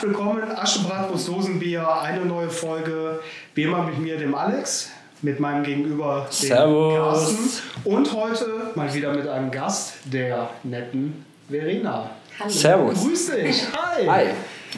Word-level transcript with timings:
Herzlich 0.00 0.16
willkommen, 0.16 0.50
Aschebratwurst 0.56 1.28
Dosenbier, 1.28 1.86
eine 2.00 2.24
neue 2.24 2.48
Folge. 2.48 3.20
Wie 3.54 3.64
immer 3.64 3.82
mit 3.82 3.98
mir, 3.98 4.16
dem 4.16 4.34
Alex, 4.34 4.88
mit 5.20 5.38
meinem 5.40 5.62
Gegenüber, 5.62 6.26
dem 6.26 6.48
Servus. 6.48 6.94
Carsten. 6.94 7.48
Und 7.84 8.14
heute 8.14 8.46
mal 8.76 8.94
wieder 8.94 9.12
mit 9.12 9.28
einem 9.28 9.50
Gast, 9.50 9.96
der 10.06 10.48
netten 10.62 11.26
Verena. 11.50 12.12
Hallo. 12.38 12.50
Servus. 12.50 12.98
Grüß 12.98 13.26
dich. 13.26 13.62
Hi. 13.74 14.06
Hi. 14.06 14.26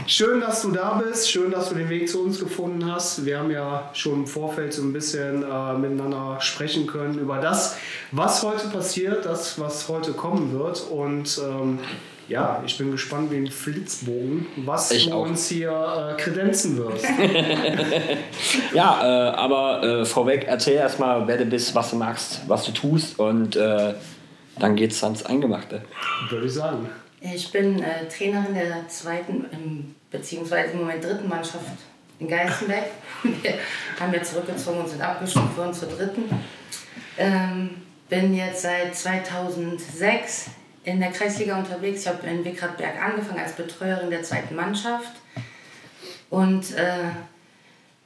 Schön, 0.09 0.41
dass 0.41 0.63
du 0.63 0.73
da 0.73 0.95
bist. 0.95 1.31
Schön, 1.31 1.53
dass 1.53 1.69
du 1.69 1.77
den 1.77 1.89
Weg 1.89 2.09
zu 2.09 2.21
uns 2.21 2.41
gefunden 2.41 2.91
hast. 2.93 3.25
Wir 3.25 3.39
haben 3.39 3.53
ja 3.53 3.91
schon 3.93 4.15
im 4.15 4.27
Vorfeld 4.27 4.73
so 4.73 4.83
ein 4.83 4.93
bisschen 4.93 5.45
äh, 5.45 5.75
miteinander 5.75 6.39
sprechen 6.41 6.89
können 6.89 7.21
über 7.21 7.39
das, 7.39 7.77
was 8.11 8.43
heute 8.43 8.67
passiert, 8.71 9.25
das, 9.25 9.61
was 9.61 9.89
heute 9.89 10.15
kommen 10.15 10.59
wird. 10.59 10.81
Und 10.91 11.41
ähm, 11.49 11.79
ja, 12.33 12.63
ich 12.67 12.77
bin 12.79 12.91
gespannt 12.91 13.31
wie 13.31 13.37
ein 13.37 13.47
Flitzbogen, 13.47 14.47
was 14.57 14.91
Ich 14.91 15.07
du 15.07 15.13
auch. 15.15 15.27
uns 15.27 15.49
hier 15.49 15.71
äh, 15.71 16.21
kredenzen 16.21 16.77
wirst. 16.79 17.05
Ja, 18.75 19.01
äh, 19.03 19.37
aber 19.37 19.83
äh, 19.83 20.05
vorweg 20.05 20.45
erzähl 20.49 20.75
erstmal, 20.75 21.27
wer 21.29 21.37
du 21.37 21.45
bist, 21.45 21.75
was 21.75 21.91
du 21.91 21.97
magst, 21.97 22.41
was 22.49 22.65
du 22.65 22.73
tust 22.73 23.19
und 23.19 23.55
äh, 23.57 23.95
dann 24.59 24.77
geht's 24.77 25.03
ans 25.05 25.25
Eingemachte. 25.25 25.83
Würde 26.31 26.47
ich 26.47 26.53
sagen. 26.55 26.89
Ich 27.21 27.53
bin 27.53 27.83
äh, 27.83 28.09
Trainerin 28.09 28.55
der 28.55 28.89
zweiten, 28.89 29.47
ähm, 29.53 29.95
beziehungsweise 30.11 30.73
im 30.73 30.81
Moment 30.81 31.05
dritten 31.05 31.29
Mannschaft 31.29 31.65
in 32.19 32.29
Geißenberg. 32.29 32.85
Wir 33.23 33.55
haben 34.01 34.13
ja 34.13 34.23
zurückgezogen 34.23 34.81
und 34.81 34.89
sind 34.89 35.01
abgestuft 35.03 35.57
worden 35.57 35.73
zur 35.75 35.89
dritten. 35.89 36.25
Ähm, 37.19 37.71
bin 38.09 38.35
jetzt 38.35 38.63
seit 38.63 38.95
2006 38.95 40.51
in 40.85 41.01
der 41.01 41.11
Kreisliga 41.11 41.59
unterwegs. 41.59 42.03
Ich 42.03 42.09
habe 42.09 42.27
in 42.27 42.45
Wickradberg 42.45 43.01
angefangen 43.03 43.41
als 43.41 43.53
Betreuerin 43.53 44.11
der 44.11 44.23
zweiten 44.23 44.55
Mannschaft. 44.55 45.13
Und 46.31 46.75
äh, 46.77 47.11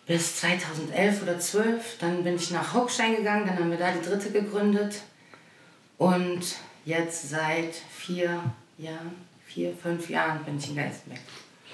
bis 0.06 0.36
2011 0.40 1.22
oder 1.22 1.38
12, 1.38 1.98
dann 2.00 2.24
bin 2.24 2.36
ich 2.36 2.50
nach 2.50 2.74
Hockstein 2.74 3.16
gegangen, 3.16 3.46
dann 3.46 3.58
haben 3.58 3.70
wir 3.70 3.78
da 3.78 3.90
die 3.92 4.06
dritte 4.06 4.30
gegründet. 4.30 4.96
Und 5.98 6.40
jetzt 6.84 7.30
seit 7.30 7.74
vier 7.96 8.40
Jahren, 8.78 9.14
vier, 9.46 9.72
fünf 9.80 10.10
Jahren 10.10 10.44
bin 10.44 10.58
ich 10.58 10.68
in 10.70 10.76
Geissenberg. 10.76 11.20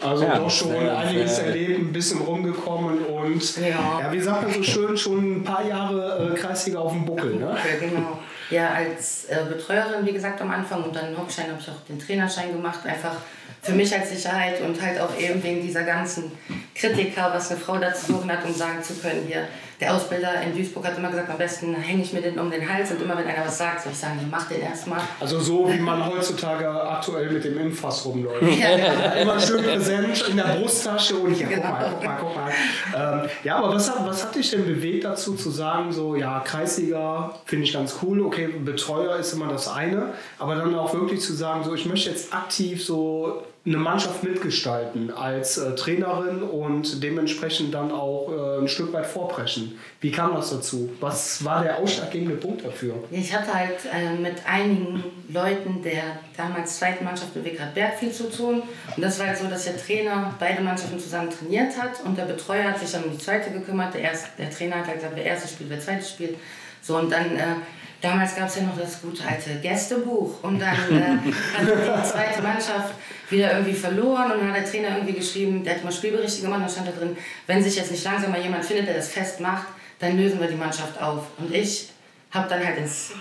Also 0.01 0.25
Ja, 0.25 0.39
doch 0.39 0.51
schon 0.51 0.69
sehr, 0.71 0.99
einiges 0.99 1.37
sehr- 1.37 1.47
erlebt, 1.47 1.79
ein 1.81 1.93
bisschen 1.93 2.21
rumgekommen 2.23 3.05
und 3.05 3.57
Ja. 3.59 4.01
ja, 4.01 4.13
wie 4.13 4.21
sagt 4.21 4.43
man 4.43 4.53
so 4.53 4.63
schön, 4.63 4.97
schon 4.97 5.37
ein 5.41 5.45
paar 5.45 5.65
Jahre 5.67 6.33
äh, 6.33 6.37
Kreisliga 6.39 6.79
auf 6.79 6.93
dem 6.93 7.05
Buckel. 7.05 7.37
Ne? 7.37 7.47
Ja, 7.57 7.79
genau. 7.87 8.19
Ja, 8.51 8.71
als 8.71 9.27
äh, 9.27 9.45
Betreuerin, 9.49 10.05
wie 10.05 10.13
gesagt, 10.13 10.41
am 10.41 10.51
Anfang 10.51 10.85
und 10.85 10.95
dann 10.95 11.09
in 11.09 11.19
Hockstein 11.19 11.51
habe 11.51 11.59
ich 11.61 11.69
auch 11.69 11.81
den 11.89 11.99
Trainerschein 11.99 12.53
gemacht, 12.53 12.87
einfach 12.87 13.17
für 13.63 13.73
mich 13.73 13.95
als 13.97 14.11
Sicherheit 14.11 14.61
und 14.61 14.81
halt 14.83 15.01
auch 15.01 15.17
eben 15.19 15.43
wegen 15.43 15.63
dieser 15.63 15.85
ganzen 15.85 16.33
Kritiker, 16.75 17.33
was 17.33 17.51
eine 17.51 17.61
Frau 17.61 17.79
da 17.79 17.95
zu 17.95 18.13
suchen 18.13 18.31
hat, 18.31 18.45
um 18.45 18.53
sagen 18.53 18.83
zu 18.83 18.95
können, 18.95 19.25
hier, 19.27 19.47
der 19.83 19.97
Ausbilder 19.97 20.41
in 20.43 20.55
Duisburg 20.55 20.87
hat 20.87 20.97
immer 20.97 21.11
gesagt, 21.11 21.29
am 21.29 21.39
besten 21.39 21.75
hänge 21.75 22.03
ich 22.03 22.13
mir 22.13 22.23
den 22.23 22.39
um 22.39 22.51
den 22.51 22.73
Hals 22.73 22.93
und 22.93 23.03
immer 23.03 23.19
wenn 23.19 23.27
einer 23.27 23.45
was 23.45 23.59
sagt, 23.59 23.83
soll 23.83 23.91
ich 23.91 23.99
sagen, 23.99 24.21
mach 24.31 24.47
den 24.47 24.63
erstmal. 24.63 25.01
Also 25.19 25.41
so 25.41 25.69
wie 25.73 25.79
man 25.81 26.07
heutzutage 26.07 26.69
aktuell 26.69 27.31
mit 27.31 27.43
dem 27.43 27.59
Impfpass 27.59 28.05
rumläuft. 28.05 28.43
Ja, 28.43 28.77
genau. 28.77 29.23
Immer 29.23 29.41
schön 29.41 29.65
präsent 29.65 30.25
in 30.31 30.37
der 30.37 30.45
Brusttasche 30.45 31.17
und 31.17 31.39
ja, 31.39 31.49
guck 31.53 31.65
mal, 31.65 31.91
guck 31.91 32.05
mal, 32.05 32.17
guck 32.21 32.37
mal. 32.37 33.23
Ähm, 33.25 33.31
ja, 33.43 33.57
aber 33.57 33.75
was 33.75 33.91
hat, 33.91 34.07
was 34.07 34.25
hat 34.25 34.35
dich 34.37 34.51
denn 34.51 34.65
bewegt 34.65 35.05
dazu 35.05 35.35
zu 35.35 35.51
sagen, 35.51 35.91
so, 35.91 36.15
ja, 36.15 36.41
Kreisliga 36.41 37.35
finde 37.45 37.65
ich 37.65 37.73
ganz 37.73 37.97
cool, 38.03 38.21
okay, 38.21 38.47
Betreuer 38.47 39.17
ist 39.17 39.33
immer 39.33 39.49
das 39.49 39.67
eine, 39.67 40.13
aber 40.39 40.55
dann 40.55 40.75
auch 40.77 40.95
wirklich 40.95 41.21
zu 41.21 41.33
sagen, 41.33 41.65
so, 41.65 41.75
ich 41.75 41.87
möchte 41.87 42.11
jetzt 42.11 42.33
aktiv 42.33 42.85
so 42.85 43.43
eine 43.65 43.77
Mannschaft 43.77 44.25
mitgestalten 44.25 45.13
als 45.13 45.57
äh, 45.57 45.77
Trainerin 45.77 46.43
und 46.43 47.01
dementsprechend 47.01 47.73
dann 47.73 47.93
auch 47.93 48.29
äh, 48.29 48.61
ein 48.61 48.67
Stück 48.67 48.93
weit 48.93 49.07
vorpreschen. 49.07 49.79
Wie 50.01 50.11
kam 50.11 50.35
das 50.35 50.51
dazu? 50.51 50.91
Was 50.99 51.45
war 51.45 51.63
der 51.63 51.79
ausschlaggebende 51.79 52.35
Punkt 52.37 52.65
dafür? 52.65 52.95
Ich 53.13 53.33
hatte 53.33 53.55
halt 53.55 53.79
äh, 53.93 54.15
mit 54.21 54.45
einigen 54.47 55.05
Leuten 55.29 55.81
der 55.81 56.19
damals 56.37 56.79
zweiten 56.79 57.05
Mannschaft 57.05 57.37
in 57.37 57.45
Wickradberg 57.45 58.01
viel 58.01 58.11
zu 58.11 58.29
tun. 58.29 58.65
Und 58.97 59.03
das 59.03 59.21
war 59.21 59.29
halt 59.29 59.39
so, 59.39 59.47
dass 59.47 59.65
der 59.65 59.77
Trainer 59.77 60.35
beide 60.41 60.61
Mannschaften 60.61 60.99
zusammen 60.99 61.31
trainiert 61.31 61.81
hat 61.81 62.05
und 62.05 62.19
der 62.19 62.25
Betreuer 62.25 62.65
hat 62.65 62.81
sich 62.81 62.91
dann 62.91 63.05
um 63.05 63.13
die 63.13 63.19
zweite 63.19 63.53
gekümmert. 63.53 63.95
Der, 63.95 64.01
erste, 64.01 64.29
der 64.39 64.51
Trainer 64.51 64.79
hat 64.79 64.89
halt 64.89 64.97
gesagt, 64.97 65.15
wer 65.15 65.25
erste 65.25 65.47
spielt, 65.47 65.71
wer 65.71 65.79
zweite 65.79 66.05
spielt. 66.05 66.37
So, 66.81 66.97
und 66.97 67.13
dann, 67.13 67.37
äh, 67.37 67.55
damals 68.03 68.35
gab 68.37 68.49
es 68.49 68.57
ja 68.57 68.63
noch 68.63 68.79
das 68.79 69.01
gute 69.01 69.27
alte 69.27 69.55
Gästebuch. 69.61 70.43
Und 70.43 70.59
dann 70.59 70.75
äh, 70.75 71.33
hat 71.57 71.67
die 71.67 72.11
zweite 72.11 72.43
Mannschaft 72.43 72.95
wieder 73.31 73.53
irgendwie 73.53 73.73
verloren 73.73 74.33
und 74.33 74.41
dann 74.41 74.49
hat 74.49 74.57
der 74.57 74.71
Trainer 74.71 74.97
irgendwie 74.97 75.15
geschrieben, 75.15 75.65
der 75.65 75.77
hat 75.77 75.85
mal 75.85 75.93
Spielberichte 75.93 76.43
gemacht, 76.43 76.63
da 76.65 76.69
stand 76.69 76.89
da 76.89 76.93
drin, 76.93 77.17
wenn 77.47 77.63
sich 77.63 77.77
jetzt 77.77 77.91
nicht 77.91 78.05
langsam 78.05 78.31
mal 78.31 78.43
jemand 78.43 78.65
findet, 78.65 78.89
der 78.89 78.97
das 78.97 79.09
festmacht, 79.09 79.69
dann 80.01 80.19
lösen 80.19 80.41
wir 80.41 80.49
die 80.49 80.57
Mannschaft 80.57 81.01
auf. 81.01 81.27
Und 81.39 81.55
ich 81.55 81.92
habe 82.33 82.49
dann 82.49 82.65
halt 82.65 82.79
ins 82.79 83.13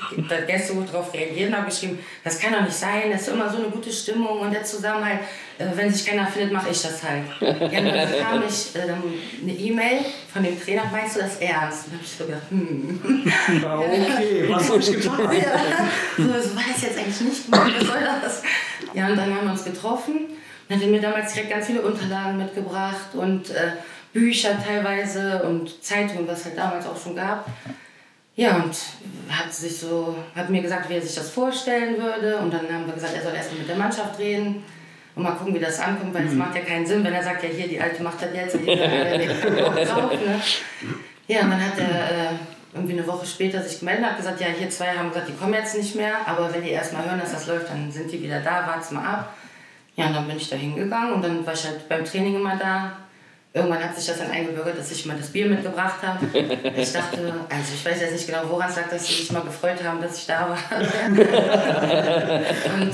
Gästebuch 0.48 0.86
drauf 0.90 1.14
reagiert 1.14 1.50
und 1.50 1.58
habe 1.58 1.66
geschrieben, 1.66 2.00
das 2.24 2.40
kann 2.40 2.54
doch 2.54 2.62
nicht 2.62 2.76
sein, 2.76 3.12
das 3.12 3.24
ist 3.24 3.28
immer 3.28 3.50
so 3.50 3.58
eine 3.58 3.68
gute 3.68 3.92
Stimmung 3.92 4.40
und 4.40 4.52
der 4.54 4.64
Zusammenhalt, 4.64 5.20
äh, 5.58 5.66
wenn 5.76 5.94
sich 5.94 6.06
keiner 6.06 6.26
findet, 6.28 6.54
mache 6.54 6.70
ich 6.70 6.82
das 6.82 7.04
halt. 7.04 7.24
Ja, 7.42 7.82
dann 7.82 8.10
bekam 8.10 8.44
ich 8.48 8.74
äh, 8.76 8.84
eine 8.84 9.52
E-Mail 9.52 10.00
von 10.32 10.44
dem 10.44 10.60
Trainer, 10.60 10.84
meinst 10.92 11.18
du 11.18 11.20
das 11.20 11.38
ernst? 11.38 11.88
Und 11.88 11.94
dann 11.94 12.00
habe 12.00 12.06
ich 12.06 12.12
so 12.12 12.26
gedacht, 12.26 12.50
hm. 12.50 13.32
Ja, 13.62 13.80
okay, 13.80 14.46
was 14.48 14.70
habe 14.70 14.80
ich 14.80 14.92
getan? 14.94 15.32
Ja, 15.32 15.88
so, 16.18 16.24
so 16.24 16.56
war 16.56 16.64
das 16.72 16.82
jetzt 16.82 16.98
eigentlich 16.98 17.22
nicht 17.22 17.46
gemacht, 17.46 17.72
was 17.80 17.88
soll 17.88 18.00
das? 18.22 18.44
Ja, 18.94 19.08
und 19.08 19.18
dann 19.18 19.36
haben 19.36 19.46
wir 19.46 19.52
uns 19.52 19.66
getroffen 19.66 20.28
und 20.70 20.76
hat 20.76 20.82
er 20.82 20.88
mir 20.88 21.02
damals 21.02 21.34
direkt 21.34 21.52
ganz 21.52 21.68
viele 21.68 21.82
Unterlagen 21.82 22.38
mitgebracht 22.38 23.14
und 23.14 23.50
äh, 23.50 23.74
Bücher 24.14 24.58
teilweise 24.66 25.44
und 25.44 25.84
Zeitungen, 25.84 26.28
was 26.28 26.40
es 26.40 26.46
halt 26.46 26.58
damals 26.58 26.86
auch 26.86 27.02
schon 27.02 27.16
gab. 27.16 27.46
Ja, 28.42 28.56
und 28.56 28.76
hat, 29.30 29.54
sich 29.54 29.78
so, 29.78 30.16
hat 30.36 30.50
mir 30.50 30.64
gesagt, 30.64 30.90
wie 30.90 30.96
er 30.96 31.02
sich 31.02 31.14
das 31.14 31.30
vorstellen 31.30 32.02
würde. 32.02 32.38
Und 32.38 32.52
dann 32.52 32.62
haben 32.74 32.88
wir 32.88 32.96
gesagt, 32.96 33.14
er 33.16 33.22
soll 33.22 33.36
erstmal 33.36 33.60
mit 33.60 33.70
der 33.70 33.76
Mannschaft 33.76 34.18
reden 34.18 34.64
und 35.16 35.22
mal 35.22 35.34
gucken, 35.34 35.54
wie 35.54 35.60
das 35.60 35.80
ankommt, 35.80 36.12
weil 36.16 36.26
es 36.26 36.34
macht 36.34 36.56
ja 36.56 36.62
keinen 36.62 36.84
Sinn, 36.84 37.04
wenn 37.04 37.14
er 37.14 37.22
sagt, 37.22 37.44
ja, 37.44 37.50
hier, 37.50 37.68
die 37.68 37.80
Alte 37.80 38.02
macht 38.02 38.20
das 38.20 38.34
jetzt 38.34 38.56
und 38.56 38.66
legt 38.66 39.42
Bock 39.44 39.76
drauf. 39.76 40.12
Ne? 40.14 40.42
Ja, 41.28 41.42
und 41.42 41.52
dann 41.52 41.64
hat 41.64 41.78
er 41.78 42.32
äh, 42.32 42.34
irgendwie 42.74 42.94
eine 42.94 43.06
Woche 43.06 43.28
später 43.28 43.62
sich 43.62 43.78
gemeldet 43.78 44.06
und 44.06 44.10
hat 44.10 44.18
gesagt, 44.18 44.42
ja, 44.42 44.48
hier 44.48 44.72
zwei 44.72 44.88
haben 44.88 45.10
gesagt, 45.10 45.30
die 45.30 45.34
kommen 45.34 45.54
jetzt 45.54 45.78
nicht 45.78 45.96
mehr, 45.96 46.16
aber 46.26 46.52
wenn 46.52 46.64
die 46.64 46.72
erstmal 46.72 47.06
hören, 47.06 47.20
dass 47.20 47.34
das 47.34 47.46
läuft, 47.46 47.70
dann 47.70 47.92
sind 47.92 48.12
die 48.12 48.24
wieder 48.24 48.40
da, 48.40 48.66
wart's 48.66 48.90
mal 48.90 49.06
ab. 49.06 49.36
Ja, 49.96 50.08
und 50.08 50.16
dann 50.16 50.28
bin 50.28 50.38
ich 50.38 50.50
da 50.50 50.56
hingegangen 50.56 51.14
und 51.14 51.22
dann 51.24 51.46
war 51.46 51.54
ich 51.54 51.64
halt 51.64 51.88
beim 51.88 52.04
Training 52.04 52.38
immer 52.38 52.56
da. 52.56 52.94
Irgendwann 53.54 53.84
hat 53.84 53.94
sich 53.94 54.06
das 54.06 54.18
dann 54.18 54.32
eingebürgert, 54.32 54.80
dass 54.80 54.90
ich 54.92 55.06
mal 55.06 55.18
das 55.18 55.28
Bier 55.28 55.46
mitgebracht 55.48 55.98
habe. 56.02 56.26
Ich 56.78 56.94
dachte, 56.94 57.34
also 57.50 57.74
ich 57.74 57.86
weiß 57.86 58.00
jetzt 58.00 58.14
nicht 58.14 58.26
genau, 58.26 58.44
woran 58.48 58.70
es 58.70 58.78
lag, 58.78 58.90
dass 58.90 59.06
sie 59.06 59.14
sich 59.16 59.30
mal 59.34 59.42
gefreut 59.42 59.84
haben, 59.84 60.00
dass 60.02 60.18
ich 60.20 60.26
da 60.26 60.48
war. 60.50 60.58
und 60.80 61.20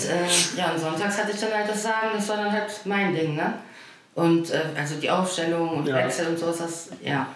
äh, 0.03 0.25
ja, 0.57 0.72
und 0.72 0.79
sonntags 0.79 1.16
hatte 1.19 1.31
ich 1.31 1.40
dann 1.40 1.53
halt 1.53 1.69
das 1.69 1.84
Sagen, 1.84 2.07
das 2.16 2.28
war 2.29 2.38
dann 2.38 2.51
halt 2.51 2.72
mein 2.85 3.13
Ding, 3.13 3.35
ne? 3.35 3.53
Und 4.16 4.50
äh, 4.50 4.62
also 4.75 4.96
die 4.96 5.12
Aufstellung 5.12 5.69
und 5.78 5.88
Ja. 5.88 5.97
Wechsel 5.97 6.25
und 6.28 6.40
so 6.40 6.50
ist 6.50 6.62
das, 6.62 6.90
ja. 7.03 7.28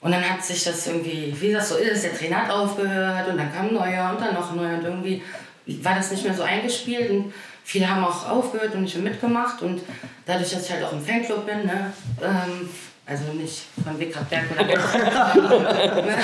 Und 0.00 0.10
dann 0.10 0.28
hat 0.28 0.44
sich 0.44 0.64
das 0.64 0.88
irgendwie, 0.88 1.32
wie 1.38 1.52
das 1.52 1.68
so 1.68 1.76
ist, 1.76 2.02
der 2.02 2.16
Trainer 2.16 2.42
hat 2.42 2.50
aufgehört 2.50 3.28
und 3.28 3.36
dann 3.38 3.54
kam 3.54 3.68
ein 3.68 3.74
neuer 3.74 4.10
und 4.10 4.20
dann 4.20 4.34
noch 4.34 4.50
ein 4.50 4.56
neuer 4.56 4.78
und 4.78 4.84
irgendwie 4.84 5.22
war 5.66 5.94
das 5.94 6.10
nicht 6.10 6.24
mehr 6.24 6.34
so 6.34 6.42
eingespielt 6.42 7.10
und 7.10 7.32
viele 7.66 7.90
haben 7.90 8.04
auch 8.04 8.30
aufgehört 8.30 8.74
und 8.74 8.82
nicht 8.82 8.94
mehr 8.94 9.10
mitgemacht 9.10 9.60
und 9.60 9.82
dadurch, 10.24 10.50
dass 10.50 10.66
ich 10.66 10.72
halt 10.72 10.84
auch 10.84 10.92
im 10.92 11.04
Fanclub 11.04 11.44
bin, 11.44 11.66
ne, 11.66 11.92
ähm, 12.22 12.68
also 13.04 13.32
nicht 13.32 13.64
von 13.82 13.98
Wickradberg 13.98 14.44
oder 14.52 14.64
ne, 14.66 16.16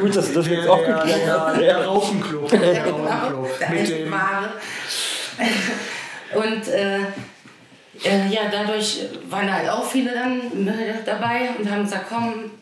Gut, 0.00 0.14
dass 0.14 0.28
du 0.28 0.34
das 0.34 0.46
jetzt 0.46 0.68
auch 0.68 0.78
geklärt 0.78 1.26
der, 1.26 1.54
der 1.58 1.84
Rauchenclub. 1.84 2.48
Der 2.48 2.72
ja, 2.72 2.84
genau, 2.84 2.98
Rauchenclub. 2.98 3.58
der 3.58 3.70
Mit 3.70 3.88
dem, 3.88 4.10
wahre. 4.12 4.52
Und 6.34 6.68
äh, 6.68 6.98
äh, 8.04 8.28
ja, 8.28 8.42
dadurch 8.52 9.06
waren 9.28 9.52
halt 9.52 9.68
auch 9.68 9.84
viele 9.84 10.12
dann 10.12 10.68
äh, 10.68 10.94
dabei 11.04 11.50
und 11.58 11.68
haben 11.68 11.82
gesagt, 11.84 12.06
komm, 12.08 12.52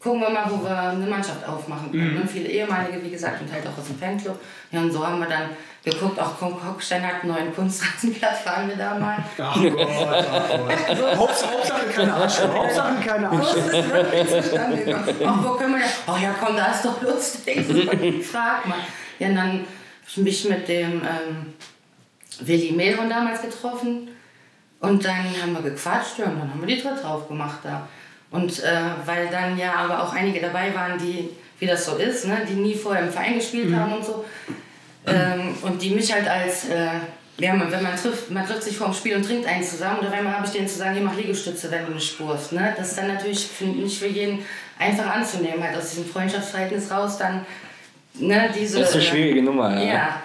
gucken 0.00 0.20
wir 0.20 0.30
mal, 0.30 0.46
wo 0.50 0.64
wir 0.64 0.76
eine 0.76 1.06
Mannschaft 1.06 1.48
aufmachen 1.48 1.92
können. 1.92 2.20
Und 2.20 2.30
viele 2.30 2.48
ehemalige, 2.48 3.02
wie 3.04 3.10
gesagt, 3.10 3.40
und 3.40 3.52
halt 3.52 3.64
auch 3.68 3.78
aus 3.78 3.86
dem 3.86 3.98
Fanclub. 3.98 4.40
Ja, 4.72 4.80
und 4.80 4.92
so 4.92 5.06
haben 5.06 5.20
wir 5.20 5.28
dann 5.28 5.50
geguckt, 5.84 6.18
auch 6.18 6.40
Hockstein 6.40 7.06
hat 7.06 7.22
einen 7.22 7.32
neuen 7.32 7.54
Kunstrasenplatz, 7.54 8.40
fahren 8.44 8.68
wir 8.68 8.76
da 8.76 8.94
mal. 8.98 9.18
Ach 9.38 9.54
Gott, 9.54 9.88
ach 9.88 10.98
Gott. 10.98 11.16
Hauptsache, 11.16 11.52
Hauptsache 11.52 11.86
keine 11.94 12.14
Asche. 12.14 12.54
Hauptsache 12.54 12.94
keine 13.04 13.28
gekommen. 13.28 15.26
Ach, 15.26 15.44
wo 15.44 15.50
können 15.50 15.72
wir 15.72 15.80
denn? 15.80 15.88
Ach 16.06 16.20
ja, 16.20 16.34
komm, 16.40 16.56
da 16.56 16.72
ist 16.72 16.84
doch 16.84 17.02
lustig. 17.02 18.24
Frag 18.24 18.66
mal. 18.66 18.78
Ja, 19.18 19.28
und 19.28 19.36
dann 19.36 19.50
habe 19.50 19.64
ich 20.08 20.16
mich 20.16 20.48
mit 20.48 20.68
dem 20.68 21.02
ähm, 21.02 21.54
Willi 22.40 22.72
Mehlhorn 22.72 23.10
damals 23.10 23.42
getroffen. 23.42 24.08
Und 24.80 25.04
dann 25.04 25.26
haben 25.40 25.52
wir 25.52 25.62
gequatscht 25.62 26.18
ja, 26.18 26.26
und 26.26 26.38
dann 26.38 26.50
haben 26.50 26.60
wir 26.60 26.74
die 26.74 26.82
dritte 26.82 27.06
aufgemacht 27.06 27.60
da. 27.62 27.88
Und 28.30 28.62
äh, 28.62 28.80
weil 29.04 29.28
dann 29.28 29.56
ja 29.56 29.74
aber 29.74 30.02
auch 30.02 30.12
einige 30.12 30.40
dabei 30.40 30.74
waren, 30.74 30.98
die, 30.98 31.30
wie 31.58 31.66
das 31.66 31.86
so 31.86 31.96
ist, 31.96 32.26
ne, 32.26 32.44
die 32.48 32.54
nie 32.54 32.74
vorher 32.74 33.04
im 33.04 33.10
Verein 33.10 33.34
gespielt 33.34 33.74
haben 33.74 33.92
und 33.94 34.04
so. 34.04 34.24
Ähm, 35.06 35.56
und 35.62 35.82
die 35.82 35.90
mich 35.90 36.12
halt 36.12 36.28
als 36.28 36.68
äh, 36.68 36.88
ja, 37.38 37.52
man, 37.54 37.70
wenn 37.70 37.82
man 37.82 37.96
trifft, 37.96 38.30
man 38.30 38.46
trifft 38.46 38.62
sich 38.62 38.76
vor 38.76 38.88
dem 38.88 38.94
Spiel 38.94 39.16
und 39.16 39.24
trinkt 39.24 39.46
eins 39.46 39.70
zusammen 39.70 40.00
und 40.00 40.06
auf 40.06 40.12
einmal 40.12 40.34
habe 40.34 40.46
ich 40.46 40.52
denen 40.52 40.68
zu 40.68 40.78
sagen, 40.78 40.94
hier 40.94 41.02
mach 41.02 41.16
Liegestütze, 41.16 41.70
wenn 41.70 41.86
du 41.86 41.92
nicht 41.92 42.12
spurst. 42.12 42.52
Ne? 42.52 42.72
Das 42.76 42.90
ist 42.90 42.98
dann 42.98 43.08
natürlich 43.08 43.46
für, 43.46 43.64
nicht 43.64 43.98
für 43.98 44.06
jeden 44.06 44.44
einfach 44.78 45.06
anzunehmen, 45.06 45.62
halt 45.62 45.76
aus 45.76 45.90
diesem 45.90 46.06
Freundschaftsverhältnis 46.06 46.90
raus 46.90 47.18
dann 47.18 47.44
ne, 48.14 48.50
diese... 48.56 48.78
Das 48.78 48.90
ist 48.90 48.94
eine 48.94 49.04
schwierige 49.04 49.42
Nummer, 49.42 49.76
ja. 49.80 49.94
ja. 49.94 50.22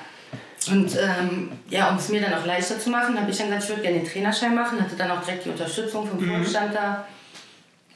Und 0.71 0.95
ähm, 0.95 1.51
ja, 1.69 1.89
um 1.89 1.97
es 1.97 2.09
mir 2.09 2.21
dann 2.21 2.33
auch 2.33 2.45
leichter 2.45 2.77
zu 2.79 2.89
machen, 2.89 3.19
habe 3.19 3.31
ich 3.31 3.37
dann 3.37 3.47
gesagt, 3.47 3.63
ich 3.63 3.69
würde 3.69 3.81
gerne 3.81 3.99
den 3.99 4.07
Trainerschein 4.07 4.53
machen, 4.53 4.79
hatte 4.79 4.95
dann 4.95 5.09
auch 5.09 5.23
direkt 5.23 5.45
die 5.45 5.49
Unterstützung 5.49 6.07
vom 6.07 6.19
mhm. 6.19 6.43
Vorstand 6.43 6.75
da. 6.75 7.07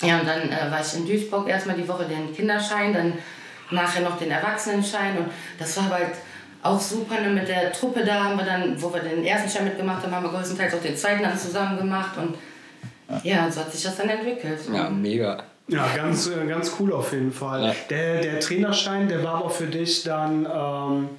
Ja, 0.01 0.19
und 0.19 0.27
dann 0.27 0.49
äh, 0.49 0.71
war 0.71 0.81
ich 0.81 0.93
in 0.95 1.05
Duisburg 1.05 1.47
erstmal 1.47 1.75
die 1.75 1.87
Woche 1.87 2.05
den 2.05 2.33
Kinderschein, 2.35 2.93
dann 2.93 3.13
nachher 3.69 4.01
noch 4.01 4.17
den 4.17 4.31
Erwachsenenschein 4.31 5.17
und 5.17 5.27
das 5.59 5.77
war 5.77 5.89
halt 5.89 6.13
auch 6.63 6.79
super 6.79 7.19
ne, 7.19 7.29
mit 7.29 7.47
der 7.47 7.71
Truppe 7.71 8.03
da 8.03 8.23
haben 8.23 8.37
wir 8.37 8.45
dann, 8.45 8.81
wo 8.81 8.93
wir 8.93 9.01
den 9.01 9.23
ersten 9.23 9.49
Schein 9.49 9.65
mitgemacht 9.65 10.03
haben, 10.03 10.15
haben 10.15 10.23
wir 10.23 10.31
größtenteils 10.31 10.73
auch 10.73 10.81
den 10.81 10.95
zweiten 10.95 11.21
dann 11.21 11.37
zusammen 11.37 11.77
gemacht 11.77 12.17
und 12.17 12.35
ja, 13.23 13.51
so 13.51 13.59
hat 13.59 13.71
sich 13.71 13.83
das 13.83 13.97
dann 13.97 14.09
entwickelt. 14.09 14.59
Ja, 14.73 14.89
mega. 14.89 15.43
Ja, 15.67 15.87
ganz, 15.95 16.27
äh, 16.27 16.45
ganz 16.47 16.73
cool 16.79 16.91
auf 16.93 17.13
jeden 17.13 17.31
Fall. 17.31 17.65
Ja. 17.65 17.75
Der, 17.89 18.21
der 18.21 18.39
Trainerschein, 18.39 19.07
der 19.07 19.23
war 19.23 19.35
aber 19.35 19.49
für 19.49 19.67
dich 19.67 20.03
dann, 20.03 20.45
ähm, 20.45 21.09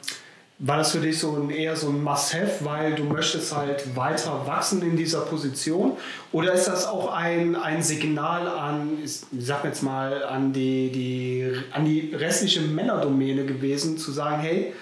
war 0.59 0.77
das 0.77 0.93
für 0.93 1.01
dich 1.01 1.19
so 1.19 1.37
ein, 1.37 1.51
eher 1.51 1.77
so 1.77 1.89
ein 1.89 2.03
Must-Have, 2.03 2.65
weil 2.65 2.95
du 2.95 3.05
möchtest 3.05 3.57
halt 3.57 3.97
weiter 3.97 4.47
wachsen 4.47 4.83
in 4.83 4.97
dieser 4.97 5.23
Position? 5.23 5.93
Oder 6.31 6.53
ist 6.53 6.67
das 6.67 6.87
auch 6.87 7.13
ein, 7.13 7.57
ein 7.57 7.83
Signal 7.83 8.49
an, 8.49 8.99
ich 9.03 9.21
sag 9.39 9.65
jetzt 9.65 9.83
mal, 9.83 10.25
an 10.25 10.53
die, 10.53 10.91
die, 10.91 11.53
an 11.73 11.85
die 11.85 12.15
restliche 12.15 12.61
Männerdomäne 12.61 13.45
gewesen, 13.45 13.99
zu 13.99 14.13
sagen, 14.13 14.43
hey, 14.43 14.75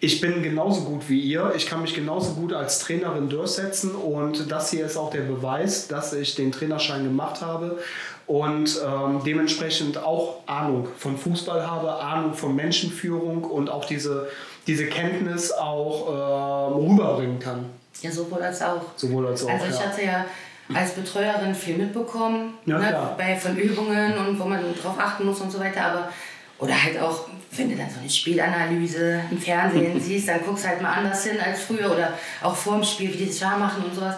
ich 0.00 0.20
bin 0.20 0.42
genauso 0.42 0.82
gut 0.82 1.08
wie 1.08 1.20
ihr, 1.20 1.52
ich 1.56 1.66
kann 1.66 1.80
mich 1.82 1.94
genauso 1.94 2.32
gut 2.32 2.52
als 2.52 2.78
Trainerin 2.80 3.28
durchsetzen 3.28 3.94
und 3.94 4.50
das 4.50 4.70
hier 4.70 4.84
ist 4.84 4.96
auch 4.96 5.10
der 5.10 5.22
Beweis, 5.22 5.88
dass 5.88 6.12
ich 6.12 6.34
den 6.34 6.52
Trainerschein 6.52 7.04
gemacht 7.04 7.40
habe 7.40 7.78
und 8.26 8.80
ähm, 8.84 9.20
dementsprechend 9.24 9.98
auch 9.98 10.40
Ahnung 10.46 10.88
von 10.98 11.16
Fußball 11.16 11.66
habe, 11.66 11.94
Ahnung 11.94 12.34
von 12.34 12.54
Menschenführung 12.54 13.44
und 13.44 13.70
auch 13.70 13.84
diese, 13.84 14.28
diese 14.66 14.86
Kenntnis 14.86 15.52
auch 15.52 16.08
äh, 16.08 16.74
rüberbringen 16.74 17.38
kann. 17.38 17.66
Ja, 18.02 18.10
sowohl 18.10 18.42
als 18.42 18.60
auch. 18.62 18.82
Sowohl 18.96 19.26
als 19.26 19.44
auch. 19.44 19.50
Also 19.50 19.66
ich 19.66 19.74
ja. 19.74 19.80
hatte 19.80 20.02
ja 20.02 20.24
als 20.72 20.92
Betreuerin 20.92 21.54
viel 21.54 21.76
mitbekommen, 21.76 22.54
ja, 22.64 22.78
ne, 22.78 23.10
bei, 23.18 23.36
von 23.36 23.56
Übungen 23.56 24.16
und 24.16 24.38
wo 24.40 24.44
man 24.44 24.60
drauf 24.82 24.98
achten 24.98 25.26
muss 25.26 25.40
und 25.40 25.52
so 25.52 25.60
weiter, 25.60 25.84
aber 25.84 26.08
oder 26.58 26.82
halt 26.82 26.98
auch, 27.00 27.26
wenn 27.56 27.70
du 27.70 27.76
dann 27.76 27.90
so 27.90 28.00
eine 28.00 28.10
Spielanalyse 28.10 29.20
im 29.30 29.38
Fernsehen 29.38 30.00
siehst, 30.00 30.28
dann 30.28 30.44
guckst 30.44 30.64
du 30.64 30.68
halt 30.68 30.82
mal 30.82 30.92
anders 30.92 31.24
hin 31.24 31.38
als 31.40 31.62
früher 31.62 31.92
oder 31.92 32.18
auch 32.42 32.54
vorm 32.54 32.84
Spiel, 32.84 33.12
wie 33.12 33.18
die 33.18 33.30
sich 33.30 33.42
warm 33.42 33.60
machen 33.60 33.84
und 33.84 33.94
sowas. 33.94 34.16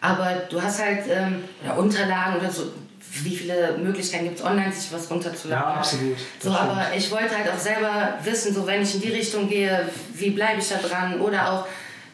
Aber 0.00 0.42
du 0.48 0.62
hast 0.62 0.82
halt 0.82 1.04
ähm, 1.10 1.44
oder 1.62 1.78
Unterlagen 1.78 2.40
oder 2.40 2.50
so, 2.50 2.72
wie 3.22 3.36
viele 3.36 3.76
Möglichkeiten 3.78 4.24
gibt 4.24 4.38
es 4.38 4.44
online, 4.44 4.72
sich 4.72 4.92
was 4.92 5.10
runterzuladen. 5.10 5.72
Ja, 5.72 5.74
absolut. 5.74 6.16
So, 6.38 6.50
aber 6.50 6.86
ich 6.96 7.10
wollte 7.10 7.36
halt 7.36 7.50
auch 7.50 7.58
selber 7.58 8.14
wissen, 8.22 8.54
so 8.54 8.66
wenn 8.66 8.82
ich 8.82 8.94
in 8.94 9.00
die 9.00 9.12
Richtung 9.12 9.48
gehe, 9.48 9.88
wie 10.14 10.30
bleibe 10.30 10.60
ich 10.60 10.68
da 10.68 10.76
dran 10.76 11.20
oder 11.20 11.52
auch 11.52 11.66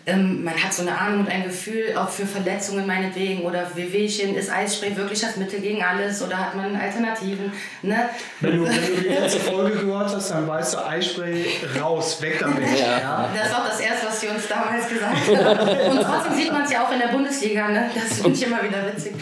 ähm, 0.08 0.44
man 0.44 0.54
hat 0.54 0.72
so 0.72 0.82
eine 0.82 0.96
Ahnung 0.96 1.20
und 1.20 1.28
ein 1.28 1.42
Gefühl 1.42 1.96
auch 1.96 2.08
für 2.08 2.26
Verletzungen 2.26 2.86
meinetwegen 2.86 3.42
oder 3.42 3.68
Wehwehchen. 3.74 4.36
Ist 4.36 4.52
Eisspray 4.52 4.96
wirklich 4.96 5.20
das 5.20 5.36
Mittel 5.36 5.60
gegen 5.60 5.82
alles 5.82 6.22
oder 6.22 6.38
hat 6.38 6.54
man 6.54 6.76
Alternativen? 6.76 7.52
Ne? 7.82 8.08
Wenn, 8.40 8.58
du, 8.58 8.64
wenn 8.64 8.86
du 8.86 9.02
die 9.02 9.08
letzte 9.08 9.40
Folge 9.40 9.78
gehört 9.78 10.14
hast, 10.14 10.30
dann 10.30 10.46
weißt 10.46 10.74
du 10.74 10.86
Eisspray 10.86 11.46
raus, 11.80 12.22
weg 12.22 12.38
damit. 12.38 12.78
Ja. 12.78 12.98
ja. 12.98 13.30
Das 13.36 13.48
ist 13.48 13.54
auch 13.56 13.66
das 13.66 13.80
Erste, 13.80 14.06
was 14.06 14.20
sie 14.20 14.28
uns 14.28 14.46
damals 14.46 14.88
gesagt 14.88 15.16
haben. 15.26 15.90
Und 15.90 16.02
trotzdem 16.02 16.34
sieht 16.34 16.52
man 16.52 16.62
es 16.62 16.70
ja 16.70 16.86
auch 16.86 16.92
in 16.92 17.00
der 17.00 17.08
Bundesliga. 17.08 17.66
Ne? 17.68 17.90
Das 17.92 18.20
finde 18.20 18.30
ich 18.30 18.46
immer 18.46 18.62
wieder 18.62 18.86
witzig. 18.86 19.12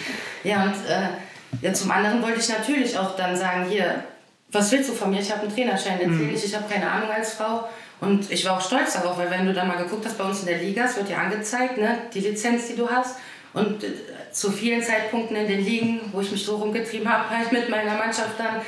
Ja, 0.43 0.65
und 0.65 0.75
äh, 0.87 1.63
ja, 1.63 1.73
zum 1.73 1.91
anderen 1.91 2.21
wollte 2.23 2.41
ich 2.41 2.49
natürlich 2.51 2.99
auch 2.99 3.17
dann 3.17 3.35
sagen, 3.35 3.65
hier, 3.71 4.05
was 4.53 4.71
willst 4.71 4.91
du 4.91 4.93
von 4.93 5.11
mir? 5.11 5.21
Ich 5.21 5.31
habe 5.31 5.43
einen 5.43 5.55
Trainerschein, 5.55 5.95
erzähle 5.95 6.11
mhm. 6.11 6.35
ich, 6.35 6.45
ich 6.45 6.55
habe 6.55 6.67
keine 6.71 6.91
Ahnung 6.91 7.11
als 7.11 7.33
Frau. 7.33 7.69
Und 8.05 8.31
ich 8.31 8.45
war 8.45 8.57
auch 8.57 8.61
stolz 8.61 8.95
darauf, 8.95 9.19
weil 9.19 9.31
wenn 9.31 9.47
du 9.47 9.53
da 9.53 9.65
mal 9.65 9.77
geguckt 9.77 10.05
hast 10.07 10.19
bei 10.19 10.25
uns 10.25 10.41
in 10.41 10.47
der 10.47 10.59
Liga, 10.59 10.85
es 10.85 10.97
wird 10.97 11.09
ja 11.09 11.19
angezeigt, 11.19 11.79
ne, 11.79 11.99
die 12.13 12.21
Lizenz, 12.21 12.69
die 12.69 12.77
du 12.77 12.89
hast. 12.89 13.17
Und 13.53 13.85
äh, 13.85 13.93
zu 14.33 14.51
vielen 14.51 14.83
Zeitpunkten 14.83 15.37
in 15.37 15.47
den 15.47 15.65
Ligen, 15.65 16.01
wo 16.13 16.21
ich 16.21 16.31
mich 16.31 16.45
so 16.45 16.57
rumgetrieben 16.57 17.09
habe, 17.09 17.31
halt 17.31 17.53
mit 17.53 17.69
meiner 17.69 17.97
Mannschaft 17.97 18.33
dann, 18.39 18.61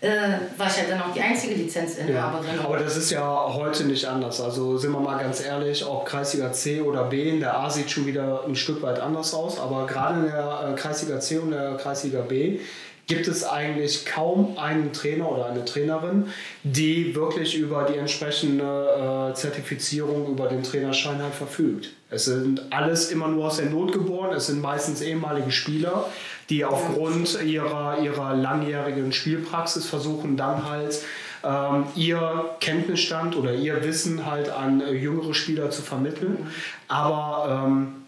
äh, 0.00 0.38
war 0.56 0.66
ich 0.66 0.78
halt 0.78 0.90
dann 0.90 1.02
auch 1.02 1.12
die 1.14 1.20
einzige 1.20 1.54
Lizenzinhaberin. 1.54 2.56
Ja, 2.56 2.64
aber 2.64 2.78
das 2.78 2.96
ist 2.96 3.10
ja 3.10 3.52
heute 3.52 3.84
nicht 3.84 4.06
anders. 4.06 4.40
Also 4.40 4.78
sind 4.78 4.92
wir 4.92 5.00
mal 5.00 5.22
ganz 5.22 5.44
ehrlich, 5.44 5.84
ob 5.86 6.06
Kreisliga 6.06 6.52
C 6.52 6.80
oder 6.80 7.04
B, 7.04 7.28
in 7.28 7.40
der 7.40 7.58
A 7.58 7.68
sieht 7.68 7.90
schon 7.90 8.06
wieder 8.06 8.44
ein 8.46 8.56
Stück 8.56 8.80
weit 8.80 8.98
anders 8.98 9.34
aus, 9.34 9.60
aber 9.60 9.86
gerade 9.86 10.20
in 10.20 10.26
der 10.26 10.70
äh, 10.72 10.74
Kreisliga 10.74 11.20
C 11.20 11.38
und 11.38 11.50
der 11.50 11.76
Kreisliga 11.76 12.22
B 12.22 12.60
gibt 13.06 13.26
es 13.28 13.44
eigentlich 13.44 14.06
kaum 14.06 14.56
einen 14.58 14.92
Trainer 14.92 15.30
oder 15.30 15.46
eine 15.46 15.64
Trainerin, 15.64 16.26
die 16.62 17.14
wirklich 17.14 17.56
über 17.56 17.84
die 17.84 17.98
entsprechende 17.98 19.30
äh, 19.30 19.34
Zertifizierung, 19.34 20.28
über 20.28 20.48
den 20.48 20.62
Trainerschein 20.62 21.22
halt 21.22 21.34
verfügt. 21.34 21.90
Es 22.10 22.24
sind 22.24 22.72
alles 22.72 23.10
immer 23.10 23.28
nur 23.28 23.46
aus 23.46 23.56
der 23.56 23.66
Not 23.66 23.92
geboren. 23.92 24.34
Es 24.34 24.46
sind 24.46 24.60
meistens 24.60 25.00
ehemalige 25.00 25.52
Spieler, 25.52 26.06
die 26.48 26.64
aufgrund 26.64 27.40
ihrer, 27.42 27.98
ihrer 28.00 28.34
langjährigen 28.34 29.12
Spielpraxis 29.12 29.86
versuchen 29.86 30.36
dann 30.36 30.68
halt 30.68 31.00
ähm, 31.44 31.84
ihr 31.94 32.50
Kenntnisstand 32.60 33.36
oder 33.36 33.54
ihr 33.54 33.82
Wissen 33.84 34.26
halt 34.26 34.50
an 34.50 34.80
äh, 34.80 34.92
jüngere 34.92 35.34
Spieler 35.34 35.70
zu 35.70 35.82
vermitteln. 35.82 36.48
Aber 36.88 37.66
ähm, 37.66 37.99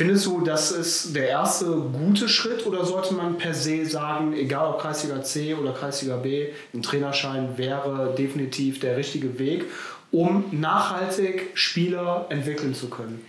Findest 0.00 0.24
du, 0.24 0.40
das 0.40 0.70
ist 0.70 1.14
der 1.14 1.28
erste 1.28 1.66
gute 1.66 2.26
Schritt 2.26 2.64
oder 2.64 2.86
sollte 2.86 3.12
man 3.12 3.36
per 3.36 3.52
se 3.52 3.84
sagen, 3.84 4.32
egal 4.32 4.70
ob 4.70 4.80
Kreisliga 4.80 5.22
C 5.22 5.52
oder 5.52 5.74
Kreisliga 5.74 6.16
B, 6.16 6.46
ein 6.72 6.80
Trainerschein 6.80 7.58
wäre 7.58 8.14
definitiv 8.16 8.80
der 8.80 8.96
richtige 8.96 9.38
Weg, 9.38 9.66
um 10.10 10.44
nachhaltig 10.52 11.50
Spieler 11.52 12.24
entwickeln 12.30 12.74
zu 12.74 12.88
können? 12.88 13.22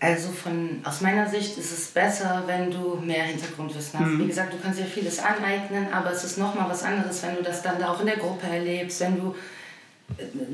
Also 0.00 0.28
von, 0.32 0.82
aus 0.84 1.00
meiner 1.00 1.26
Sicht 1.26 1.56
ist 1.56 1.72
es 1.72 1.86
besser, 1.86 2.42
wenn 2.44 2.70
du 2.70 3.00
mehr 3.02 3.24
Hintergrundwissen 3.24 4.00
hast. 4.00 4.08
Mhm. 4.08 4.18
Wie 4.18 4.26
gesagt, 4.26 4.52
du 4.52 4.58
kannst 4.62 4.80
dir 4.80 4.84
vieles 4.84 5.18
aneignen, 5.18 5.86
aber 5.94 6.12
es 6.12 6.24
ist 6.24 6.36
nochmal 6.36 6.68
was 6.68 6.82
anderes, 6.82 7.22
wenn 7.22 7.36
du 7.36 7.42
das 7.42 7.62
dann 7.62 7.78
da 7.78 7.90
auch 7.90 8.00
in 8.00 8.06
der 8.06 8.18
Gruppe 8.18 8.48
erlebst, 8.48 9.00
wenn 9.00 9.16
du, 9.16 9.34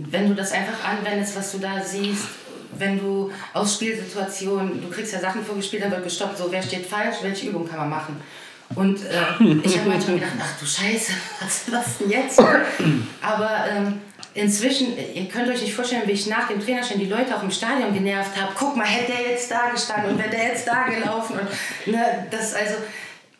wenn 0.09 0.29
du 0.29 0.37
das 0.37 0.53
einfach 0.53 0.85
anwendest, 0.85 1.35
was 1.35 1.51
du 1.51 1.59
da 1.59 1.83
siehst 1.83 2.29
wenn 2.79 2.99
du 2.99 3.31
aus 3.53 3.75
Spielsituationen, 3.75 4.81
du 4.81 4.89
kriegst 4.89 5.13
ja 5.13 5.21
Sachen 5.21 5.45
vorgespielt, 5.45 5.83
dann 5.83 5.91
wird 5.91 6.05
gestoppt, 6.05 6.39
so 6.39 6.51
wer 6.51 6.63
steht 6.63 6.87
falsch, 6.87 7.17
welche 7.23 7.49
Übung 7.49 7.69
kann 7.69 7.79
man 7.79 7.91
machen. 7.91 8.17
Und 8.75 8.99
äh, 9.05 9.45
ich 9.63 9.79
habe 9.79 9.91
manchmal 9.91 10.17
gedacht, 10.17 10.33
ach 10.41 10.59
du 10.61 10.67
Scheiße, 10.67 11.13
was, 11.41 11.73
was 11.73 11.99
denn 11.99 12.11
jetzt? 12.11 12.39
Aber 13.21 13.51
ähm, 13.71 14.01
inzwischen, 14.35 14.89
ihr 15.15 15.27
könnt 15.29 15.49
euch 15.49 15.63
nicht 15.63 15.75
vorstellen, 15.75 16.03
wie 16.07 16.13
ich 16.13 16.27
nach 16.27 16.49
dem 16.49 16.63
Trainerschein 16.63 16.99
die 16.99 17.07
Leute 17.07 17.37
auch 17.37 17.43
im 17.43 17.51
Stadion 17.51 17.93
genervt 17.93 18.41
habe. 18.41 18.53
Guck 18.55 18.77
mal, 18.77 18.87
hätte 18.87 19.13
der 19.13 19.33
jetzt 19.33 19.51
da 19.51 19.71
gestanden 19.71 20.13
und 20.13 20.19
wäre 20.19 20.31
der 20.31 20.45
jetzt 20.49 20.67
da 20.67 20.85
gelaufen. 20.85 21.39
Und, 21.39 21.93
ne, 21.93 22.27
das 22.31 22.55
also 22.55 22.75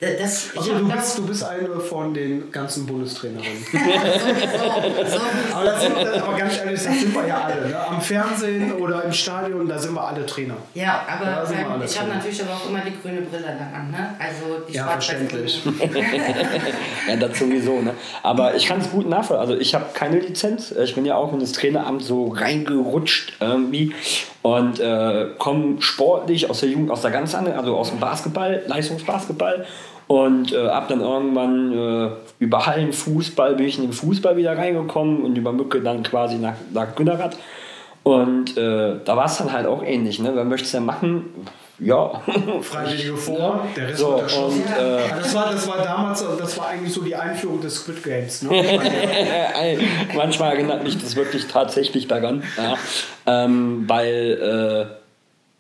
das, 0.01 0.51
also 0.57 0.79
du 0.79 0.89
bist, 0.89 1.19
du 1.19 1.27
bist 1.27 1.45
eine 1.45 1.81
von 1.81 2.15
den 2.15 2.53
ganzen 2.53 2.87
Bundestrainerinnen. 2.87 3.65
so, 3.73 3.79
so. 3.79 5.21
aber, 5.53 5.65
das 5.65 5.83
sind, 5.83 5.97
aber 5.97 6.37
ganz 6.39 6.57
ehrlich, 6.59 6.81
das 6.81 7.01
sind 7.01 7.13
wir 7.13 7.27
ja 7.27 7.41
alle. 7.43 7.69
Ne? 7.69 7.77
Am 7.77 8.01
Fernsehen 8.01 8.73
oder 8.75 9.03
im 9.03 9.13
Stadion, 9.13 9.67
da 9.67 9.77
sind 9.77 9.95
wir 9.95 10.07
alle 10.07 10.25
Trainer. 10.25 10.55
Ja, 10.75 11.05
aber 11.09 11.51
ähm, 11.51 11.83
ich 11.85 11.99
habe 11.99 12.11
natürlich 12.11 12.41
aber 12.41 12.53
auch 12.53 12.69
immer 12.69 12.81
die 12.83 12.93
grüne 13.03 13.23
Brille 13.23 13.57
dann 13.59 13.75
an. 13.75 13.91
Ne? 13.91 14.15
Also 14.21 14.65
die 14.69 14.75
ja, 14.75 14.87
verständlich. 14.87 15.63
ja, 17.09 17.17
das 17.17 17.37
sowieso. 17.37 17.81
Ne? 17.81 17.93
Aber 18.23 18.55
ich 18.55 18.67
kann 18.67 18.81
es 18.81 18.93
gut 18.93 19.09
nachvollziehen. 19.09 19.41
Also 19.41 19.57
ich 19.57 19.75
habe 19.75 19.87
keine 19.95 20.21
Lizenz. 20.21 20.71
Ich 20.71 20.95
bin 20.95 21.07
ja 21.07 21.17
auch 21.17 21.33
in 21.33 21.41
das 21.41 21.51
Traineramt 21.51 22.05
so 22.05 22.29
reingerutscht 22.29 23.33
irgendwie 23.41 23.93
und 24.43 24.79
äh, 24.79 25.31
komme 25.39 25.83
sportlich 25.83 26.49
aus 26.49 26.61
der 26.61 26.69
Jugend, 26.69 26.93
aus 26.93 27.03
der 27.03 27.11
ganz 27.11 27.35
anderen, 27.35 27.59
also 27.59 27.77
aus 27.77 27.91
dem 27.91 27.99
Basketball, 27.99 28.63
Leistungsbasketball 28.67 29.67
und 30.09 30.53
äh, 30.53 30.67
ab 30.69 30.89
dann 30.89 31.01
irgendwann 31.01 31.73
äh, 31.73 32.11
über 32.39 32.67
Hallenfußball 32.67 33.55
bin 33.55 33.67
ich 33.67 33.77
in 33.77 33.85
den 33.85 33.93
Fußball 33.93 34.37
wieder 34.37 34.57
reingekommen 34.57 35.23
und 35.23 35.37
über 35.37 35.53
Mücke 35.53 35.81
dann 35.81 36.03
quasi 36.03 36.37
nach, 36.37 36.55
nach 36.73 36.95
Günnerath. 36.95 37.37
Und 38.03 38.57
äh, 38.57 38.97
da 39.05 39.17
war 39.17 39.27
es 39.27 39.37
dann 39.37 39.53
halt 39.53 39.67
auch 39.67 39.83
ähnlich. 39.83 40.19
Ne? 40.19 40.31
Wer 40.35 40.45
möchte 40.45 40.65
es 40.65 40.73
ja 40.73 40.81
machen? 40.81 41.27
Ja. 41.79 42.23
Freiwillige 42.63 43.17
vor, 43.19 43.39
ja. 43.39 43.67
der 43.77 43.89
Rest 43.89 43.99
so, 43.99 44.13
wird 44.13 44.23
erschossen. 44.23 44.63
Und, 44.63 44.83
äh, 44.83 45.09
das, 45.11 45.35
war, 45.35 45.53
das 45.53 45.69
war 45.69 45.83
damals, 45.83 46.25
das 46.39 46.59
war 46.59 46.69
eigentlich 46.69 46.93
so 46.93 47.03
die 47.03 47.15
Einführung 47.15 47.61
des 47.61 47.77
Squid 47.77 48.03
Games. 48.03 48.43
Ne? 48.43 48.51
Manchmal 50.17 50.55
erinnert 50.55 50.85
mich 50.85 50.97
das 50.97 51.17
wirklich 51.17 51.49
tatsächlich 51.49 52.09
daran. 52.09 52.43
Ja. 52.57 52.77
Ähm, 53.27 53.85
weil, 53.87 54.89
äh, 54.91 54.95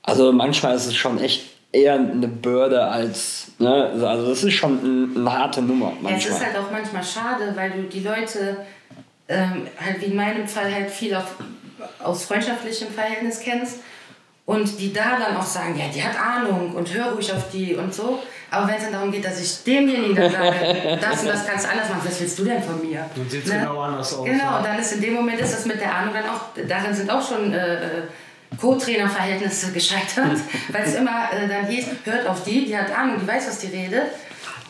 also 0.02 0.32
manchmal 0.32 0.74
ist 0.74 0.86
es 0.86 0.96
schon 0.96 1.20
echt 1.20 1.44
eher 1.72 1.94
eine 1.94 2.28
Bürde 2.28 2.82
als, 2.82 3.52
ne? 3.58 3.90
also 4.02 4.30
das 4.30 4.44
ist 4.44 4.54
schon 4.54 4.78
eine, 4.80 5.20
eine 5.20 5.38
harte 5.38 5.62
Nummer 5.62 5.86
manchmal. 5.86 6.12
Ja, 6.12 6.18
es 6.18 6.26
ist 6.26 6.44
halt 6.44 6.56
auch 6.56 6.70
manchmal 6.70 7.04
schade, 7.04 7.52
weil 7.54 7.70
du 7.70 7.82
die 7.82 8.00
Leute, 8.00 8.58
ähm, 9.28 9.66
halt 9.78 10.00
wie 10.00 10.06
in 10.06 10.16
meinem 10.16 10.48
Fall 10.48 10.72
halt 10.72 10.90
viel 10.90 11.14
auf, 11.14 11.36
aus 12.02 12.24
freundschaftlichem 12.24 12.88
Verhältnis 12.88 13.40
kennst 13.40 13.80
und 14.46 14.80
die 14.80 14.94
da 14.94 15.18
dann 15.18 15.36
auch 15.36 15.44
sagen, 15.44 15.78
ja, 15.78 15.84
die 15.94 16.02
hat 16.02 16.18
Ahnung 16.18 16.72
und 16.74 16.94
hör 16.94 17.12
ruhig 17.12 17.30
auf 17.32 17.50
die 17.52 17.74
und 17.74 17.92
so. 17.92 18.18
Aber 18.50 18.66
wenn 18.66 18.76
es 18.76 18.84
dann 18.84 18.92
darum 18.94 19.12
geht, 19.12 19.22
dass 19.22 19.38
ich 19.38 19.62
demjenigen 19.62 20.16
dann 20.16 20.32
sage, 20.32 20.98
das 21.02 21.20
und 21.20 21.28
das 21.28 21.46
kannst 21.46 21.66
du 21.66 21.70
anders 21.70 21.90
machen, 21.90 22.00
was 22.02 22.18
willst 22.18 22.38
du 22.38 22.44
denn 22.44 22.62
von 22.62 22.80
mir? 22.80 23.04
Und 23.14 23.30
sieht 23.30 23.46
ne? 23.46 23.58
genau 23.58 23.82
anders 23.82 24.14
aus. 24.14 24.24
Genau, 24.24 24.42
ja. 24.42 24.62
dann 24.62 24.78
ist 24.78 24.92
in 24.92 25.02
dem 25.02 25.12
Moment 25.12 25.38
ist 25.38 25.52
das 25.52 25.66
mit 25.66 25.78
der 25.78 25.94
Ahnung 25.94 26.14
dann 26.14 26.24
auch, 26.30 26.66
darin 26.66 26.94
sind 26.94 27.10
auch 27.10 27.20
schon 27.20 27.52
äh, 27.52 27.74
äh 27.74 28.02
Co-Trainer-Verhältnisse 28.60 29.72
gescheitert, 29.72 30.38
weil 30.72 30.82
es 30.84 30.94
immer 30.94 31.28
äh, 31.32 31.48
dann 31.48 31.66
hieß, 31.66 31.86
hört 32.04 32.26
auf 32.26 32.44
die, 32.44 32.64
die 32.64 32.76
hat 32.76 32.96
Ahnung, 32.96 33.16
die 33.20 33.26
weiß, 33.26 33.48
was 33.48 33.58
die 33.58 33.68
redet. 33.68 34.04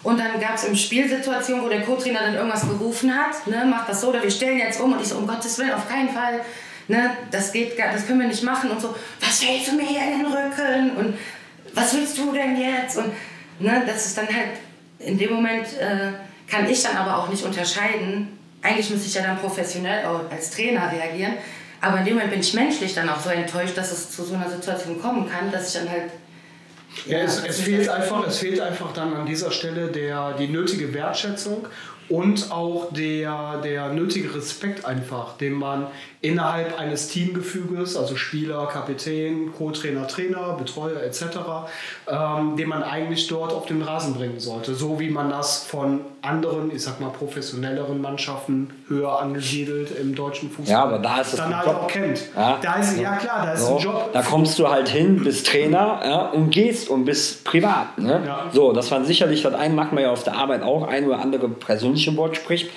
Und 0.02 0.18
dann 0.18 0.40
gab 0.40 0.54
es 0.54 0.64
im 0.64 0.76
Spiel 0.76 1.08
Situationen, 1.08 1.64
wo 1.64 1.68
der 1.68 1.82
Co-Trainer 1.82 2.20
dann 2.20 2.34
irgendwas 2.34 2.62
gerufen 2.62 3.14
hat, 3.14 3.46
ne, 3.46 3.66
mach 3.68 3.86
das 3.86 4.00
so 4.00 4.08
oder 4.08 4.22
wir 4.22 4.30
stellen 4.30 4.58
jetzt 4.58 4.80
um. 4.80 4.92
Und 4.92 5.00
ich 5.00 5.08
so, 5.08 5.16
um 5.16 5.26
Gottes 5.26 5.58
Willen, 5.58 5.72
auf 5.72 5.88
keinen 5.88 6.08
Fall 6.08 6.40
ne, 6.88 7.10
das 7.30 7.52
geht 7.52 7.78
das 7.78 8.06
können 8.06 8.20
wir 8.20 8.26
nicht 8.26 8.42
machen 8.42 8.70
und 8.70 8.80
so, 8.80 8.94
was 9.20 9.44
hältst 9.44 9.70
du 9.70 9.76
mir 9.76 9.86
hier 9.86 10.02
in 10.02 10.22
den 10.22 10.26
Rücken? 10.26 10.96
Und 10.96 11.18
was 11.74 11.94
willst 11.94 12.18
du 12.18 12.32
denn 12.32 12.60
jetzt? 12.60 12.96
Und 12.96 13.12
ne, 13.60 13.82
das 13.86 14.06
ist 14.06 14.18
dann 14.18 14.26
halt, 14.26 14.58
in 14.98 15.16
dem 15.16 15.34
Moment 15.34 15.66
äh, 15.78 16.12
kann 16.50 16.68
ich 16.68 16.82
dann 16.82 16.96
aber 16.96 17.18
auch 17.18 17.28
nicht 17.28 17.44
unterscheiden, 17.44 18.38
eigentlich 18.62 18.90
muss 18.90 19.06
ich 19.06 19.14
ja 19.14 19.22
dann 19.22 19.38
professionell 19.38 20.04
auch 20.06 20.28
als 20.30 20.50
Trainer 20.50 20.90
reagieren, 20.90 21.34
aber 21.80 21.98
in 21.98 22.04
dem 22.04 22.14
Moment 22.14 22.30
bin 22.32 22.40
ich 22.40 22.54
menschlich 22.54 22.94
dann 22.94 23.08
auch 23.08 23.20
so 23.20 23.30
enttäuscht, 23.30 23.76
dass 23.76 23.92
es 23.92 24.10
zu 24.10 24.24
so 24.24 24.34
einer 24.34 24.50
Situation 24.50 25.00
kommen 25.00 25.28
kann, 25.28 25.52
dass 25.52 25.74
ich 25.74 25.80
dann 25.80 25.90
halt 25.90 26.10
ja, 27.06 27.18
es, 27.18 27.44
es, 27.44 27.60
fehlt 27.60 27.88
einfach, 27.88 28.26
es 28.26 28.38
fehlt 28.38 28.60
einfach 28.60 28.92
dann 28.92 29.14
an 29.14 29.26
dieser 29.26 29.50
Stelle 29.50 29.88
der, 29.88 30.32
die 30.32 30.48
nötige 30.48 30.92
Wertschätzung 30.94 31.66
und 32.08 32.50
auch 32.50 32.92
der, 32.92 33.60
der 33.62 33.90
nötige 33.90 34.34
Respekt 34.34 34.84
einfach, 34.86 35.36
den 35.36 35.52
man 35.52 35.88
innerhalb 36.22 36.78
eines 36.78 37.08
Teamgefüges, 37.08 37.96
also 37.96 38.16
Spieler, 38.16 38.66
Kapitän, 38.66 39.52
Co-Trainer, 39.52 40.08
Trainer, 40.08 40.54
Betreuer 40.54 41.02
etc., 41.02 41.22
ähm, 42.08 42.56
den 42.56 42.68
man 42.68 42.82
eigentlich 42.82 43.26
dort 43.26 43.52
auf 43.52 43.66
den 43.66 43.82
Rasen 43.82 44.14
bringen 44.14 44.40
sollte. 44.40 44.74
So 44.74 44.98
wie 44.98 45.10
man 45.10 45.28
das 45.28 45.64
von 45.64 46.00
anderen, 46.22 46.74
ich 46.74 46.82
sag 46.82 47.00
mal, 47.00 47.10
professionelleren 47.10 48.00
Mannschaften 48.00 48.70
höher 48.88 49.20
angesiedelt 49.20 49.90
im 49.98 50.14
deutschen 50.14 50.50
Fußball 50.50 50.72
ja, 50.72 50.82
aber 50.82 50.98
da 50.98 51.20
ist 51.20 51.32
es 51.32 51.36
dann 51.36 51.56
halt 51.56 51.66
Job. 51.66 51.76
auch 51.76 51.86
kennt. 51.86 52.20
Ja, 52.34 52.58
da 52.60 52.74
ist, 52.74 52.98
ja 52.98 53.16
klar, 53.16 53.46
da 53.46 53.52
ist 53.52 53.66
so, 53.66 53.76
ein 53.76 53.82
Job. 53.82 54.10
Da 54.12 54.22
kommst 54.22 54.58
du 54.58 54.68
halt 54.68 54.88
hin, 54.88 55.22
bist 55.22 55.46
Trainer 55.46 56.00
ja, 56.04 56.26
und 56.30 56.50
gehst 56.50 56.88
und 56.88 57.04
bist 57.04 57.44
privat. 57.44 57.98
Ne? 57.98 58.22
Ja. 58.26 58.46
So, 58.52 58.72
das 58.72 58.90
war 58.90 59.04
sicherlich, 59.04 59.42
das 59.42 59.54
einen 59.54 59.74
macht 59.74 59.92
man 59.92 60.02
ja 60.02 60.10
auf 60.10 60.24
der 60.24 60.36
Arbeit 60.36 60.62
auch, 60.62 60.88
ein 60.88 61.06
oder 61.06 61.20
andere 61.20 61.48
persönliche 61.48 62.16
Wort 62.16 62.36
spricht. 62.36 62.70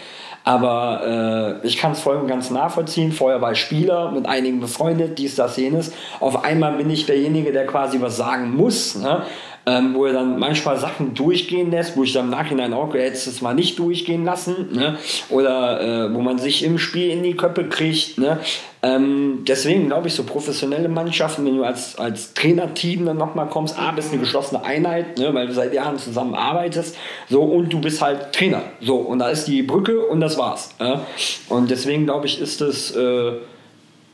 Aber 0.44 1.60
äh, 1.64 1.68
ich 1.68 1.78
kann 1.78 1.92
es 1.92 2.00
voll 2.00 2.16
und 2.16 2.28
ganz 2.28 2.50
nachvollziehen. 2.50 3.12
Vorher 3.12 3.42
war 3.42 3.52
ich 3.52 3.60
Spieler, 3.60 4.12
mit 4.12 4.28
einigen 4.28 4.60
befreundet, 4.60 5.20
dies, 5.20 5.36
das, 5.36 5.58
jenes. 5.58 5.94
Auf 6.20 6.44
einmal 6.44 6.74
bin 6.74 6.90
ich 6.90 7.06
derjenige, 7.06 7.52
der 7.52 7.68
quasi 7.68 8.02
was 8.02 8.18
sagen 8.18 8.56
muss. 8.56 8.96
Ne? 8.96 9.24
Ähm, 9.66 9.94
wo 9.94 10.06
er 10.06 10.14
dann 10.14 10.40
manchmal 10.40 10.78
Sachen 10.78 11.14
durchgehen 11.14 11.72
lässt, 11.72 11.96
wo 11.96 12.04
ich 12.04 12.14
dann 12.14 12.26
im 12.26 12.32
Nachhinein 12.32 12.74
auch 12.74 12.94
hätte 12.94 13.14
es 13.14 13.42
mal 13.42 13.54
nicht 13.54 13.78
durchgehen 13.78 14.26
lassen, 14.26 14.70
ne? 14.74 14.98
oder 15.30 15.82
äh, 15.82 16.14
wo 16.14 16.22
man 16.22 16.40
sich 16.40 16.64
im 16.64 16.80
Spiel 16.80 17.10
in 17.10 17.24
die 17.24 17.36
Köpfe 17.36 17.66
kriegt. 17.66 18.18
Ne? 18.18 18.40
Ähm, 18.84 19.44
deswegen 19.48 19.88
glaube 19.88 20.08
ich, 20.08 20.16
so 20.16 20.24
professionelle 20.24 20.90
Mannschaften, 20.90 21.46
wenn 21.46 21.58
du 21.58 21.64
als, 21.64 22.00
als 22.00 22.34
Trainerteam 22.34 23.06
dann 23.06 23.18
nochmal 23.18 23.48
kommst, 23.48 23.78
A, 23.78 23.92
bist 23.92 24.12
eine 24.12 24.20
geschlossene 24.20 24.64
Einheit, 24.64 25.20
ne, 25.20 25.32
weil 25.34 25.46
du 25.46 25.54
seit 25.54 25.74
Jahren 25.74 26.00
zusammen 26.00 26.34
arbeitest, 26.34 26.98
so, 27.30 27.44
und 27.44 27.72
du 27.72 27.80
bist 27.80 28.02
halt 28.02 28.34
Trainer. 28.34 28.64
So, 28.82 28.96
und 28.96 29.20
da 29.20 29.30
ist 29.30 29.46
die 29.46 29.62
Brücke 29.62 30.00
und 30.00 30.20
das 30.20 30.38
war's. 30.40 30.72
Ja? 30.80 31.06
Und 31.50 31.70
deswegen 31.70 32.06
glaube 32.06 32.26
ich, 32.26 32.42
ist 32.42 32.62
es 32.62 32.96
äh, 32.96 33.34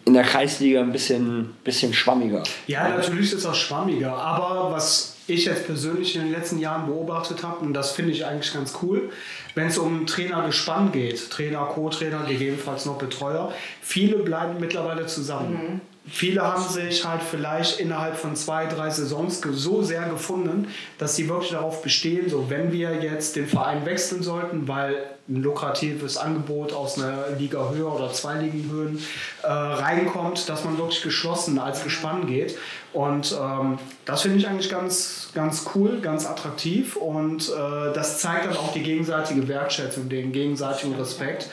in 0.07 0.13
der 0.13 0.23
Kreisliga 0.23 0.79
ein 0.79 0.93
bisschen, 0.93 1.53
bisschen 1.65 1.93
schwammiger. 1.93 2.41
Ja, 2.65 2.87
natürlich 2.87 3.33
ist 3.33 3.39
es 3.39 3.45
auch 3.45 3.53
schwammiger, 3.53 4.13
aber 4.13 4.71
was 4.71 5.17
ich 5.27 5.43
jetzt 5.43 5.65
persönlich 5.65 6.15
in 6.15 6.21
den 6.21 6.31
letzten 6.31 6.59
Jahren 6.59 6.87
beobachtet 6.87 7.43
habe, 7.43 7.57
und 7.57 7.73
das 7.73 7.91
finde 7.91 8.13
ich 8.13 8.25
eigentlich 8.25 8.53
ganz 8.53 8.73
cool, 8.81 9.09
wenn 9.53 9.67
es 9.67 9.77
um 9.77 10.07
Trainergespann 10.07 10.93
geht, 10.93 11.29
Trainer, 11.29 11.65
Co-Trainer, 11.65 12.23
gegebenenfalls 12.25 12.85
noch 12.85 12.97
Betreuer, 12.97 13.51
viele 13.81 14.19
bleiben 14.19 14.61
mittlerweile 14.61 15.07
zusammen. 15.07 15.51
Mhm. 15.51 15.81
Viele 16.09 16.41
haben 16.41 16.63
sich 16.63 17.03
halt 17.05 17.21
vielleicht 17.21 17.79
innerhalb 17.79 18.15
von 18.15 18.35
zwei, 18.35 18.65
drei 18.65 18.89
Saisons 18.89 19.41
so 19.41 19.83
sehr 19.83 20.07
gefunden, 20.07 20.67
dass 20.97 21.15
sie 21.15 21.27
wirklich 21.27 21.51
darauf 21.51 21.81
bestehen, 21.81 22.29
so 22.29 22.49
wenn 22.49 22.71
wir 22.71 23.01
jetzt 23.03 23.35
den 23.35 23.47
Verein 23.47 23.85
wechseln 23.85 24.23
sollten, 24.23 24.67
weil 24.67 24.95
ein 25.27 25.43
lukratives 25.43 26.15
Angebot 26.15 26.71
aus 26.71 26.97
einer 26.97 27.31
Liga 27.37 27.69
höher 27.71 27.93
oder 27.93 28.13
zwei 28.13 28.35
Ligen 28.35 28.69
höhen 28.71 29.03
äh, 29.43 29.47
reinkommt, 29.47 30.47
dass 30.47 30.63
man 30.63 30.77
wirklich 30.77 31.01
geschlossen 31.01 31.59
als 31.59 31.83
Gespann 31.83 32.27
geht. 32.27 32.57
Und 32.93 33.37
ähm, 33.39 33.77
das 34.05 34.21
finde 34.21 34.37
ich 34.37 34.47
eigentlich 34.47 34.69
ganz, 34.69 35.29
ganz 35.33 35.65
cool, 35.75 35.99
ganz 35.99 36.25
attraktiv 36.25 36.95
und 36.95 37.49
äh, 37.49 37.93
das 37.93 38.19
zeigt 38.19 38.45
dann 38.45 38.55
auch 38.55 38.71
die 38.71 38.83
gegenseitige 38.83 39.47
Wertschätzung, 39.49 40.07
den 40.07 40.31
gegenseitigen 40.31 40.95
Respekt. 40.95 41.49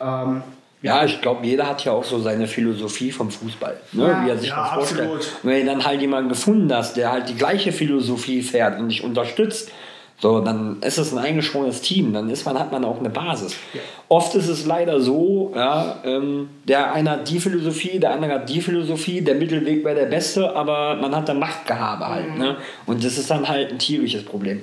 Ähm, 0.00 0.42
ja, 0.80 1.04
ich 1.04 1.20
glaube, 1.20 1.44
jeder 1.44 1.66
hat 1.66 1.84
ja 1.84 1.92
auch 1.92 2.04
so 2.04 2.20
seine 2.20 2.46
Philosophie 2.46 3.10
vom 3.10 3.30
Fußball, 3.30 3.80
ne? 3.92 4.06
Ja. 4.06 4.24
wie 4.24 4.30
er 4.30 4.38
sich 4.38 4.50
ja, 4.50 4.62
das 4.62 4.74
vorstellt. 4.74 5.10
Absolut. 5.10 5.32
Wenn 5.42 5.66
du 5.66 5.72
dann 5.72 5.84
halt 5.84 6.00
jemanden 6.00 6.28
gefunden 6.28 6.72
hast, 6.72 6.96
der 6.96 7.10
halt 7.10 7.28
die 7.28 7.34
gleiche 7.34 7.72
Philosophie 7.72 8.42
fährt 8.42 8.78
und 8.78 8.88
dich 8.88 9.02
unterstützt, 9.02 9.72
so, 10.20 10.40
dann 10.40 10.82
ist 10.82 10.98
es 10.98 11.12
ein 11.12 11.18
eingeschworenes 11.18 11.80
Team, 11.80 12.12
dann 12.12 12.28
ist 12.28 12.44
man, 12.44 12.58
hat 12.58 12.72
man 12.72 12.84
auch 12.84 12.98
eine 12.98 13.10
Basis. 13.10 13.54
Ja. 13.72 13.80
Oft 14.08 14.34
ist 14.34 14.48
es 14.48 14.66
leider 14.66 15.00
so, 15.00 15.52
ja, 15.54 16.00
ähm, 16.04 16.48
der 16.64 16.92
eine 16.92 17.10
hat 17.10 17.30
die 17.30 17.38
Philosophie, 17.38 18.00
der 18.00 18.12
andere 18.12 18.34
hat 18.34 18.48
die 18.48 18.60
Philosophie, 18.60 19.20
der 19.20 19.36
Mittelweg 19.36 19.84
wäre 19.84 19.94
der 19.94 20.06
beste, 20.06 20.56
aber 20.56 20.96
man 20.96 21.14
hat 21.14 21.28
dann 21.28 21.38
Machtgehabe 21.38 22.08
halt. 22.08 22.30
Mhm. 22.30 22.38
Ne? 22.38 22.56
Und 22.86 23.04
das 23.04 23.16
ist 23.16 23.30
dann 23.30 23.48
halt 23.48 23.70
ein 23.70 23.78
tierisches 23.78 24.24
Problem. 24.24 24.62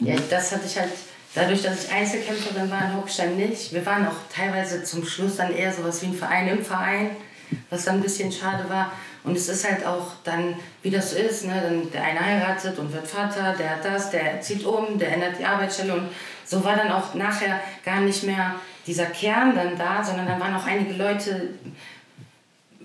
Ja, 0.00 0.14
das 0.30 0.52
hatte 0.52 0.62
ich 0.66 0.76
halt 0.76 0.90
Dadurch, 1.34 1.62
dass 1.62 1.84
ich 1.84 1.92
Einzelkämpferin 1.92 2.70
war 2.70 2.84
in 2.84 2.96
Hochstein 2.96 3.36
nicht. 3.36 3.72
Wir 3.72 3.84
waren 3.84 4.06
auch 4.06 4.16
teilweise 4.34 4.82
zum 4.82 5.04
Schluss 5.04 5.36
dann 5.36 5.54
eher 5.54 5.72
sowas 5.72 6.02
wie 6.02 6.06
ein 6.06 6.14
Verein 6.14 6.48
im 6.48 6.64
Verein, 6.64 7.10
was 7.70 7.84
dann 7.84 7.96
ein 7.96 8.02
bisschen 8.02 8.32
schade 8.32 8.68
war. 8.68 8.92
Und 9.24 9.36
es 9.36 9.48
ist 9.48 9.68
halt 9.68 9.84
auch 9.84 10.12
dann, 10.24 10.54
wie 10.82 10.90
das 10.90 11.10
so 11.10 11.18
ist, 11.18 11.44
ne? 11.44 11.60
dann 11.62 11.90
der 11.90 12.02
eine 12.02 12.20
heiratet 12.20 12.78
und 12.78 12.92
wird 12.92 13.06
Vater, 13.06 13.54
der 13.58 13.70
hat 13.70 13.84
das, 13.84 14.10
der 14.10 14.40
zieht 14.40 14.64
um, 14.64 14.98
der 14.98 15.12
ändert 15.12 15.38
die 15.38 15.44
Arbeitsstelle. 15.44 15.94
Und 15.94 16.08
so 16.46 16.64
war 16.64 16.76
dann 16.76 16.90
auch 16.90 17.14
nachher 17.14 17.60
gar 17.84 18.00
nicht 18.00 18.22
mehr 18.22 18.54
dieser 18.86 19.06
Kern 19.06 19.54
dann 19.54 19.76
da, 19.76 20.02
sondern 20.02 20.26
dann 20.26 20.40
waren 20.40 20.56
auch 20.56 20.66
einige 20.66 20.94
Leute, 20.94 21.50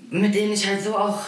mit 0.10 0.36
denen 0.36 0.52
ich 0.52 0.68
halt 0.68 0.84
so 0.84 0.98
auch, 0.98 1.20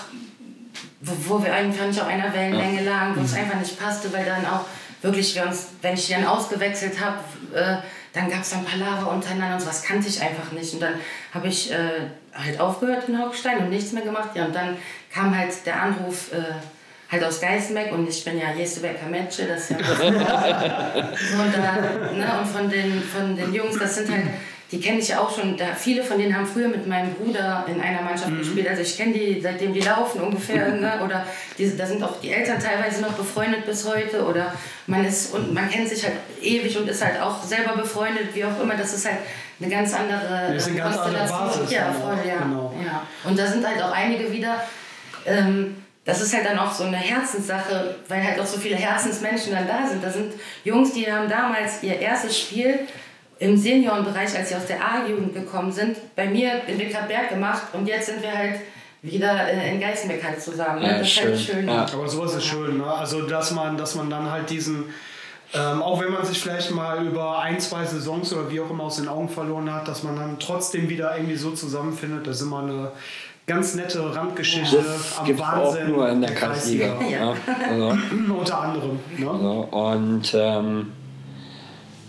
wo, 1.00 1.38
wo 1.38 1.44
wir 1.44 1.54
einfach 1.54 1.88
nicht 1.88 2.02
auf 2.02 2.08
einer 2.08 2.34
Wellenlänge 2.34 2.84
lagen, 2.84 3.16
wo 3.16 3.22
es 3.22 3.32
mhm. 3.32 3.40
einfach 3.40 3.60
nicht 3.60 3.80
passte, 3.80 4.12
weil 4.12 4.26
dann 4.26 4.46
auch 4.46 4.66
wirklich, 5.02 5.36
wir 5.36 5.46
uns, 5.46 5.68
wenn 5.82 5.94
ich 5.94 6.08
die 6.08 6.14
dann 6.14 6.26
ausgewechselt 6.26 7.00
habe, 7.00 7.20
äh, 7.54 7.78
dann 8.14 8.30
gab 8.30 8.42
es 8.42 8.52
dann 8.52 8.64
Palaver 8.64 9.12
untereinander 9.12 9.56
und 9.56 9.62
sowas 9.62 9.84
kannte 9.84 10.08
ich 10.08 10.22
einfach 10.22 10.52
nicht. 10.52 10.74
Und 10.74 10.82
dann 10.82 10.94
habe 11.34 11.48
ich 11.48 11.72
äh, 11.72 12.08
halt 12.34 12.60
aufgehört 12.60 13.10
in 13.10 13.20
Hauptstein 13.20 13.60
und 13.60 13.70
nichts 13.70 13.92
mehr 13.92 14.04
gemacht. 14.04 14.30
Ja, 14.36 14.46
und 14.46 14.56
dann 14.56 14.78
kam 15.14 15.38
halt 15.38 15.54
der 15.66 15.82
Anruf 15.82 16.32
äh, 16.32 16.54
halt 17.12 17.24
aus 17.24 17.42
Geisenbeck 17.42 17.92
und 17.92 18.08
ich 18.10 18.24
bin 18.24 18.40
ja 18.40 18.52
Jesebecker 18.54 19.08
Metsche, 19.08 19.46
das 19.46 19.70
ist 19.70 19.72
ja 19.72 19.78
so, 19.96 20.04
und, 20.04 21.54
da, 21.56 22.12
ne, 22.14 22.40
und 22.40 22.48
von 22.48 22.70
den, 22.70 23.02
von 23.02 23.36
den 23.36 23.54
Jungs, 23.54 23.78
das 23.78 23.96
sind 23.96 24.12
halt 24.12 24.26
die 24.72 24.80
kenne 24.80 25.00
ich 25.00 25.10
ja 25.10 25.20
auch 25.20 25.34
schon. 25.34 25.58
Da, 25.58 25.68
viele 25.76 26.04
von 26.04 26.18
denen 26.18 26.36
haben 26.36 26.46
früher 26.46 26.68
mit 26.68 26.88
meinem 26.88 27.14
Bruder 27.14 27.66
in 27.68 27.80
einer 27.80 28.02
Mannschaft 28.02 28.32
mhm. 28.32 28.40
gespielt. 28.40 28.68
Also 28.68 28.82
ich 28.82 28.98
kenne 28.98 29.14
die, 29.14 29.40
seitdem 29.42 29.74
die 29.74 29.82
laufen 29.82 30.22
ungefähr. 30.22 30.70
ne? 30.76 31.02
Oder 31.04 31.26
die, 31.58 31.78
da 31.78 31.86
sind 31.86 32.04
auch 32.04 32.20
die 32.20 32.32
Eltern 32.32 32.60
teilweise 32.60 33.02
noch 33.02 33.14
befreundet 33.14 33.66
bis 33.66 33.88
heute. 33.88 34.26
Oder 34.26 34.54
man 34.88 35.06
ist 35.06 35.34
und 35.34 35.54
man 35.54 35.70
kennt 35.70 35.90
sich 35.90 36.04
halt 36.04 36.16
ewig 36.42 36.78
und 36.78 36.90
ist 36.90 37.04
halt 37.04 37.22
auch 37.22 37.44
selber 37.44 37.76
befreundet, 37.76 38.34
wie 38.34 38.44
auch 38.44 38.60
immer. 38.60 38.76
Das 38.76 38.94
ist 38.94 39.06
halt 39.06 39.20
eine 39.60 39.70
ganz 39.70 39.94
andere 39.94 40.54
das 40.54 40.64
ist 40.64 40.70
eine 40.70 40.80
ganz 40.80 40.98
andere 40.98 41.28
Basis. 41.28 41.72
Ja, 41.72 41.92
voll, 41.92 42.18
ja. 42.28 42.38
Genau. 42.38 42.74
ja. 42.84 43.04
Und 43.24 43.38
da 43.38 43.46
sind 43.46 43.66
halt 43.66 43.82
auch 43.82 43.92
einige 43.92 44.32
wieder. 44.32 44.64
Ähm, 45.26 45.76
das 46.06 46.22
ist 46.22 46.36
halt 46.36 46.46
dann 46.46 46.60
auch 46.60 46.72
so 46.72 46.84
eine 46.84 46.98
Herzenssache, 46.98 47.96
weil 48.08 48.24
halt 48.24 48.40
auch 48.40 48.46
so 48.46 48.60
viele 48.60 48.76
Herzensmenschen 48.76 49.54
dann 49.54 49.68
da 49.68 49.88
sind. 49.88 50.04
Da 50.04 50.12
sind 50.12 50.34
Jungs, 50.64 50.94
die 50.94 51.12
haben 51.12 51.28
damals 51.28 51.82
ihr 51.82 52.00
erstes 52.00 52.40
Spiel 52.40 52.80
im 53.40 53.58
Seniorenbereich, 53.58 54.38
als 54.38 54.50
sie 54.50 54.56
aus 54.56 54.66
der 54.66 54.80
A-Jugend 54.82 55.34
gekommen 55.34 55.72
sind, 55.72 55.98
bei 56.16 56.28
mir 56.28 56.62
in 56.68 56.80
Wickerberg 56.80 57.30
gemacht 57.30 57.64
und 57.74 57.88
jetzt 57.88 58.08
sind 58.08 58.22
wir 58.22 58.32
halt 58.32 58.60
wieder 59.02 59.48
äh, 59.48 59.74
in 59.74 59.80
Geisenbeck 59.80 60.24
halt 60.24 60.42
zusammen. 60.42 60.82
Ne? 60.82 60.88
Ja, 60.88 60.98
das 61.00 61.10
schön. 61.10 61.34
ist 61.34 61.48
halt 61.48 61.58
schön. 61.58 61.68
Ja. 61.68 61.86
Aber 61.94 62.08
sowas 62.08 62.36
ist 62.36 62.46
schön, 62.46 62.78
ne? 62.78 62.86
Also 62.86 63.22
dass 63.22 63.52
man, 63.52 63.78
dass 63.78 63.96
man 63.96 64.10
dann 64.10 64.32
halt 64.32 64.50
diesen, 64.50 64.86
ähm, 65.54 65.82
auch 65.82 66.02
wenn 66.02 66.12
man 66.12 66.26
sich 66.26 66.42
vielleicht 66.42 66.72
mal 66.72 67.06
über 67.06 67.40
ein, 67.40 67.60
zwei 67.60 67.86
Saisons 67.86 68.34
oder 68.34 68.50
wie 68.50 68.60
auch 68.62 68.70
immer 68.70 68.86
aus 68.86 68.98
den 68.98 69.08
Augen 69.08 69.30
verloren 69.30 69.72
hat, 69.72 69.88
dass 69.88 70.04
man 70.04 70.16
dann 70.16 70.40
trotzdem 70.40 70.90
wieder 70.90 71.16
irgendwie 71.16 71.36
so 71.36 71.52
zusammenfindet, 71.52 72.26
das 72.26 72.38
ist 72.38 72.44
immer 72.44 72.60
eine 72.60 72.92
ganz 73.46 73.76
nette 73.76 74.16
Randgeschichte 74.16 74.78
das 74.78 75.20
am 75.20 75.40
Wahnsinn. 75.40 75.84
Auch 75.84 75.88
nur 75.88 76.10
in 76.10 76.22
der, 76.22 76.34
Kreisliga. 76.34 76.96
Kreisliga. 76.96 77.18
Ja. 77.18 77.36
Also. 77.70 77.98
Unter 78.40 78.60
anderem. 78.60 79.00
Ne? 79.18 79.30
Also, 79.30 79.68
und 79.72 80.34
ähm, 80.34 80.92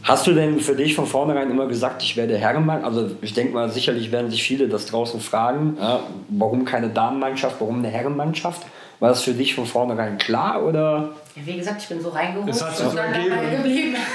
Hast 0.07 0.25
du 0.29 0.33
denn 0.33 0.61
für 0.61 0.77
dich 0.77 0.95
von 0.95 1.05
vornherein 1.05 1.51
immer 1.51 1.67
gesagt, 1.67 2.01
ich 2.03 2.17
werde 2.17 2.39
Herrenmann? 2.39 2.85
Also 2.85 3.11
ich 3.23 3.35
denke 3.35 3.55
mal, 3.55 3.69
sicherlich 3.71 4.13
werden 4.13 4.31
sich 4.31 4.43
viele 4.43 4.69
das 4.69 4.87
draußen 4.87 5.21
fragen, 5.21 5.77
ja, 5.81 6.01
warum 6.29 6.65
keine 6.65 6.91
Damenmannschaft, 6.91 7.57
warum 7.59 7.79
eine 7.79 7.89
Herrenmannschaft? 7.89 8.63
War 9.01 9.09
das 9.09 9.23
für 9.23 9.33
dich 9.33 9.57
von 9.57 9.67
vornherein 9.67 10.17
klar 10.17 10.65
oder? 10.65 11.11
Ja, 11.35 11.43
wie 11.45 11.57
gesagt, 11.57 11.83
ich 11.83 11.89
bin 11.89 12.01
so 12.01 12.11
reingeholt 12.11 12.49
Es 12.49 12.65
hat 12.65 12.77
sich 12.77 12.87
so 12.87 12.97
dann 12.97 13.13
dabei 13.13 13.57
geblieben. 13.57 13.97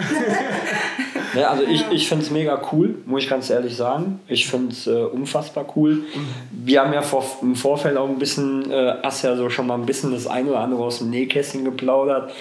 Ja, 1.34 1.50
also 1.50 1.64
ich, 1.64 1.86
ich 1.92 2.10
finde 2.10 2.26
es 2.26 2.32
mega 2.32 2.62
cool, 2.72 2.96
muss 3.06 3.24
ich 3.24 3.30
ganz 3.30 3.50
ehrlich 3.50 3.76
sagen. 3.76 4.20
Ich 4.28 4.48
finde 4.48 4.74
es 4.74 4.86
äh, 4.88 4.92
unfassbar 4.92 5.66
cool. 5.76 6.04
Wir 6.52 6.82
haben 6.82 6.94
ja 6.94 7.02
vor, 7.02 7.24
im 7.42 7.56
Vorfeld 7.56 7.96
auch 7.98 8.10
ein 8.10 8.20
bisschen, 8.20 8.70
äh, 8.70 8.96
hast 9.02 9.24
ja 9.24 9.38
so 9.38 9.50
schon 9.50 9.68
mal 9.68 9.76
ein 9.76 9.86
bisschen 9.86 10.12
das 10.12 10.28
eine 10.28 10.50
oder 10.50 10.60
andere 10.60 10.84
aus 10.84 10.98
dem 10.98 11.10
Nähkästchen 11.10 11.64
geplaudert. 11.64 12.34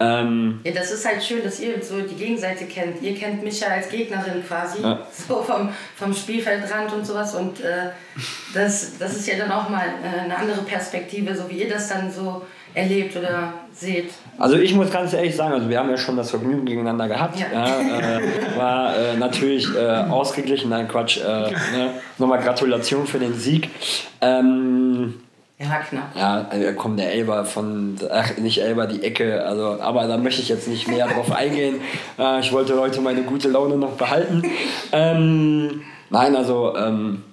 Ähm, 0.00 0.60
Ja, 0.64 0.72
das 0.72 0.90
ist 0.90 1.04
halt 1.06 1.22
schön, 1.22 1.44
dass 1.44 1.60
ihr 1.60 1.82
so 1.82 2.00
die 2.00 2.14
Gegenseite 2.14 2.64
kennt. 2.64 3.02
Ihr 3.02 3.14
kennt 3.14 3.44
mich 3.44 3.60
ja 3.60 3.68
als 3.68 3.88
Gegnerin 3.90 4.42
quasi, 4.46 4.82
Ja. 4.82 5.06
so 5.28 5.42
vom, 5.42 5.68
vom 5.96 6.14
Spielfeldrand 6.14 6.92
und 6.92 7.06
sowas. 7.06 7.34
Und 7.34 7.60
äh, 7.60 7.90
das, 8.54 8.98
das 8.98 9.14
ist 9.16 9.26
ja 9.28 9.36
dann 9.36 9.52
auch 9.52 9.68
mal 9.68 9.84
äh, 10.02 10.20
eine 10.24 10.36
andere 10.36 10.62
Perspektive, 10.62 11.36
so 11.36 11.48
wie 11.50 11.62
ihr 11.62 11.68
das 11.68 11.88
dann 11.88 12.10
so 12.10 12.42
erlebt 12.72 13.16
oder 13.16 13.52
seht. 13.74 14.10
Also 14.38 14.56
ich 14.56 14.72
muss 14.74 14.90
ganz 14.90 15.12
ehrlich 15.12 15.34
sagen, 15.34 15.54
also 15.54 15.68
wir 15.68 15.78
haben 15.78 15.90
ja 15.90 15.96
schon 15.96 16.16
das 16.16 16.30
Vergnügen 16.30 16.64
gegeneinander 16.64 17.08
gehabt. 17.08 17.38
Ja. 17.38 17.46
Ja. 17.52 17.80
äh, 17.80 18.56
war 18.56 18.96
äh, 18.96 19.16
natürlich 19.16 19.68
äh, 19.74 19.80
ausgeglichen, 20.08 20.70
nein 20.70 20.86
Quatsch. 20.88 21.18
Äh, 21.18 21.50
ne? 21.50 21.90
Nochmal 22.18 22.40
Gratulation 22.40 23.06
für 23.06 23.18
den 23.18 23.34
Sieg. 23.34 23.68
Ähm, 24.20 25.14
Ja, 25.60 25.78
knapp. 25.86 26.16
ja, 26.16 26.48
äh, 26.52 26.72
komm, 26.72 26.96
der 26.96 27.12
Elber 27.12 27.44
von, 27.44 27.96
ach 28.10 28.38
nicht 28.38 28.62
Elber, 28.62 28.86
die 28.86 29.02
Ecke, 29.02 29.44
also, 29.44 29.78
aber 29.80 30.06
da 30.06 30.16
möchte 30.16 30.40
ich 30.40 30.48
jetzt 30.48 30.68
nicht 30.68 30.88
mehr 30.88 31.06
drauf 31.06 31.30
eingehen. 31.36 31.82
Äh, 32.18 32.40
ich 32.40 32.50
wollte 32.52 32.80
heute 32.80 33.02
meine 33.02 33.22
gute 33.22 33.48
Laune 33.48 33.76
noch 33.76 33.92
behalten. 33.92 34.42
Ähm, 34.90 35.82
nein, 36.08 36.34
also 36.34 36.74
ähm, 36.76 37.24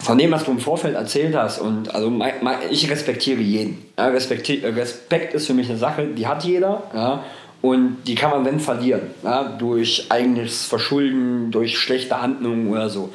von 0.00 0.18
dem, 0.18 0.32
was 0.32 0.42
du 0.42 0.50
im 0.50 0.58
Vorfeld 0.58 0.96
erzählt 0.96 1.36
hast, 1.36 1.60
und 1.60 1.94
also 1.94 2.10
mein, 2.10 2.32
mein, 2.42 2.56
ich 2.68 2.90
respektiere 2.90 3.40
jeden. 3.40 3.78
Ja, 3.96 4.08
respekti 4.08 4.56
Respekt 4.64 5.34
ist 5.34 5.46
für 5.46 5.54
mich 5.54 5.68
eine 5.68 5.78
Sache, 5.78 6.06
die 6.06 6.26
hat 6.26 6.42
jeder. 6.42 6.82
Ja, 6.92 7.22
und 7.60 7.98
die 8.06 8.14
kann 8.14 8.30
man 8.30 8.44
wenn 8.44 8.60
verlieren. 8.60 9.02
Ja, 9.22 9.44
durch 9.44 10.06
eigenes 10.10 10.64
Verschulden, 10.64 11.50
durch 11.50 11.78
schlechte 11.78 12.20
Handlungen 12.20 12.70
oder 12.70 12.88
so. 12.88 13.10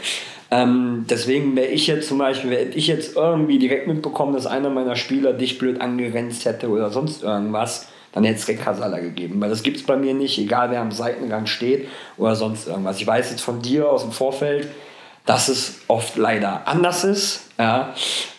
Ähm, 0.54 1.06
deswegen 1.10 1.56
wäre 1.56 1.68
ich 1.68 1.88
jetzt 1.88 2.08
zum 2.08 2.20
Beispiel, 2.20 2.52
wäre 2.52 2.64
ich 2.66 2.86
jetzt 2.86 3.16
irgendwie 3.16 3.58
direkt 3.58 3.88
mitbekommen, 3.88 4.34
dass 4.34 4.46
einer 4.46 4.70
meiner 4.70 4.96
Spieler 4.96 5.34
dich 5.34 5.58
blöd 5.58 5.82
angegrenzt 5.82 6.46
hätte 6.46 6.70
oder 6.70 6.92
sonst 6.92 7.24
irgendwas, 7.24 7.88
dann 8.12 8.24
hätte 8.24 8.38
es 8.38 8.46
direkt 8.46 8.64
Kasala 8.64 9.00
gegeben. 9.00 9.42
Weil 9.42 9.50
das 9.50 9.64
gibt 9.64 9.78
es 9.78 9.84
bei 9.84 9.98
mir 9.98 10.14
nicht, 10.14 10.38
egal 10.38 10.70
wer 10.70 10.82
am 10.82 10.92
Seitenrand 10.92 11.50
steht 11.50 11.88
oder 12.18 12.36
sonst 12.36 12.68
irgendwas. 12.68 13.00
Ich 13.00 13.08
weiß 13.08 13.32
jetzt 13.32 13.42
von 13.42 13.64
dir 13.64 13.90
aus 13.90 14.04
dem 14.04 14.12
Vorfeld, 14.12 14.68
dass 15.26 15.48
es 15.48 15.82
oft 15.88 16.18
leider 16.18 16.68
anders 16.68 17.04
ist. 17.04 17.50
Ja. 17.58 17.96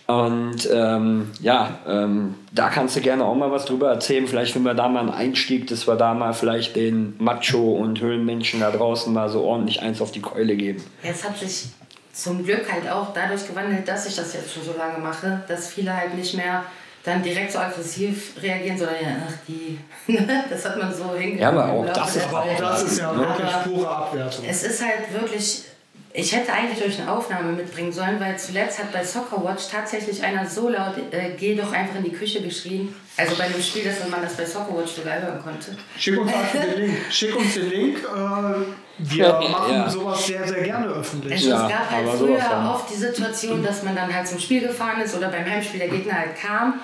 Und 0.07 0.69
ähm, 0.71 1.31
ja, 1.41 1.79
ähm, 1.89 2.35
da 2.53 2.69
kannst 2.69 2.95
du 2.95 3.01
gerne 3.01 3.25
auch 3.25 3.35
mal 3.35 3.51
was 3.51 3.65
drüber 3.65 3.89
erzählen. 3.89 4.29
Vielleicht 4.29 4.53
finden 4.53 4.69
wir 4.69 4.75
da 4.75 4.87
mal 4.89 5.01
einen 5.01 5.11
Einstieg, 5.11 5.67
dass 5.67 5.89
wir 5.89 5.97
da 5.97 6.15
mal 6.15 6.35
vielleicht 6.35 6.77
den 6.77 7.17
Macho 7.19 7.73
und 7.73 8.01
Höhlenmenschen 8.01 8.61
da 8.61 8.71
draußen 8.71 9.13
mal 9.13 9.31
so 9.31 9.43
ordentlich 9.43 9.83
eins 9.83 10.01
auf 10.03 10.13
die 10.13 10.21
Keule 10.21 10.55
geben. 10.57 10.85
Es 11.03 11.25
hat 11.25 11.39
sich 11.39 11.69
zum 12.15 12.45
Glück 12.45 12.71
halt 12.73 12.89
auch 12.89 13.13
dadurch 13.13 13.47
gewandelt, 13.47 13.87
dass 13.89 14.07
ich 14.07 14.15
das 14.17 14.33
jetzt 14.35 14.55
schon 14.55 14.63
so 14.65 14.75
lange 14.79 14.99
mache, 14.99 15.43
dass 15.49 15.69
viele 15.69 15.95
halt 15.95 16.15
nicht 16.15 16.35
mehr 16.35 16.65
dann 17.03 17.23
direkt 17.23 17.53
so 17.53 17.59
aggressiv 17.59 18.33
reagieren, 18.41 18.79
sondern 18.79 18.97
ja, 19.03 19.09
ach 19.29 19.33
die, 19.47 19.79
das 20.51 20.65
hat 20.65 20.79
man 20.79 20.95
so 20.95 21.13
hingegangen. 21.15 21.39
Ja, 21.39 21.49
aber 21.51 21.71
auch 21.73 21.93
das 21.93 22.17
ist- 22.17 22.27
Aber 22.29 22.41
auch 22.43 22.57
das 22.59 22.83
ist 22.85 22.99
ja 23.01 23.15
wirklich 23.15 23.51
pure 23.65 23.89
Abwertung. 23.89 24.45
Es 24.49 24.63
ist 24.63 24.83
halt 24.83 25.13
wirklich, 25.13 25.65
ich 26.15 26.35
hätte 26.35 26.53
eigentlich 26.55 26.83
euch 26.83 26.99
eine 27.01 27.11
Aufnahme 27.13 27.53
mitbringen 27.53 27.93
sollen, 27.93 28.19
weil 28.21 28.39
zuletzt 28.39 28.79
hat 28.79 28.91
bei 28.93 29.05
Soccer 29.05 29.45
Watch 29.45 29.65
tatsächlich 29.71 30.23
einer 30.23 30.47
so 30.47 30.71
laut, 30.71 30.95
äh, 31.11 31.33
geh 31.37 31.55
doch 31.57 31.73
einfach 31.73 31.97
in 31.97 32.05
die 32.05 32.13
Küche 32.13 32.41
geschrien. 32.41 32.95
Also 33.19 33.37
bei 33.37 33.45
einem 33.45 33.61
Spiel, 33.61 33.85
dass 33.85 34.09
man 34.09 34.23
das 34.23 34.33
bei 34.35 34.47
Soccer 34.47 34.75
Watch 34.79 34.93
sogar 34.93 35.21
hören 35.21 35.43
konnte. 35.43 35.77
Schick 35.99 36.19
uns 36.19 36.31
den 36.55 36.81
Link. 36.81 36.97
Schick 37.11 37.37
uns 37.37 37.53
den 37.55 37.69
Link. 37.69 37.99
Äh, 37.99 38.63
wir 38.99 39.33
machen 39.33 39.73
Ja. 39.75 39.91
sowas 39.91 40.27
sehr, 40.27 40.47
sehr 40.47 40.63
gerne 40.63 40.87
öffentlich. 40.87 41.35
Es, 41.35 41.47
Ja, 41.47 41.65
es 41.67 41.73
gab 41.73 41.91
halt 41.91 42.09
früher 42.11 42.71
oft 42.75 42.91
die 42.91 42.95
Situation, 42.97 43.63
dass 43.63 43.83
man 43.83 43.97
dann 43.97 44.15
halt 44.15 44.27
zum 44.29 44.39
Spiel 44.39 44.61
gefahren 44.61 45.01
ist 45.01 45.17
oder 45.17 45.29
beim 45.29 45.45
Heimspiel 45.45 45.81
der 45.81 45.89
Gegner 45.89 46.15
halt 46.15 46.37
kam. 46.37 46.81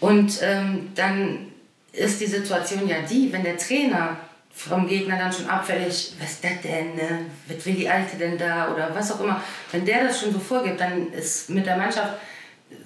Und 0.00 0.38
ähm, 0.42 0.90
dann 0.94 1.46
ist 1.92 2.20
die 2.20 2.26
Situation 2.26 2.86
ja 2.88 2.96
die, 3.08 3.32
wenn 3.32 3.42
der 3.44 3.56
Trainer 3.56 4.16
vom 4.52 4.86
Gegner 4.86 5.18
dann 5.18 5.32
schon 5.32 5.48
abfällig, 5.48 6.12
was 6.20 6.30
ist 6.32 6.44
das 6.44 6.52
denn, 6.62 6.94
ne? 6.94 7.26
was 7.48 7.64
will 7.66 7.74
die 7.74 7.88
Alte 7.88 8.16
denn 8.16 8.38
da 8.38 8.72
oder 8.72 8.90
was 8.94 9.10
auch 9.12 9.20
immer, 9.20 9.40
wenn 9.72 9.84
der 9.84 10.04
das 10.04 10.20
schon 10.20 10.32
so 10.32 10.38
vorgibt, 10.38 10.80
dann 10.80 11.12
ist 11.12 11.50
mit 11.50 11.66
der 11.66 11.76
Mannschaft 11.76 12.14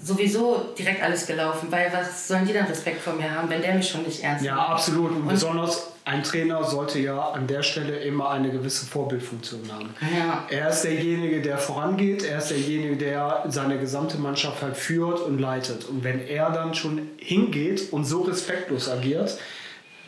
sowieso 0.02 0.72
direkt 0.78 1.02
alles 1.02 1.26
gelaufen, 1.26 1.68
weil 1.70 1.90
was 1.92 2.26
sollen 2.28 2.46
die 2.46 2.52
dann 2.52 2.66
Respekt 2.66 3.00
vor 3.02 3.12
mir 3.14 3.30
haben, 3.30 3.48
wenn 3.50 3.60
der 3.62 3.74
mich 3.74 3.88
schon 3.88 4.02
nicht 4.02 4.22
ernst 4.22 4.44
Ja, 4.44 4.54
nimmt? 4.54 4.68
absolut. 4.70 5.10
Und, 5.12 5.28
besonders 5.28 5.92
ein 6.08 6.22
Trainer 6.22 6.64
sollte 6.64 6.98
ja 6.98 7.20
an 7.32 7.46
der 7.46 7.62
Stelle 7.62 7.98
immer 7.98 8.30
eine 8.30 8.50
gewisse 8.50 8.86
Vorbildfunktion 8.86 9.60
haben. 9.70 9.90
Ja. 10.16 10.46
Er 10.48 10.70
ist 10.70 10.82
derjenige, 10.82 11.42
der 11.42 11.58
vorangeht, 11.58 12.22
er 12.24 12.38
ist 12.38 12.50
derjenige, 12.50 12.96
der 12.96 13.44
seine 13.48 13.78
gesamte 13.78 14.16
Mannschaft 14.16 14.62
halt 14.62 14.76
führt 14.76 15.20
und 15.20 15.38
leitet. 15.38 15.84
Und 15.84 16.04
wenn 16.04 16.26
er 16.26 16.50
dann 16.50 16.74
schon 16.74 17.10
hingeht 17.18 17.92
und 17.92 18.04
so 18.06 18.22
respektlos 18.22 18.88
agiert, 18.88 19.36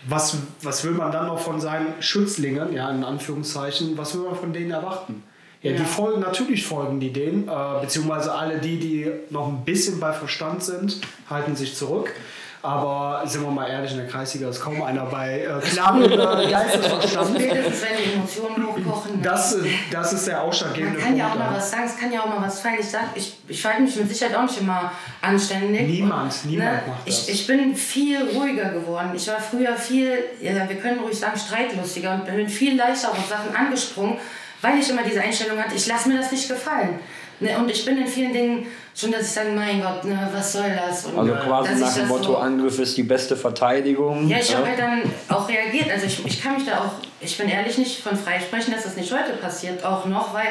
was, 0.08 0.38
was 0.62 0.82
will 0.84 0.92
man 0.92 1.12
dann 1.12 1.26
noch 1.26 1.38
von 1.38 1.60
seinen 1.60 2.00
Schützlingen, 2.00 2.72
ja, 2.72 2.90
in 2.90 3.04
Anführungszeichen, 3.04 3.98
was 3.98 4.14
will 4.14 4.22
man 4.22 4.34
von 4.36 4.52
denen 4.54 4.70
erwarten? 4.70 5.22
Ja, 5.62 5.72
die 5.72 5.78
Ja. 5.78 5.84
folgen, 5.84 6.22
natürlich 6.22 6.64
folgen 6.64 7.00
die 7.00 7.12
denen, 7.12 7.46
äh, 7.46 7.52
beziehungsweise 7.82 8.32
alle 8.32 8.58
die, 8.60 8.78
die 8.78 9.10
noch 9.28 9.48
ein 9.48 9.62
bisschen 9.66 10.00
bei 10.00 10.14
Verstand 10.14 10.64
sind, 10.64 10.98
halten 11.28 11.54
sich 11.54 11.76
zurück. 11.76 12.14
Aber 12.62 13.22
sind 13.26 13.42
wir 13.42 13.50
mal 13.50 13.68
ehrlich, 13.68 13.92
in 13.92 13.98
der 13.98 14.06
Kreisliga 14.06 14.50
ist 14.50 14.60
kaum 14.60 14.82
einer 14.82 15.06
bei 15.06 15.40
äh, 15.40 15.66
klarem 15.66 16.02
Geistesverstand. 16.50 17.40
Spätestens 17.40 17.82
wenn 17.82 17.96
die 17.96 18.12
Emotionen 18.12 18.66
hochkochen. 18.66 19.22
Das, 19.22 19.56
das 19.90 20.12
ist 20.12 20.26
der 20.26 20.36
Man 20.36 20.42
ausschlaggebende 20.46 20.98
kann 21.00 21.16
ja 21.16 21.26
auch 21.28 21.30
Punkt. 21.32 21.46
mal 21.46 21.56
was 21.56 21.70
sagen, 21.70 21.84
es 21.86 21.96
kann 21.98 22.12
ja 22.12 22.20
auch 22.20 22.28
mal 22.28 22.42
was 22.42 22.60
fallen. 22.60 22.76
Ich 22.80 22.90
sag, 22.90 23.04
ich, 23.14 23.34
ich 23.48 23.62
verhalte 23.62 23.84
mich 23.84 23.96
mit 23.96 24.08
Sicherheit 24.10 24.36
auch 24.36 24.42
nicht 24.42 24.60
immer 24.60 24.92
anständig. 25.22 25.88
Niemand, 25.88 26.34
Und, 26.44 26.50
niemand 26.50 26.86
macht 26.86 27.06
das. 27.06 27.28
Ich, 27.28 27.34
ich 27.34 27.46
bin 27.46 27.74
viel 27.74 28.28
ruhiger 28.36 28.70
geworden. 28.70 29.12
Ich 29.14 29.26
war 29.28 29.40
früher 29.40 29.74
viel, 29.76 30.18
ja, 30.40 30.68
wir 30.68 30.76
können 30.76 31.00
ruhig 31.00 31.18
sagen, 31.18 31.38
streitlustiger 31.38 32.12
und 32.14 32.26
bin 32.26 32.48
viel 32.48 32.76
leichter 32.76 33.10
auf 33.10 33.26
Sachen 33.26 33.56
angesprungen, 33.56 34.18
weil 34.60 34.78
ich 34.78 34.90
immer 34.90 35.02
diese 35.02 35.22
Einstellung 35.22 35.58
hatte, 35.58 35.74
ich 35.74 35.86
lasse 35.86 36.10
mir 36.10 36.18
das 36.18 36.30
nicht 36.30 36.46
gefallen. 36.46 36.98
Ne, 37.40 37.56
und 37.58 37.70
ich 37.70 37.84
bin 37.86 37.96
in 37.96 38.06
vielen 38.06 38.32
Dingen 38.34 38.66
schon, 38.94 39.10
dass 39.12 39.22
ich 39.22 39.28
sage, 39.32 39.50
mein 39.52 39.80
Gott, 39.80 40.04
ne, 40.04 40.28
was 40.32 40.52
soll 40.52 40.70
das? 40.76 41.06
Und, 41.06 41.18
Also 41.18 41.32
quasi 41.34 41.74
nach 41.80 41.94
dem 41.94 42.08
Motto, 42.08 42.24
so- 42.24 42.36
Angriff 42.36 42.78
ist 42.78 42.96
die 42.98 43.02
beste 43.02 43.34
Verteidigung. 43.36 44.28
ja, 44.28 44.38
ich 44.38 44.54
habe 44.54 44.64
Ja. 44.64 44.68
halt 44.76 44.78
dann 44.78 45.02
auch 45.36 45.48
reagiert. 45.48 45.90
Also 45.90 46.06
ich, 46.06 46.24
ich 46.26 46.42
kann 46.42 46.54
mich 46.54 46.66
da 46.66 46.78
auch, 46.80 46.92
ich 47.20 47.36
bin 47.38 47.48
ehrlich 47.48 47.78
nicht 47.78 48.00
von 48.02 48.14
freisprechen, 48.16 48.74
dass 48.74 48.84
das 48.84 48.96
nicht 48.96 49.10
heute 49.12 49.32
passiert, 49.40 49.82
auch 49.84 50.04
noch, 50.04 50.34
weil 50.34 50.48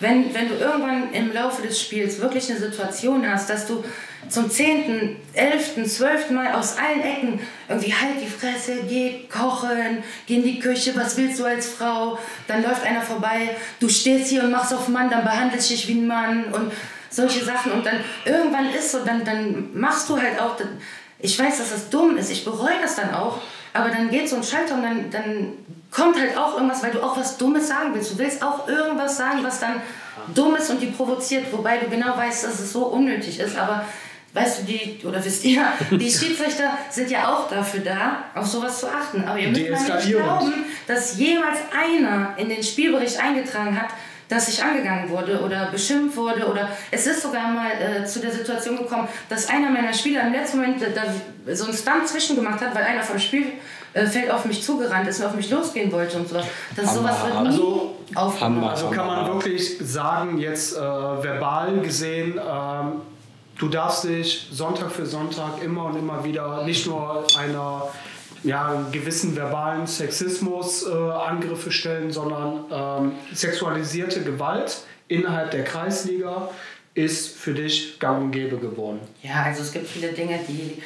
wenn, 0.00 0.34
wenn 0.34 0.48
du 0.48 0.56
irgendwann 0.56 1.12
im 1.12 1.32
Laufe 1.32 1.62
des 1.62 1.80
Spiels 1.80 2.20
wirklich 2.20 2.50
eine 2.50 2.58
Situation 2.58 3.24
hast, 3.30 3.48
dass 3.48 3.66
du 3.66 3.82
zum 4.28 4.50
10., 4.50 5.16
11., 5.32 5.86
12. 5.86 6.30
Mal 6.30 6.52
aus 6.52 6.76
allen 6.76 7.02
Ecken 7.02 7.40
irgendwie 7.68 7.92
halt 7.92 8.20
die 8.20 8.26
Fresse, 8.26 8.78
geh 8.88 9.26
kochen, 9.28 10.02
geh 10.26 10.36
in 10.36 10.42
die 10.42 10.58
Küche, 10.58 10.94
was 10.96 11.16
willst 11.16 11.40
du 11.40 11.44
als 11.44 11.68
Frau? 11.68 12.18
Dann 12.46 12.62
läuft 12.62 12.84
einer 12.84 13.02
vorbei, 13.02 13.56
du 13.80 13.88
stehst 13.88 14.28
hier 14.28 14.44
und 14.44 14.50
machst 14.50 14.72
auf 14.72 14.88
Mann, 14.88 15.10
dann 15.10 15.24
behandle 15.24 15.58
ich 15.58 15.68
dich 15.68 15.88
wie 15.88 15.94
ein 15.94 16.06
Mann 16.06 16.44
und 16.52 16.72
solche 17.10 17.44
Sachen. 17.44 17.72
Und 17.72 17.86
dann 17.86 18.00
irgendwann 18.24 18.72
ist 18.72 18.92
so, 18.92 19.04
dann, 19.04 19.24
dann 19.24 19.70
machst 19.74 20.08
du 20.08 20.16
halt 20.16 20.40
auch, 20.40 20.56
ich 21.18 21.38
weiß, 21.38 21.58
dass 21.58 21.70
das 21.70 21.90
dumm 21.90 22.16
ist, 22.16 22.30
ich 22.30 22.44
bereue 22.44 22.80
das 22.82 22.96
dann 22.96 23.14
auch, 23.14 23.40
aber 23.72 23.90
dann 23.90 24.10
geht 24.10 24.28
so 24.28 24.36
ein 24.36 24.42
Schalter 24.42 24.74
und 24.74 24.82
dann, 24.82 25.10
dann 25.10 25.52
kommt 25.90 26.18
halt 26.18 26.36
auch 26.36 26.54
irgendwas, 26.54 26.82
weil 26.82 26.92
du 26.92 27.02
auch 27.02 27.16
was 27.16 27.36
Dummes 27.36 27.68
sagen 27.68 27.94
willst. 27.94 28.12
Du 28.12 28.18
willst 28.18 28.42
auch 28.42 28.68
irgendwas 28.68 29.16
sagen, 29.16 29.38
was 29.42 29.60
dann 29.60 29.80
dumm 30.34 30.56
ist 30.56 30.70
und 30.70 30.80
die 30.80 30.86
provoziert, 30.86 31.52
wobei 31.52 31.78
du 31.78 31.88
genau 31.88 32.16
weißt, 32.16 32.44
dass 32.44 32.60
es 32.60 32.72
so 32.72 32.86
unnötig 32.86 33.38
ist, 33.38 33.56
aber 33.56 33.84
weißt 34.36 34.60
du, 34.60 34.62
die, 34.64 34.98
oder 35.04 35.24
wisst 35.24 35.44
ihr, 35.44 35.64
die 35.90 36.10
Schiedsrichter 36.10 36.78
sind 36.90 37.10
ja 37.10 37.32
auch 37.32 37.48
dafür 37.48 37.80
da, 37.80 38.24
auf 38.34 38.46
sowas 38.46 38.80
zu 38.80 38.86
achten. 38.86 39.24
Aber 39.24 39.38
ihr 39.38 39.48
müsst 39.48 39.88
mal 39.88 39.96
nicht 39.96 40.10
glauben, 40.10 40.52
dass 40.86 41.18
jemals 41.18 41.58
einer 41.74 42.34
in 42.36 42.48
den 42.48 42.62
Spielbericht 42.62 43.18
eingetragen 43.18 43.80
hat, 43.80 43.88
dass 44.28 44.48
ich 44.48 44.62
angegangen 44.62 45.08
wurde 45.08 45.40
oder 45.40 45.66
beschimpft 45.70 46.16
wurde 46.16 46.46
oder 46.46 46.68
es 46.90 47.06
ist 47.06 47.22
sogar 47.22 47.48
mal 47.48 47.70
äh, 47.70 48.04
zu 48.04 48.18
der 48.20 48.32
Situation 48.32 48.76
gekommen, 48.76 49.08
dass 49.28 49.48
einer 49.48 49.70
meiner 49.70 49.92
Spieler 49.92 50.26
im 50.26 50.32
letzten 50.32 50.58
Moment 50.58 50.82
äh, 50.82 50.88
da 50.92 51.54
so 51.54 51.64
einen 51.66 51.74
Stunt 51.74 52.08
zwischen 52.08 52.34
gemacht 52.36 52.60
hat, 52.60 52.74
weil 52.74 52.82
einer 52.82 53.02
vom 53.02 53.20
Spielfeld 53.20 54.30
auf 54.30 54.44
mich 54.44 54.62
zugerannt 54.64 55.08
ist 55.08 55.20
und 55.20 55.26
auf 55.26 55.34
mich 55.34 55.48
losgehen 55.48 55.92
wollte 55.92 56.16
und 56.16 56.28
sowas. 56.28 56.44
Das 56.74 56.92
sowas 56.92 57.24
wird 57.24 57.40
nie 57.42 57.48
Also, 57.48 57.96
aufgenommen. 58.16 58.56
Hammer. 58.56 58.70
Also 58.70 58.90
kann 58.90 59.06
man 59.06 59.26
wirklich 59.28 59.78
sagen, 59.80 60.38
jetzt 60.38 60.76
äh, 60.76 60.80
verbal 60.80 61.78
gesehen, 61.78 62.32
ähm, 62.32 63.02
du 63.58 63.68
darfst 63.68 64.04
dich 64.04 64.48
Sonntag 64.52 64.90
für 64.90 65.06
Sonntag 65.06 65.62
immer 65.62 65.86
und 65.86 65.96
immer 65.96 66.24
wieder 66.24 66.64
nicht 66.64 66.86
nur 66.86 67.26
einer 67.38 67.88
ja, 68.42 68.86
gewissen 68.92 69.34
verbalen 69.34 69.86
Sexismus 69.86 70.86
äh, 70.86 71.70
stellen, 71.70 72.10
sondern 72.10 72.64
ähm, 72.70 73.12
sexualisierte 73.32 74.22
Gewalt 74.22 74.82
innerhalb 75.08 75.50
der 75.50 75.64
Kreisliga 75.64 76.50
ist 76.94 77.36
für 77.36 77.52
dich 77.52 77.98
gang 77.98 78.24
und 78.24 78.30
gäbe 78.30 78.56
geworden? 78.56 79.00
Ja, 79.22 79.42
also 79.44 79.62
es 79.62 79.72
gibt 79.72 79.86
viele 79.86 80.12
Dinge, 80.12 80.38
die 80.48 80.82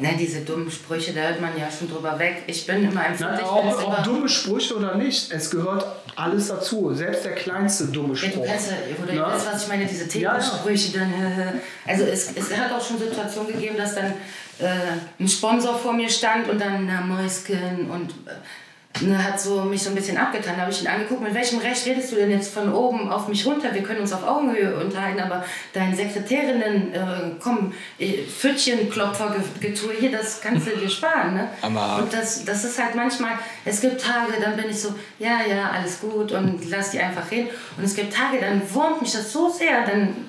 Ne, 0.00 0.16
diese 0.18 0.40
dummen 0.40 0.70
Sprüche, 0.70 1.12
da 1.12 1.20
hört 1.20 1.40
man 1.40 1.50
ja 1.58 1.68
schon 1.70 1.90
drüber 1.90 2.18
weg. 2.18 2.44
Ich 2.46 2.66
bin 2.66 2.84
immer 2.84 3.06
empfindlich. 3.06 3.40
Nein, 3.42 3.74
ob, 3.74 3.88
ob 3.98 4.04
dumme 4.04 4.28
Sprüche 4.28 4.76
oder 4.76 4.94
nicht, 4.94 5.30
es 5.30 5.50
gehört 5.50 5.84
alles 6.16 6.48
dazu. 6.48 6.92
Selbst 6.94 7.24
der 7.24 7.34
kleinste 7.34 7.86
dumme 7.86 8.16
Spruch. 8.16 8.30
Ja, 8.30 8.40
du 8.40 8.46
kennst 8.46 8.72
oder 9.02 9.12
ja. 9.12 9.32
weißt, 9.32 9.46
was 9.52 9.62
ich 9.62 9.68
meine, 9.68 9.86
diese 9.86 10.08
Themensprüche 10.08 10.96
ja, 10.96 11.00
dann. 11.00 11.60
Also 11.86 12.04
es, 12.04 12.32
es 12.34 12.56
hat 12.56 12.72
auch 12.72 12.84
schon 12.84 12.98
Situationen 12.98 13.52
gegeben, 13.52 13.76
dass 13.76 13.94
dann 13.94 14.14
äh, 14.58 15.22
ein 15.22 15.28
Sponsor 15.28 15.78
vor 15.78 15.92
mir 15.92 16.08
stand 16.08 16.48
und 16.48 16.60
dann 16.60 16.86
na, 16.86 17.00
Mäusken 17.02 17.90
und 17.90 18.10
äh, 18.26 18.32
ne, 19.00 19.22
hat 19.22 19.40
so 19.40 19.62
mich 19.62 19.82
so 19.82 19.90
ein 19.90 19.94
bisschen 19.94 20.16
abgetan. 20.16 20.54
Da 20.56 20.62
habe 20.62 20.72
ich 20.72 20.82
ihn 20.82 20.88
angeguckt, 20.88 21.22
mit 21.22 21.34
welchem 21.34 21.58
Recht 21.58 21.86
redest 21.86 22.12
du 22.12 22.16
denn 22.16 22.30
jetzt 22.30 22.52
von 22.52 22.72
oben 22.72 23.10
auf 23.10 23.28
mich 23.28 23.46
runter? 23.46 23.72
Wir 23.72 23.82
können 23.82 24.00
uns 24.00 24.12
auf 24.12 24.26
Augenhöhe 24.26 24.76
unterhalten, 24.76 25.20
aber 25.20 25.44
deine 25.72 25.94
Sekretärinnen, 25.94 26.92
äh, 26.92 26.98
komm, 27.38 27.72
Pfüttchenklopfer-Getue 27.98 29.94
hier, 29.98 30.10
das 30.10 30.40
kannst 30.40 30.66
du 30.66 30.76
dir 30.76 30.88
sparen. 30.88 31.34
Ne? 31.34 31.48
Und 31.62 32.12
das, 32.12 32.44
das 32.44 32.64
ist 32.64 32.82
halt 32.82 32.94
manchmal, 32.94 33.32
es 33.64 33.80
gibt 33.80 34.00
Tage, 34.00 34.32
dann 34.42 34.56
bin 34.56 34.68
ich 34.68 34.80
so, 34.80 34.94
ja, 35.18 35.40
ja, 35.48 35.70
alles 35.70 36.00
gut 36.00 36.32
und 36.32 36.68
lass 36.68 36.90
die 36.90 36.98
einfach 36.98 37.30
reden. 37.30 37.50
Und 37.76 37.84
es 37.84 37.94
gibt 37.94 38.12
Tage, 38.12 38.38
dann 38.40 38.62
wurmt 38.72 39.02
mich 39.02 39.12
das 39.12 39.32
so 39.32 39.48
sehr, 39.48 39.86
dann 39.86 40.26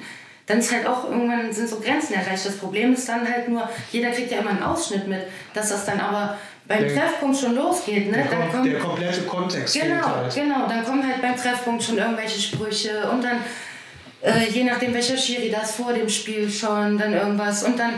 dann 0.48 0.60
ist 0.60 0.74
halt 0.74 0.86
auch 0.86 1.10
irgendwann 1.10 1.54
sind 1.54 1.70
so 1.70 1.80
Grenzen 1.80 2.14
erreicht. 2.14 2.46
Das 2.46 2.58
Problem 2.58 2.94
ist 2.94 3.08
dann 3.08 3.28
halt 3.28 3.48
nur, 3.48 3.70
jeder 3.92 4.10
kriegt 4.10 4.32
ja 4.32 4.40
immer 4.40 4.50
einen 4.50 4.64
Ausschnitt 4.64 5.08
mit, 5.08 5.22
dass 5.54 5.70
das 5.70 5.86
dann 5.86 6.00
aber 6.00 6.38
beim 6.68 6.80
der, 6.80 6.96
Treffpunkt 6.96 7.38
schon 7.38 7.56
losgeht. 7.56 8.12
Ne? 8.12 8.18
Der, 8.18 8.40
dann 8.40 8.52
kommt, 8.52 8.66
der 8.66 8.80
komplette 8.80 9.22
Kontext. 9.22 9.74
Genau, 9.74 10.06
halt. 10.06 10.34
genau. 10.34 10.68
Dann 10.68 10.84
kommen 10.84 11.06
halt 11.06 11.22
beim 11.22 11.36
Treffpunkt 11.36 11.84
schon 11.84 11.98
irgendwelche 11.98 12.40
Sprüche 12.40 13.10
und 13.12 13.24
dann, 13.24 13.38
äh, 14.22 14.50
je 14.50 14.64
nachdem 14.64 14.94
welcher 14.94 15.18
Schiri 15.18 15.50
das 15.50 15.72
vor 15.76 15.94
dem 15.94 16.10
Spiel 16.10 16.50
schon, 16.50 16.98
dann 16.98 17.14
irgendwas 17.14 17.64
und 17.64 17.78
dann 17.78 17.94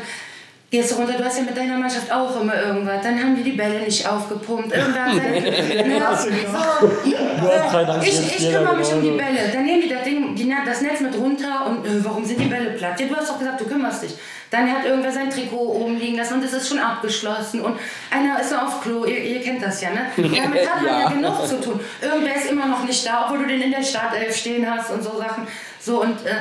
gehst 0.73 0.91
du 0.91 0.95
runter, 0.95 1.13
du 1.13 1.23
hast 1.23 1.37
ja 1.37 1.43
mit 1.43 1.55
deiner 1.55 1.77
Mannschaft 1.77 2.11
auch 2.11 2.41
immer 2.41 2.59
irgendwas, 2.59 3.03
dann 3.03 3.19
haben 3.19 3.35
die 3.35 3.43
die 3.43 3.51
Bälle 3.51 3.81
nicht 3.81 4.07
aufgepumpt, 4.07 4.75
irgendwann 4.75 5.17
ne, 5.17 6.01
so, 6.17 6.29
äh, 6.29 8.09
ich, 8.09 8.39
ich 8.39 8.51
kümmere 8.51 8.77
mich 8.77 8.91
um 8.91 9.03
die 9.03 9.11
Bälle, 9.11 9.51
dann 9.53 9.65
nehmen 9.65 9.83
die 9.83 9.89
das, 9.89 10.03
Ding, 10.03 10.33
die, 10.33 10.51
das 10.65 10.81
Netz 10.81 10.99
mit 10.99 11.15
runter 11.15 11.67
und 11.67 11.85
äh, 11.85 12.03
warum 12.03 12.25
sind 12.25 12.39
die 12.39 12.47
Bälle 12.47 12.71
platt? 12.71 12.99
Ja, 12.99 13.05
du 13.05 13.15
hast 13.15 13.29
doch 13.29 13.37
gesagt, 13.37 13.61
du 13.61 13.65
kümmerst 13.65 14.01
dich. 14.01 14.15
Dann 14.53 14.71
hat 14.71 14.85
irgendwer 14.85 15.11
sein 15.11 15.31
Trikot 15.31 15.81
oben 15.81 15.99
liegen 15.99 16.15
lassen 16.15 16.35
und 16.35 16.43
es 16.43 16.53
ist 16.53 16.69
schon 16.69 16.77
abgeschlossen 16.77 17.61
und 17.61 17.75
einer 18.11 18.39
ist 18.39 18.51
noch 18.51 18.67
auf 18.67 18.81
Klo, 18.83 19.03
ihr, 19.03 19.17
ihr 19.17 19.41
kennt 19.41 19.63
das 19.63 19.81
ja, 19.81 19.89
ne? 19.89 20.05
Damit 20.15 20.69
hat 20.69 20.83
man 20.83 20.85
ja. 20.85 21.01
ja 21.01 21.09
genug 21.09 21.47
zu 21.47 21.59
tun. 21.59 21.79
Irgendwer 21.99 22.35
ist 22.35 22.51
immer 22.51 22.67
noch 22.67 22.83
nicht 22.83 23.03
da, 23.03 23.25
obwohl 23.25 23.39
du 23.39 23.47
den 23.47 23.63
in 23.63 23.71
der 23.71 23.81
Startelf 23.81 24.35
stehen 24.35 24.69
hast 24.69 24.91
und 24.91 25.03
so 25.03 25.17
Sachen. 25.17 25.47
So 25.79 26.03
und 26.03 26.23
äh, 26.27 26.35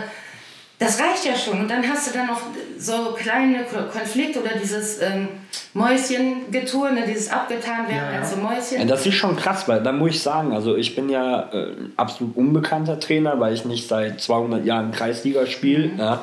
das 0.78 1.00
reicht 1.00 1.24
ja 1.24 1.34
schon. 1.34 1.60
Und 1.60 1.70
dann 1.70 1.88
hast 1.88 2.06
du 2.06 2.12
dann 2.12 2.26
noch 2.26 2.42
so 2.78 3.14
kleine 3.16 3.64
Konflikte 3.64 4.40
oder 4.40 4.56
dieses 4.62 5.00
ähm, 5.00 5.28
Mäuschengetue, 5.72 6.92
ne, 6.92 7.04
dieses 7.06 7.30
abgetan 7.30 7.88
werden 7.88 7.96
ja, 7.96 8.12
ja. 8.12 8.18
als 8.18 8.32
so 8.32 8.36
Mäuschen. 8.36 8.78
Ja, 8.78 8.84
das 8.84 9.06
ist 9.06 9.14
schon 9.14 9.36
krass, 9.36 9.66
weil 9.68 9.82
da 9.82 9.90
muss 9.92 10.10
ich 10.10 10.22
sagen, 10.22 10.52
also 10.52 10.76
ich 10.76 10.94
bin 10.94 11.08
ja 11.08 11.48
äh, 11.50 11.68
absolut 11.96 12.36
unbekannter 12.36 13.00
Trainer, 13.00 13.40
weil 13.40 13.54
ich 13.54 13.64
nicht 13.64 13.88
seit 13.88 14.20
200 14.20 14.66
Jahren 14.66 14.92
Kreisliga 14.92 15.46
spiele. 15.46 15.88
Mhm. 15.88 15.98
Ja. 15.98 16.22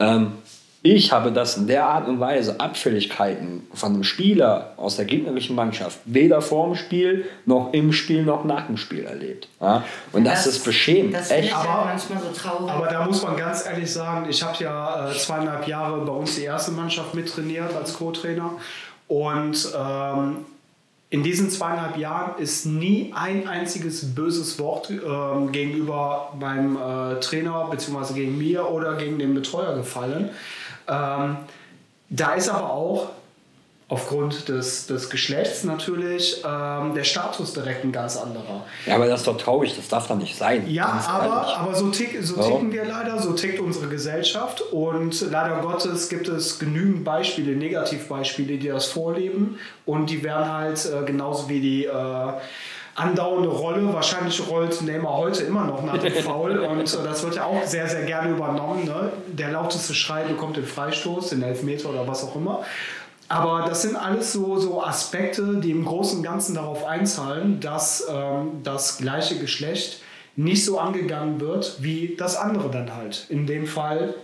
Ähm, 0.00 0.32
ich 0.84 1.12
habe 1.12 1.30
das 1.30 1.56
in 1.56 1.68
der 1.68 1.86
Art 1.86 2.08
und 2.08 2.18
Weise, 2.18 2.58
Abfälligkeiten 2.58 3.62
von 3.72 3.94
einem 3.94 4.02
Spieler 4.02 4.74
aus 4.76 4.96
der 4.96 5.04
gegnerischen 5.04 5.54
Mannschaft, 5.54 6.00
weder 6.04 6.42
vor 6.42 6.66
dem 6.66 6.74
Spiel, 6.74 7.24
noch 7.46 7.72
im 7.72 7.92
Spiel, 7.92 8.24
noch 8.24 8.44
nach 8.44 8.66
dem 8.66 8.76
Spiel 8.76 9.04
erlebt. 9.04 9.48
Ja? 9.60 9.84
Und 10.10 10.24
das, 10.24 10.44
das 10.44 10.56
ist 10.56 10.64
beschämend. 10.64 11.14
Das 11.14 11.30
echt. 11.30 11.54
Aber, 11.54 11.84
manchmal 11.84 12.20
so 12.20 12.30
traurig. 12.30 12.72
aber 12.72 12.88
da 12.88 13.04
muss 13.04 13.22
man 13.22 13.36
ganz 13.36 13.64
ehrlich 13.64 13.92
sagen, 13.92 14.26
ich 14.28 14.42
habe 14.42 14.56
ja 14.62 15.08
äh, 15.08 15.14
zweieinhalb 15.14 15.68
Jahre 15.68 16.04
bei 16.04 16.12
uns 16.12 16.34
die 16.34 16.44
erste 16.44 16.72
Mannschaft 16.72 17.14
mittrainiert 17.14 17.74
als 17.76 17.94
Co-Trainer. 17.94 18.50
Und 19.06 19.68
ähm, 19.78 20.38
in 21.10 21.22
diesen 21.22 21.50
zweieinhalb 21.50 21.98
Jahren 21.98 22.42
ist 22.42 22.64
nie 22.64 23.12
ein 23.14 23.46
einziges 23.46 24.14
böses 24.14 24.58
Wort 24.58 24.90
äh, 24.90 25.52
gegenüber 25.52 26.32
meinem 26.40 26.76
äh, 26.76 27.20
Trainer 27.20 27.68
bzw. 27.70 28.14
gegen 28.14 28.38
mir 28.38 28.68
oder 28.68 28.96
gegen 28.96 29.18
den 29.18 29.34
Betreuer 29.34 29.76
gefallen. 29.76 30.30
Ähm, 30.88 31.36
da 32.08 32.34
ist 32.34 32.48
aber 32.48 32.70
auch 32.70 33.08
aufgrund 33.92 34.48
des, 34.48 34.86
des 34.86 35.10
Geschlechts 35.10 35.64
natürlich 35.64 36.42
ähm, 36.48 36.94
der 36.94 37.04
Status 37.04 37.52
direkt 37.52 37.84
ein 37.84 37.92
ganz 37.92 38.16
anderer. 38.16 38.64
Ja, 38.86 38.94
aber 38.94 39.06
das 39.06 39.20
ist 39.20 39.26
doch 39.26 39.36
traurig, 39.36 39.76
das 39.76 39.86
darf 39.88 40.08
doch 40.08 40.16
nicht 40.16 40.34
sein. 40.34 40.66
Ja, 40.66 40.86
aber, 41.06 41.58
aber 41.58 41.74
so, 41.74 41.90
tick, 41.90 42.16
so 42.22 42.36
oh. 42.38 42.42
ticken 42.42 42.72
wir 42.72 42.86
leider, 42.86 43.20
so 43.20 43.32
tickt 43.34 43.60
unsere 43.60 43.88
Gesellschaft 43.88 44.62
und 44.72 45.20
leider 45.30 45.60
Gottes 45.60 46.08
gibt 46.08 46.26
es 46.28 46.58
genügend 46.58 47.04
Beispiele, 47.04 47.54
Negativbeispiele, 47.54 48.56
die 48.56 48.68
das 48.68 48.86
vorleben 48.86 49.58
und 49.84 50.08
die 50.08 50.22
werden 50.22 50.50
halt 50.50 50.86
äh, 50.86 51.04
genauso 51.04 51.50
wie 51.50 51.60
die 51.60 51.84
äh, 51.84 52.32
andauernde 52.94 53.48
Rolle. 53.48 53.92
Wahrscheinlich 53.92 54.46
rollt 54.48 54.82
Neymar 54.82 55.16
heute 55.16 55.44
immer 55.44 55.64
noch 55.64 55.82
nach 55.82 55.98
dem 55.98 56.12
Foul 56.12 56.58
und 56.70 56.92
äh, 56.92 56.96
das 57.04 57.22
wird 57.22 57.36
ja 57.36 57.44
auch 57.44 57.64
sehr, 57.64 57.88
sehr 57.88 58.04
gerne 58.04 58.30
übernommen. 58.30 58.84
Ne? 58.84 59.12
Der 59.28 59.50
lauteste 59.50 59.94
Schrei 59.94 60.24
bekommt 60.24 60.56
den 60.56 60.66
Freistoß, 60.66 61.30
den 61.30 61.42
Elfmeter 61.42 61.90
oder 61.90 62.06
was 62.06 62.24
auch 62.24 62.36
immer. 62.36 62.64
Aber 63.28 63.64
das 63.66 63.82
sind 63.82 63.96
alles 63.96 64.32
so, 64.32 64.58
so 64.58 64.82
Aspekte, 64.82 65.56
die 65.56 65.70
im 65.70 65.86
Großen 65.86 66.18
und 66.18 66.22
Ganzen 66.22 66.54
darauf 66.54 66.84
einzahlen, 66.84 67.60
dass 67.60 68.06
ähm, 68.10 68.60
das 68.62 68.98
gleiche 68.98 69.38
Geschlecht 69.38 70.02
nicht 70.36 70.64
so 70.64 70.78
angegangen 70.78 71.40
wird 71.40 71.76
wie 71.80 72.14
das 72.18 72.36
andere 72.36 72.70
dann 72.70 72.94
halt. 72.94 73.26
In 73.30 73.46
dem 73.46 73.66
Fall 73.66 74.14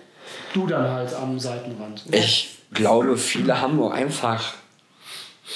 du 0.52 0.66
dann 0.66 0.90
halt 0.90 1.14
am 1.14 1.38
Seitenrand. 1.38 2.04
Ich 2.10 2.58
glaube, 2.72 3.16
viele 3.16 3.60
haben 3.60 3.76
nur 3.76 3.94
einfach 3.94 4.54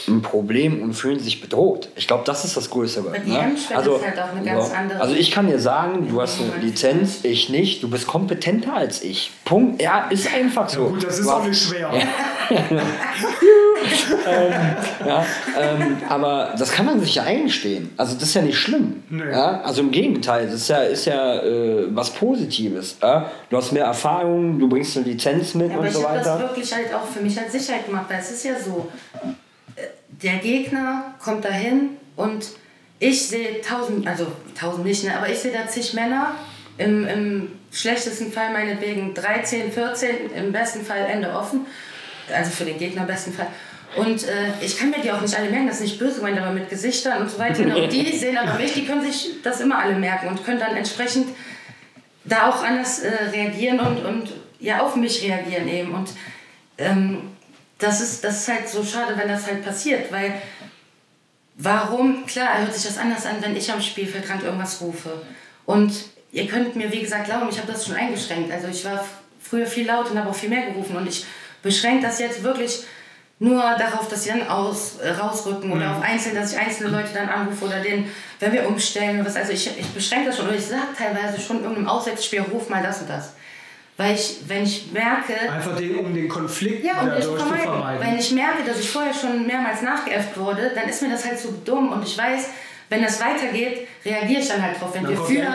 ein 0.08 0.22
Problem 0.22 0.82
und 0.82 0.94
fühlen 0.94 1.20
sich 1.20 1.40
bedroht. 1.40 1.88
Ich 1.96 2.06
glaube, 2.06 2.24
das 2.24 2.44
ist 2.44 2.56
das 2.56 2.70
Größte. 2.70 3.02
Ne? 3.02 3.54
Also, 3.74 4.00
halt 4.02 4.16
ja. 4.44 4.98
also 4.98 5.14
ich 5.14 5.30
kann 5.30 5.46
dir 5.46 5.58
sagen, 5.58 6.08
du 6.08 6.20
hast 6.20 6.40
eine 6.40 6.62
Lizenz, 6.64 7.20
ich 7.24 7.50
nicht. 7.50 7.82
Du 7.82 7.90
bist 7.90 8.06
kompetenter 8.06 8.74
als 8.74 9.02
ich. 9.02 9.30
Punkt. 9.44 9.82
Ja, 9.82 10.08
ist 10.08 10.32
einfach 10.34 10.68
so. 10.68 10.84
Ja, 10.84 10.88
gut, 10.88 11.04
das 11.04 11.18
ist 11.18 11.28
auch 11.28 11.44
nicht 11.44 11.62
schwer. 11.62 11.90
Ja. 11.92 12.02
ähm, 14.26 14.52
ja, 15.06 15.26
ähm, 15.58 15.96
aber 16.08 16.54
das 16.58 16.72
kann 16.72 16.86
man 16.86 17.00
sich 17.00 17.14
ja 17.14 17.24
eingestehen. 17.24 17.90
Also 17.96 18.14
das 18.14 18.24
ist 18.24 18.34
ja 18.34 18.42
nicht 18.42 18.58
schlimm. 18.58 19.02
Nee. 19.10 19.30
Ja? 19.30 19.60
Also 19.62 19.82
im 19.82 19.90
Gegenteil, 19.90 20.46
das 20.46 20.54
ist 20.54 20.68
ja, 20.68 20.82
ist 20.82 21.04
ja 21.04 21.42
äh, 21.42 21.86
was 21.90 22.10
Positives. 22.10 22.96
Ja? 23.02 23.30
Du 23.50 23.56
hast 23.56 23.72
mehr 23.72 23.84
Erfahrung, 23.84 24.58
du 24.58 24.68
bringst 24.68 24.96
eine 24.96 25.06
Lizenz 25.06 25.54
mit 25.54 25.74
und 25.76 25.90
so 25.90 26.02
weiter. 26.02 26.20
Ich 26.20 26.26
habe 26.26 26.40
das 26.40 26.40
wirklich 26.40 26.74
halt 26.74 26.94
auch 26.94 27.06
für 27.06 27.20
mich 27.20 27.38
als 27.38 27.52
Sicherheit 27.52 27.86
gemacht, 27.86 28.06
weil 28.08 28.20
es 28.20 28.30
ist 28.30 28.44
ja 28.44 28.58
so, 28.58 28.88
der 30.22 30.36
Gegner 30.36 31.14
kommt 31.22 31.44
dahin 31.44 31.96
und 32.16 32.46
ich 32.98 33.28
sehe 33.28 33.60
tausend, 33.60 34.06
also 34.06 34.26
tausend 34.58 34.84
nicht, 34.84 35.04
ne, 35.04 35.16
aber 35.16 35.28
ich 35.28 35.38
sehe 35.38 35.52
da 35.52 35.66
zig 35.66 35.92
Männer, 35.94 36.34
im, 36.78 37.06
im 37.06 37.48
schlechtesten 37.70 38.32
Fall 38.32 38.52
meinetwegen 38.52 39.14
13, 39.14 39.72
14, 39.72 40.30
im 40.36 40.52
besten 40.52 40.84
Fall 40.84 41.06
Ende 41.10 41.34
offen, 41.34 41.66
also 42.32 42.50
für 42.50 42.64
den 42.64 42.78
Gegner 42.78 43.02
im 43.02 43.06
besten 43.06 43.32
Fall. 43.32 43.48
Und 43.96 44.24
äh, 44.24 44.52
ich 44.62 44.78
kann 44.78 44.90
mir 44.90 45.00
die 45.00 45.12
auch 45.12 45.20
nicht 45.20 45.36
alle 45.36 45.50
merken, 45.50 45.66
das 45.66 45.76
ist 45.76 45.82
nicht 45.82 45.98
böse 45.98 46.16
gemeint, 46.16 46.38
aber 46.40 46.52
mit 46.52 46.70
Gesichtern 46.70 47.22
und 47.22 47.30
so 47.30 47.38
weiter. 47.38 47.62
Und 47.64 47.74
die 47.92 48.16
sehen 48.16 48.38
aber 48.38 48.58
mich, 48.58 48.72
die 48.72 48.86
können 48.86 49.02
sich 49.02 49.42
das 49.42 49.60
immer 49.60 49.78
alle 49.78 49.96
merken 49.96 50.28
und 50.28 50.44
können 50.44 50.60
dann 50.60 50.76
entsprechend 50.76 51.28
da 52.24 52.48
auch 52.48 52.62
anders 52.62 53.00
äh, 53.00 53.12
reagieren 53.32 53.80
und, 53.80 54.04
und 54.04 54.32
ja 54.60 54.80
auf 54.80 54.96
mich 54.96 55.22
reagieren 55.22 55.68
eben. 55.68 55.92
Und 55.92 56.10
ähm, 56.78 57.31
das 57.82 58.00
ist, 58.00 58.22
das 58.22 58.42
ist 58.42 58.48
halt 58.48 58.68
so 58.68 58.84
schade, 58.84 59.14
wenn 59.16 59.28
das 59.28 59.46
halt 59.46 59.64
passiert, 59.64 60.12
weil 60.12 60.34
warum, 61.56 62.26
klar, 62.26 62.58
hört 62.58 62.74
sich 62.74 62.84
das 62.84 62.98
anders 62.98 63.26
an, 63.26 63.36
wenn 63.40 63.56
ich 63.56 63.70
am 63.72 63.80
Spielfeldrand 63.80 64.42
irgendwas 64.42 64.80
rufe. 64.80 65.22
Und 65.66 65.92
ihr 66.30 66.46
könnt 66.46 66.76
mir, 66.76 66.92
wie 66.92 67.00
gesagt, 67.00 67.26
glauben, 67.26 67.48
ich 67.50 67.58
habe 67.58 67.70
das 67.70 67.86
schon 67.86 67.96
eingeschränkt. 67.96 68.52
Also 68.52 68.68
ich 68.68 68.84
war 68.84 69.04
früher 69.40 69.66
viel 69.66 69.86
laut 69.86 70.10
und 70.10 70.18
habe 70.18 70.30
auch 70.30 70.34
viel 70.34 70.48
mehr 70.48 70.66
gerufen 70.66 70.96
und 70.96 71.06
ich 71.06 71.26
beschränke 71.62 72.06
das 72.06 72.18
jetzt 72.18 72.42
wirklich 72.42 72.84
nur 73.38 73.60
darauf, 73.76 74.08
dass 74.08 74.22
sie 74.22 74.30
dann 74.30 74.46
aus, 74.46 74.98
äh, 74.98 75.10
rausrücken 75.10 75.72
oder 75.72 75.88
mhm. 75.88 75.96
auf 75.96 76.02
einzelne, 76.02 76.40
dass 76.40 76.52
ich 76.52 76.58
einzelne 76.58 76.90
Leute 76.90 77.08
dann 77.12 77.28
anrufe 77.28 77.64
oder 77.64 77.80
den, 77.80 78.08
wenn 78.38 78.52
wir 78.52 78.68
umstellen, 78.68 79.24
was, 79.24 79.34
also 79.34 79.52
ich, 79.52 79.66
ich 79.78 79.86
beschränke 79.88 80.28
das 80.28 80.36
schon 80.36 80.46
oder 80.46 80.56
ich 80.56 80.64
sage 80.64 80.82
teilweise 80.96 81.40
schon 81.40 81.58
irgendeinem 81.58 81.88
Auswärtsspiel, 81.88 82.42
ruf 82.42 82.68
mal 82.68 82.82
das 82.82 83.00
und 83.00 83.10
das. 83.10 83.32
Weil 83.96 84.14
ich, 84.14 84.38
wenn 84.46 84.64
ich 84.64 84.90
merke. 84.92 85.34
Einfach 85.50 85.76
den, 85.76 85.96
um 85.96 86.14
den 86.14 86.28
Konflikt 86.28 86.84
ja, 86.84 87.00
um 87.00 87.06
dadurch 87.06 87.24
zu 87.24 87.36
vermeiden. 87.36 87.64
vermeiden. 87.64 88.06
Wenn 88.06 88.18
ich 88.18 88.30
merke, 88.32 88.64
dass 88.64 88.80
ich 88.80 88.90
vorher 88.90 89.12
schon 89.12 89.46
mehrmals 89.46 89.82
nachgeäfft 89.82 90.36
wurde, 90.38 90.72
dann 90.74 90.88
ist 90.88 91.02
mir 91.02 91.10
das 91.10 91.24
halt 91.26 91.38
so 91.38 91.52
dumm 91.64 91.92
und 91.92 92.02
ich 92.02 92.16
weiß, 92.16 92.48
wenn 92.92 93.02
das 93.02 93.22
weitergeht, 93.22 93.88
reagiere 94.04 94.42
ich 94.42 94.48
dann 94.48 94.60
halt 94.60 94.78
drauf. 94.78 94.90
Wenn 94.92 95.04
dann 95.04 95.12
wir 95.12 95.24
führen, 95.24 95.46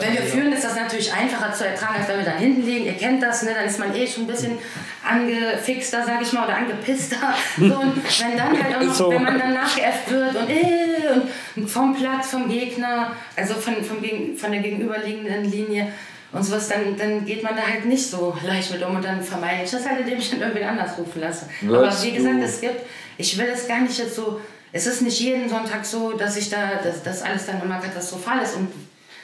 wenn 0.00 0.12
wir 0.12 0.22
führen, 0.22 0.52
ist 0.52 0.62
das 0.62 0.76
natürlich 0.76 1.12
einfacher 1.12 1.52
zu 1.52 1.66
ertragen, 1.66 1.96
als 1.98 2.08
wenn 2.08 2.18
wir 2.18 2.24
dann 2.24 2.38
hinten 2.38 2.64
liegen. 2.64 2.86
Ihr 2.86 2.92
kennt 2.92 3.20
das, 3.20 3.42
ne? 3.42 3.50
dann 3.52 3.66
ist 3.66 3.80
man 3.80 3.92
eh 3.96 4.06
schon 4.06 4.24
ein 4.24 4.26
bisschen 4.28 4.58
angefixter, 5.04 6.04
sag 6.06 6.22
ich 6.22 6.32
mal, 6.32 6.44
oder 6.44 6.56
angepisster. 6.56 7.16
So, 7.58 7.64
und 7.64 7.96
wenn 7.96 8.36
dann 8.36 8.62
halt 8.62 8.76
auch 8.76 8.82
noch, 8.82 8.94
so. 8.94 9.10
wenn 9.10 9.24
man 9.24 9.38
dann 9.38 9.54
nachgeäfft 9.54 10.08
wird 10.10 10.36
und, 10.36 10.48
äh, 10.48 11.56
und 11.56 11.68
vom 11.68 11.96
Platz, 11.96 12.30
vom 12.30 12.48
Gegner, 12.48 13.10
also 13.34 13.54
von, 13.54 13.82
vom, 13.82 13.98
von 14.36 14.52
der 14.52 14.60
gegenüberliegenden 14.60 15.50
Linie, 15.50 15.92
und 16.32 16.42
sowas, 16.42 16.68
dann, 16.68 16.96
dann 16.96 17.24
geht 17.24 17.42
man 17.42 17.56
da 17.56 17.62
halt 17.62 17.86
nicht 17.86 18.10
so 18.10 18.36
leicht 18.44 18.70
mit 18.70 18.82
um 18.82 18.96
und 18.96 19.04
dann 19.04 19.22
vermeide 19.22 19.64
ich 19.64 19.70
das 19.70 19.86
halt, 19.88 20.00
indem 20.00 20.18
ich 20.18 20.30
dann 20.30 20.40
irgendwie 20.40 20.64
anders 20.64 20.98
rufen 20.98 21.20
lasse. 21.20 21.46
Würdest 21.62 21.98
Aber 21.98 22.06
wie 22.06 22.12
gesagt, 22.16 22.42
es 22.42 22.60
gibt, 22.60 22.80
ich 23.16 23.38
will 23.38 23.48
es 23.52 23.66
gar 23.66 23.80
nicht 23.80 23.98
jetzt 23.98 24.14
so, 24.14 24.40
es 24.72 24.86
ist 24.86 25.00
nicht 25.00 25.18
jeden 25.20 25.48
Sonntag 25.48 25.84
so, 25.84 26.12
dass 26.12 26.36
ich 26.36 26.50
da, 26.50 26.76
dass 26.82 27.02
das 27.02 27.22
alles 27.22 27.46
dann 27.46 27.62
immer 27.62 27.78
katastrophal 27.78 28.42
ist 28.42 28.56
und 28.56 28.68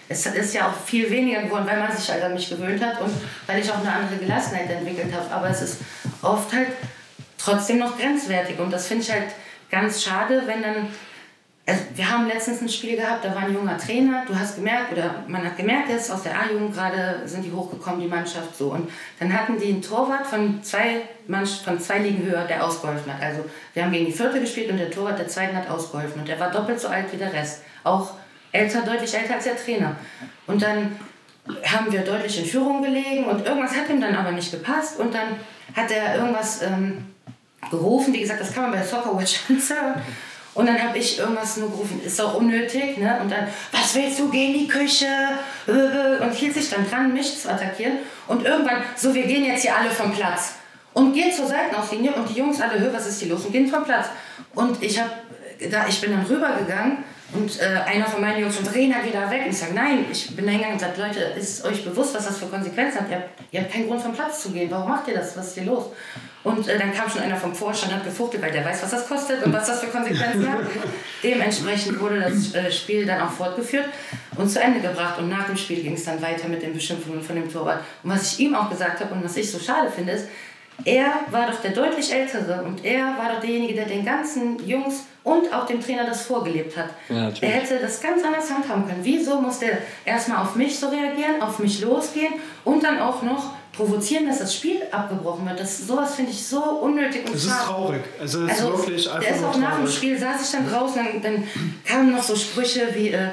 es 0.08 0.26
ist 0.26 0.54
ja 0.54 0.68
auch 0.68 0.86
viel 0.86 1.10
weniger 1.10 1.42
geworden, 1.42 1.66
weil 1.66 1.78
man 1.78 1.94
sich 1.94 2.10
halt 2.10 2.22
an 2.22 2.34
mich 2.34 2.48
gewöhnt 2.48 2.82
hat 2.82 3.00
und 3.00 3.10
weil 3.46 3.60
ich 3.60 3.70
auch 3.70 3.80
eine 3.80 3.92
andere 3.92 4.16
Gelassenheit 4.18 4.70
entwickelt 4.70 5.12
habe. 5.14 5.30
Aber 5.30 5.48
es 5.48 5.62
ist 5.62 5.78
oft 6.20 6.52
halt 6.52 6.68
trotzdem 7.38 7.78
noch 7.78 7.98
grenzwertig 7.98 8.58
und 8.58 8.70
das 8.70 8.86
finde 8.86 9.04
ich 9.04 9.10
halt 9.10 9.28
ganz 9.70 10.02
schade, 10.02 10.42
wenn 10.46 10.62
dann 10.62 10.88
also 11.66 11.80
wir 11.94 12.10
haben 12.10 12.26
letztens 12.26 12.60
ein 12.60 12.68
Spiel 12.68 12.96
gehabt, 12.96 13.24
da 13.24 13.34
war 13.34 13.42
ein 13.42 13.54
junger 13.54 13.78
Trainer, 13.78 14.24
du 14.26 14.38
hast 14.38 14.56
gemerkt, 14.56 14.92
oder 14.92 15.24
man 15.28 15.42
hat 15.44 15.56
gemerkt, 15.56 15.88
jetzt 15.88 16.10
aus 16.10 16.22
der 16.22 16.38
A-Jugend 16.38 16.74
gerade 16.74 17.22
sind 17.24 17.42
die 17.42 17.50
hochgekommen, 17.50 18.00
die 18.00 18.06
Mannschaft 18.06 18.54
so. 18.54 18.72
Und 18.72 18.90
dann 19.18 19.32
hatten 19.32 19.58
die 19.58 19.68
einen 19.68 19.80
Torwart 19.80 20.26
von 20.26 20.62
zwei, 20.62 21.02
von 21.64 21.80
zwei 21.80 22.00
Ligen 22.00 22.26
höher, 22.26 22.44
der 22.44 22.62
ausgeholfen 22.62 23.14
hat. 23.14 23.22
Also 23.22 23.46
wir 23.72 23.82
haben 23.82 23.92
gegen 23.92 24.04
die 24.04 24.12
vierte 24.12 24.40
gespielt 24.40 24.70
und 24.70 24.76
der 24.76 24.90
Torwart 24.90 25.18
der 25.18 25.28
zweiten 25.28 25.56
hat 25.56 25.70
ausgeholfen. 25.70 26.20
Und 26.20 26.28
der 26.28 26.38
war 26.38 26.50
doppelt 26.50 26.78
so 26.78 26.88
alt 26.88 27.10
wie 27.12 27.16
der 27.16 27.32
Rest. 27.32 27.62
Auch 27.82 28.12
älter, 28.52 28.82
deutlich 28.82 29.14
älter 29.14 29.34
als 29.34 29.44
der 29.44 29.56
Trainer. 29.56 29.96
Und 30.46 30.60
dann 30.60 30.96
haben 31.64 31.90
wir 31.90 32.02
deutlich 32.02 32.38
in 32.40 32.44
Führung 32.44 32.82
gelegen 32.82 33.24
und 33.24 33.44
irgendwas 33.44 33.74
hat 33.74 33.88
ihm 33.88 34.00
dann 34.02 34.14
aber 34.14 34.32
nicht 34.32 34.50
gepasst. 34.50 35.00
Und 35.00 35.14
dann 35.14 35.36
hat 35.74 35.90
er 35.90 36.16
irgendwas 36.16 36.60
ähm, 36.60 37.06
gerufen. 37.70 38.12
Wie 38.12 38.20
gesagt, 38.20 38.42
das 38.42 38.52
kann 38.52 38.64
man 38.64 38.72
bei 38.72 38.82
Soccer 38.82 39.18
Watch 39.18 39.40
hören. 39.48 40.02
Und 40.54 40.66
dann 40.66 40.80
habe 40.80 40.96
ich 40.98 41.18
irgendwas 41.18 41.56
nur 41.56 41.68
gerufen, 41.68 42.00
ist 42.04 42.20
auch 42.20 42.34
unnötig. 42.34 42.96
Ne? 42.96 43.18
Und 43.20 43.30
dann, 43.30 43.48
was 43.72 43.94
willst 43.94 44.20
du, 44.20 44.30
geh 44.30 44.46
in 44.46 44.52
die 44.60 44.68
Küche? 44.68 45.06
Und 45.66 46.32
hielt 46.32 46.54
sich 46.54 46.70
dann 46.70 46.88
dran, 46.88 47.12
mich 47.12 47.40
zu 47.40 47.50
attackieren. 47.50 47.98
Und 48.28 48.44
irgendwann, 48.44 48.82
so, 48.96 49.12
wir 49.12 49.26
gehen 49.26 49.44
jetzt 49.44 49.62
hier 49.62 49.76
alle 49.76 49.90
vom 49.90 50.12
Platz. 50.12 50.54
Und 50.92 51.12
geht 51.12 51.34
zur 51.34 51.46
Seitenauslinie 51.46 52.12
und 52.12 52.28
die 52.28 52.38
Jungs 52.38 52.60
alle, 52.60 52.78
hör, 52.78 52.92
was 52.92 53.08
ist 53.08 53.20
hier 53.20 53.30
los? 53.30 53.44
Und 53.44 53.52
gehen 53.52 53.66
vom 53.66 53.82
Platz. 53.82 54.06
Und 54.54 54.80
ich, 54.80 55.00
hab, 55.00 55.10
da, 55.70 55.86
ich 55.88 56.00
bin 56.00 56.12
dann 56.12 56.24
rübergegangen 56.24 56.98
und 57.32 57.60
äh, 57.60 57.64
einer 57.64 58.06
von 58.06 58.20
meinen 58.20 58.40
Jungs, 58.40 58.56
und 58.58 58.72
Rena, 58.72 58.98
geh 59.04 59.10
da 59.10 59.28
weg. 59.28 59.42
Und 59.44 59.50
ich 59.50 59.58
sage, 59.58 59.74
nein, 59.74 60.04
ich 60.12 60.36
bin 60.36 60.44
da 60.44 60.52
hingegangen 60.52 60.78
und 60.78 60.80
gesagt, 60.80 60.98
Leute, 60.98 61.18
ist 61.36 61.64
euch 61.64 61.84
bewusst, 61.84 62.14
was 62.14 62.26
das 62.26 62.38
für 62.38 62.46
Konsequenzen 62.46 63.00
hat? 63.00 63.10
Ihr 63.10 63.16
habt, 63.16 63.28
ihr 63.50 63.60
habt 63.60 63.72
keinen 63.72 63.88
Grund, 63.88 64.02
vom 64.02 64.12
Platz 64.12 64.42
zu 64.42 64.52
gehen. 64.52 64.70
Warum 64.70 64.88
macht 64.88 65.08
ihr 65.08 65.14
das? 65.14 65.36
Was 65.36 65.48
ist 65.48 65.54
hier 65.54 65.64
los? 65.64 65.86
Und 66.44 66.68
äh, 66.68 66.78
dann 66.78 66.92
kam 66.92 67.10
schon 67.10 67.22
einer 67.22 67.36
vom 67.36 67.54
Vorstand, 67.54 67.94
hat 67.94 68.04
gefuchtelt, 68.04 68.42
weil 68.42 68.52
der 68.52 68.64
weiß, 68.64 68.82
was 68.82 68.90
das 68.90 69.08
kostet 69.08 69.44
und 69.44 69.52
was 69.52 69.66
das 69.66 69.80
für 69.80 69.86
Konsequenzen 69.86 70.52
hat. 70.52 70.60
Dementsprechend 71.22 71.98
wurde 71.98 72.20
das 72.20 72.54
äh, 72.54 72.70
Spiel 72.70 73.06
dann 73.06 73.22
auch 73.22 73.30
fortgeführt 73.30 73.86
und 74.36 74.48
zu 74.48 74.60
Ende 74.60 74.80
gebracht. 74.80 75.18
Und 75.18 75.30
nach 75.30 75.46
dem 75.46 75.56
Spiel 75.56 75.82
ging 75.82 75.94
es 75.94 76.04
dann 76.04 76.20
weiter 76.20 76.48
mit 76.48 76.62
den 76.62 76.74
Beschimpfungen 76.74 77.22
von 77.22 77.36
dem 77.36 77.50
Torwart. 77.50 77.80
Und 78.02 78.10
was 78.10 78.32
ich 78.32 78.40
ihm 78.40 78.54
auch 78.54 78.68
gesagt 78.68 79.00
habe 79.00 79.14
und 79.14 79.24
was 79.24 79.36
ich 79.36 79.50
so 79.50 79.58
schade 79.58 79.90
finde, 79.90 80.12
ist, 80.12 80.28
er 80.84 81.06
war 81.30 81.50
doch 81.50 81.60
der 81.62 81.70
deutlich 81.70 82.12
Ältere 82.12 82.62
und 82.64 82.84
er 82.84 83.16
war 83.16 83.32
doch 83.32 83.40
derjenige, 83.40 83.74
der 83.74 83.86
den 83.86 84.04
ganzen 84.04 84.58
Jungs 84.66 85.04
und 85.22 85.52
auch 85.54 85.66
dem 85.66 85.80
Trainer 85.80 86.04
das 86.04 86.26
vorgelebt 86.26 86.76
hat. 86.76 86.90
Ja, 87.08 87.30
er 87.40 87.48
hätte 87.48 87.78
das 87.78 88.02
ganz 88.02 88.22
anders 88.24 88.50
handhaben 88.50 88.86
können. 88.86 89.00
Wieso 89.02 89.40
musste 89.40 89.66
er 89.66 89.78
erstmal 90.04 90.42
auf 90.42 90.56
mich 90.56 90.78
so 90.78 90.88
reagieren, 90.88 91.40
auf 91.40 91.58
mich 91.60 91.80
losgehen 91.80 92.34
und 92.64 92.82
dann 92.82 93.00
auch 93.00 93.22
noch 93.22 93.54
provozieren, 93.76 94.26
dass 94.26 94.38
das 94.38 94.54
Spiel 94.54 94.76
abgebrochen 94.90 95.46
wird? 95.46 95.58
Das, 95.60 95.86
sowas 95.86 96.14
finde 96.14 96.30
ich 96.32 96.44
so 96.46 96.62
unnötig 96.62 97.26
und 97.26 97.34
Es 97.34 97.44
ist 97.44 97.50
schade. 97.50 97.64
traurig. 97.66 98.02
Also 98.20 98.44
es 98.44 98.52
ist 98.52 98.60
Also, 98.62 98.78
wirklich 98.78 99.10
einfach 99.10 99.20
der 99.26 99.36
ist 99.36 99.44
auch 99.44 99.56
nach 99.58 99.70
dem 99.70 99.78
traurig. 99.84 99.94
Spiel, 99.96 100.18
saß 100.18 100.42
ich 100.44 100.50
dann 100.52 100.68
draußen, 100.70 101.00
dann, 101.04 101.22
dann 101.22 101.48
kamen 101.84 102.12
noch 102.12 102.22
so 102.22 102.34
Sprüche 102.36 102.88
wie 102.94 103.08
äh, 103.08 103.28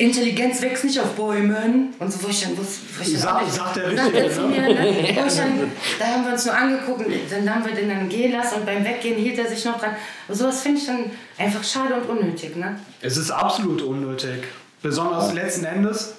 Intelligenz 0.00 0.62
wächst 0.62 0.84
nicht 0.84 1.00
auf 1.00 1.14
Bäumen 1.14 1.92
und 1.98 2.12
so, 2.12 2.22
wo 2.22 2.28
ich 2.28 2.40
dann 2.42 2.56
wusste, 2.56 2.82
wo 2.96 3.02
ich 3.02 3.12
dann 3.14 3.20
Sag- 3.20 3.42
auch 3.42 3.48
sagt 3.50 3.76
der 3.76 3.90
Richtige, 3.90 4.12
ne? 4.42 4.48
ne? 4.48 5.14
Dann, 5.16 5.72
da 5.98 6.04
haben 6.06 6.24
wir 6.24 6.32
uns 6.34 6.44
nur 6.44 6.54
angeguckt 6.54 7.04
und 7.04 7.12
dann 7.28 7.52
haben 7.52 7.64
wir 7.64 7.72
den 7.74 7.88
dann 7.88 8.08
gehen 8.08 8.30
lassen 8.30 8.56
und 8.60 8.66
beim 8.66 8.84
Weggehen 8.84 9.16
hielt 9.16 9.38
er 9.38 9.48
sich 9.48 9.64
noch 9.64 9.76
dran. 9.80 9.96
Aber 10.28 10.36
sowas 10.36 10.60
finde 10.62 10.78
ich 10.80 10.86
dann 10.86 11.10
einfach 11.36 11.64
schade 11.64 11.94
und 11.94 12.08
unnötig, 12.08 12.54
ne? 12.54 12.78
Es 13.00 13.16
ist 13.16 13.32
absolut 13.32 13.82
unnötig. 13.82 14.44
Besonders 14.82 15.32
letzten 15.34 15.64
Endes, 15.64 16.14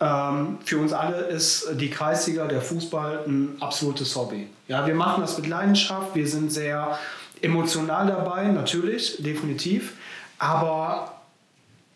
für 0.00 0.78
uns 0.78 0.94
alle 0.94 1.18
ist 1.26 1.72
die 1.74 1.90
Kreisliga, 1.90 2.46
der 2.46 2.62
Fußball, 2.62 3.24
ein 3.26 3.56
absolutes 3.60 4.16
Hobby. 4.16 4.48
Ja, 4.66 4.86
wir 4.86 4.94
machen 4.94 5.20
das 5.20 5.36
mit 5.36 5.46
Leidenschaft, 5.46 6.14
wir 6.14 6.26
sind 6.26 6.50
sehr 6.50 6.98
emotional 7.42 8.06
dabei, 8.06 8.44
natürlich, 8.44 9.22
definitiv. 9.22 9.92
Aber 10.38 11.20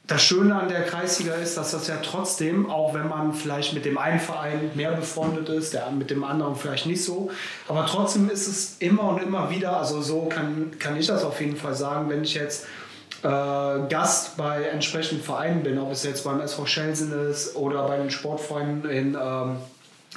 das 0.06 0.22
Schöne 0.22 0.54
an 0.54 0.68
der 0.68 0.82
Kreisliga 0.82 1.32
ist, 1.36 1.56
dass 1.56 1.70
das 1.70 1.86
ja 1.86 1.96
trotzdem, 1.96 2.68
auch 2.68 2.92
wenn 2.92 3.08
man 3.08 3.32
vielleicht 3.32 3.72
mit 3.72 3.86
dem 3.86 3.96
einen 3.96 4.20
Verein 4.20 4.70
mehr 4.74 4.92
befreundet 4.92 5.48
ist, 5.48 5.72
der 5.72 5.90
mit 5.90 6.10
dem 6.10 6.24
anderen 6.24 6.56
vielleicht 6.56 6.84
nicht 6.84 7.02
so, 7.02 7.30
aber 7.68 7.86
trotzdem 7.86 8.28
ist 8.28 8.46
es 8.46 8.76
immer 8.80 9.04
und 9.04 9.22
immer 9.22 9.48
wieder, 9.48 9.78
also 9.78 10.02
so 10.02 10.26
kann, 10.26 10.72
kann 10.78 10.98
ich 10.98 11.06
das 11.06 11.24
auf 11.24 11.40
jeden 11.40 11.56
Fall 11.56 11.74
sagen, 11.74 12.10
wenn 12.10 12.22
ich 12.22 12.34
jetzt 12.34 12.66
äh, 13.24 13.88
Gast 13.88 14.36
bei 14.36 14.64
entsprechenden 14.64 15.24
Vereinen 15.24 15.62
bin, 15.62 15.78
ob 15.78 15.90
es 15.90 16.04
jetzt 16.04 16.24
beim 16.24 16.40
SV 16.40 16.66
Schelsen 16.66 17.30
ist 17.30 17.56
oder 17.56 17.86
bei 17.88 17.96
den 17.96 18.10
Sportfreunden 18.10 18.90
in, 18.90 19.16
ähm, 19.20 19.56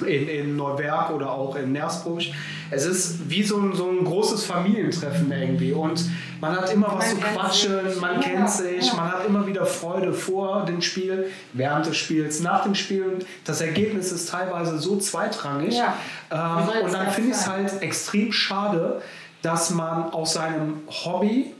in, 0.06 0.28
in 0.28 0.56
Neuwerk 0.56 1.10
oder 1.10 1.32
auch 1.32 1.56
in 1.56 1.72
Nersburg. 1.72 2.22
Es 2.70 2.84
ist 2.84 3.30
wie 3.30 3.42
so 3.42 3.56
ein, 3.56 3.74
so 3.74 3.88
ein 3.88 4.04
großes 4.04 4.44
Familientreffen 4.44 5.32
irgendwie 5.32 5.72
und 5.72 6.04
man 6.40 6.54
hat 6.54 6.70
immer 6.70 6.88
was 6.88 7.14
Man 7.14 7.22
zu 7.22 7.28
quatschen, 7.28 7.90
sich. 7.90 8.00
man 8.00 8.14
Ja, 8.16 8.20
kennt 8.20 8.50
sich, 8.50 8.86
ja. 8.86 8.94
man 8.94 9.10
hat 9.10 9.26
immer 9.26 9.46
wieder 9.46 9.64
Freude 9.64 10.12
vor 10.12 10.66
dem 10.66 10.82
Spiel, 10.82 11.30
während 11.54 11.86
des 11.86 11.96
Spiels, 11.96 12.40
nach 12.40 12.64
dem 12.64 12.74
Spiel. 12.74 13.20
Das 13.44 13.62
Ergebnis 13.62 14.12
ist 14.12 14.28
teilweise 14.28 14.78
so 14.78 14.98
zweitrangig. 14.98 15.78
Ja. 15.78 15.94
Ähm, 16.30 16.84
und 16.84 16.92
dann 16.92 17.10
finde 17.10 17.30
ich 17.30 17.36
es 17.36 17.48
halt 17.48 17.80
extrem 17.80 18.32
schade, 18.32 19.00
dass 19.40 19.70
man 19.70 20.12
aus 20.12 20.34
seinem 20.34 20.82
Hobby 20.88 21.54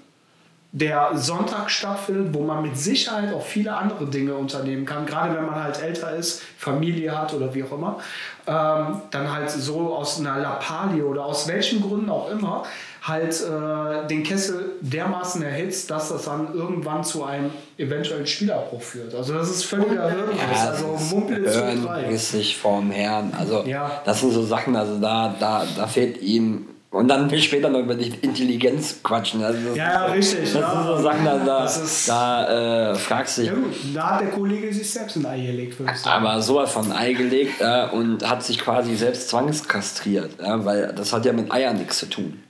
der 0.73 1.11
Sonntag 1.15 1.71
stattfindet, 1.71 2.35
wo 2.35 2.43
man 2.43 2.61
mit 2.63 2.77
Sicherheit 2.77 3.33
auch 3.33 3.43
viele 3.45 3.75
andere 3.75 4.05
Dinge 4.07 4.35
unternehmen 4.35 4.85
kann, 4.85 5.07
gerade 5.07 5.35
wenn 5.35 5.47
man 5.47 5.55
halt 5.63 5.83
älter 5.83 6.15
ist, 6.15 6.43
Familie 6.59 7.19
hat 7.19 7.33
oder 7.33 7.55
wie 7.55 7.65
auch 7.65 7.73
immer, 7.73 7.99
ähm, 8.47 9.01
dann 9.11 9.33
halt 9.33 9.51
so 9.51 9.95
aus 9.95 10.21
einer 10.21 10.39
Lappalie 10.39 11.03
oder 11.05 11.25
aus 11.25 11.49
welchen 11.49 11.81
Gründen 11.81 12.11
auch 12.11 12.31
immer 12.31 12.65
halt 13.03 13.41
äh, 13.41 14.07
den 14.09 14.23
Kessel 14.23 14.73
dermaßen 14.83 15.41
erhitzt, 15.43 15.91
dass 15.91 16.11
das 16.11 16.25
dann 16.27 16.53
irgendwann 16.53 17.03
zu 17.03 17.25
einem 17.25 17.51
eventuellen 17.79 18.27
Spielabbruch 18.27 18.83
führt. 18.83 19.15
Also 19.15 19.33
das 19.35 19.49
ist 19.49 19.65
völliger 19.65 20.11
Hirnriss, 20.11 20.67
also 20.67 20.99
Mumpel 21.15 21.51
zu 21.51 21.65
Hören 21.65 21.85
drei. 21.87 22.09
rissig 22.09 22.59
vorm 22.59 22.91
Herrn. 22.91 23.33
Also 23.39 23.63
Ja. 23.65 24.03
das 24.05 24.21
sind 24.21 24.33
so 24.33 24.43
Sachen, 24.45 24.77
also 24.77 24.99
da, 24.99 25.35
da, 25.41 25.65
da 25.77 25.87
fehlt 25.87 26.21
ihm. 26.21 26.67
Und 26.91 27.09
dann 27.09 27.31
will 27.31 27.39
ich 27.39 27.45
später 27.45 27.69
noch 27.69 27.81
über 27.81 27.95
die 27.95 28.13
Intelligenz 28.23 29.03
quatschen. 29.03 29.45
Also 29.45 29.59
das, 29.69 29.77
Ja, 29.77 29.93
ja, 29.93 30.05
richtig. 30.07 30.41
Das 30.41 30.55
ja. 30.55 30.71
sind 30.71 30.87
so 30.87 31.03
Sachen, 31.03 31.25
da, 31.25 31.39
da, 31.39 31.71
da 32.07 32.93
äh, 32.93 32.95
fragst 32.95 33.39
du 33.39 33.43
dich. 33.43 33.51
Ja 33.51 33.57
gut, 33.57 33.75
da 33.95 34.11
hat 34.11 34.21
der 34.23 34.31
Kollege 34.31 34.73
sich 34.73 34.91
selbst 34.91 35.17
ein 35.17 35.27
Ei 35.27 35.41
gelegt, 35.41 35.79
würde 35.79 35.93
ich 35.93 35.99
sagen. 35.99 36.25
Aber 36.25 36.41
sowas 36.41 36.73
von 36.73 36.91
Ei 36.91 37.13
gelegt 37.13 37.61
äh, 37.61 37.89
und 37.93 38.29
hat 38.29 38.43
sich 38.43 38.59
quasi 38.59 38.97
selbst 38.97 39.29
zwangskastriert, 39.29 40.31
ja, 40.41 40.65
weil 40.65 40.95
das 40.95 41.13
hat 41.13 41.27
ja 41.27 41.35
mit 41.35 41.53
Eiern 41.53 41.77
nichts 41.77 41.99
zu 41.99 42.07
tun. 42.07 42.43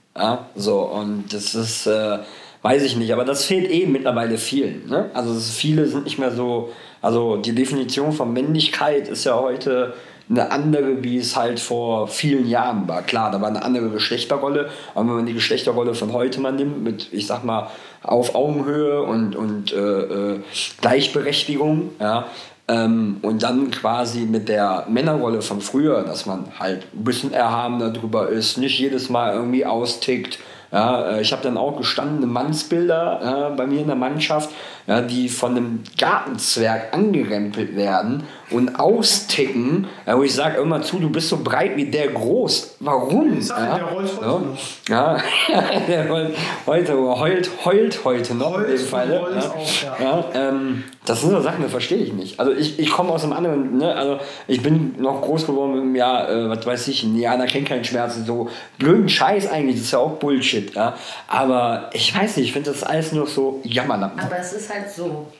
So, 0.55 0.81
und 0.81 1.33
das 1.33 1.55
ist, 1.55 1.87
äh, 1.87 2.19
weiß 2.61 2.83
ich 2.83 2.95
nicht, 2.97 3.13
aber 3.13 3.25
das 3.25 3.45
fehlt 3.45 3.69
eh 3.71 3.85
mittlerweile 3.85 4.37
vielen. 4.37 4.87
Ne? 4.87 5.09
Also 5.13 5.33
viele 5.39 5.87
sind 5.87 6.05
nicht 6.05 6.19
mehr 6.19 6.31
so, 6.31 6.71
also 7.01 7.37
die 7.37 7.53
Definition 7.53 8.11
von 8.11 8.33
Männlichkeit 8.33 9.07
ist 9.07 9.23
ja 9.23 9.39
heute 9.39 9.93
eine 10.29 10.51
andere, 10.51 11.03
wie 11.03 11.17
es 11.17 11.35
halt 11.35 11.59
vor 11.59 12.07
vielen 12.07 12.47
Jahren 12.47 12.87
war. 12.87 13.01
Klar, 13.01 13.31
da 13.31 13.41
war 13.41 13.47
eine 13.47 13.63
andere 13.63 13.89
Geschlechterrolle, 13.89 14.69
aber 14.93 15.07
wenn 15.07 15.15
man 15.15 15.25
die 15.25 15.33
Geschlechterrolle 15.33 15.95
von 15.95 16.13
heute 16.13 16.39
mal 16.39 16.51
nimmt, 16.51 16.83
mit, 16.83 17.11
ich 17.11 17.25
sag 17.25 17.43
mal, 17.43 17.69
auf 18.03 18.35
Augenhöhe 18.35 19.01
und, 19.01 19.35
und 19.35 19.73
äh, 19.73 19.77
äh, 19.77 20.39
Gleichberechtigung, 20.81 21.91
ja, 21.99 22.27
ähm, 22.69 23.17
und 23.23 23.41
dann 23.41 23.71
quasi 23.71 24.21
mit 24.21 24.47
der 24.47 24.85
Männerrolle 24.87 25.41
von 25.41 25.59
früher, 25.59 26.03
dass 26.03 26.27
man 26.27 26.45
halt 26.59 26.85
ein 26.93 27.03
bisschen 27.03 27.33
erhabener 27.33 27.89
drüber 27.89 28.29
ist, 28.29 28.57
nicht 28.57 28.77
jedes 28.77 29.09
Mal 29.09 29.33
irgendwie 29.33 29.65
austickt. 29.65 30.37
Ja, 30.71 31.13
äh, 31.13 31.21
ich 31.21 31.31
habe 31.31 31.41
dann 31.41 31.57
auch 31.57 31.77
gestandene 31.77 32.27
Mannsbilder 32.27 33.49
äh, 33.51 33.57
bei 33.57 33.65
mir 33.65 33.81
in 33.81 33.87
der 33.87 33.95
Mannschaft, 33.95 34.51
ja, 34.89 35.01
die 35.01 35.29
von 35.29 35.51
einem 35.51 35.83
Gartenzwerg 35.99 36.95
angerempelt 36.95 37.75
werden 37.75 38.23
und 38.49 38.79
austicken, 38.79 39.85
ja, 40.07 40.17
wo 40.17 40.23
ich 40.23 40.33
sage 40.33 40.59
immer 40.59 40.81
zu, 40.81 40.97
du 40.97 41.11
bist 41.11 41.29
so 41.29 41.43
breit 41.43 41.77
wie 41.77 41.85
der 41.85 42.07
groß. 42.07 42.77
Warum? 42.79 43.37
Ich 43.37 43.45
sag, 43.45 43.59
ja? 43.59 43.75
der 43.75 43.85
rollt 43.85 44.17
heute 44.17 44.25
noch. 44.25 44.57
Ja, 44.89 45.17
der 45.87 46.09
heult 46.09 46.35
heute, 46.65 46.97
heult, 46.97 47.51
heult 47.65 48.03
heute 48.03 48.33
noch 48.33 48.55
Heult 48.55 48.69
in 48.69 48.77
dem 48.77 48.85
Fall. 48.87 49.15
rollt 49.15 49.35
ja. 49.35 49.49
auch, 49.51 49.83
ja. 49.83 49.97
Ja, 50.03 50.25
ähm, 50.33 50.83
das 51.05 51.21
sind 51.21 51.29
so 51.29 51.41
Sachen, 51.41 51.61
das 51.61 51.71
verstehe 51.71 51.99
ich 51.99 52.13
nicht. 52.13 52.39
Also 52.39 52.51
ich, 52.51 52.79
ich 52.79 52.91
komme 52.91 53.11
aus 53.11 53.23
einem 53.23 53.33
anderen, 53.33 53.77
ne? 53.77 53.93
also 53.95 54.19
ich 54.47 54.61
bin 54.63 54.95
noch 54.99 55.21
groß 55.21 55.45
geworden 55.45 55.77
im 55.77 55.95
Jahr, 55.95 56.29
äh, 56.29 56.49
was 56.49 56.65
weiß 56.65 56.87
ich, 56.87 57.03
ein 57.03 57.11
Indianer 57.11 57.45
kennt 57.45 57.67
keinen 57.67 57.83
Schmerz, 57.83 58.15
so 58.25 58.49
blöden 58.77 59.09
Scheiß 59.09 59.51
eigentlich, 59.51 59.75
das 59.75 59.85
ist 59.85 59.91
ja 59.91 59.99
auch 59.99 60.13
Bullshit. 60.13 60.73
Ja? 60.73 60.95
Aber 61.27 61.89
ich 61.93 62.15
weiß 62.15 62.37
nicht, 62.37 62.47
ich 62.47 62.53
finde 62.53 62.71
das 62.71 62.83
alles 62.83 63.11
nur 63.11 63.27
so 63.27 63.59
Jammerlappen. 63.63 64.19
Aber 64.19 64.37
es 64.39 64.53
ist 64.53 64.71
halt 64.79 64.91
so. 64.91 65.31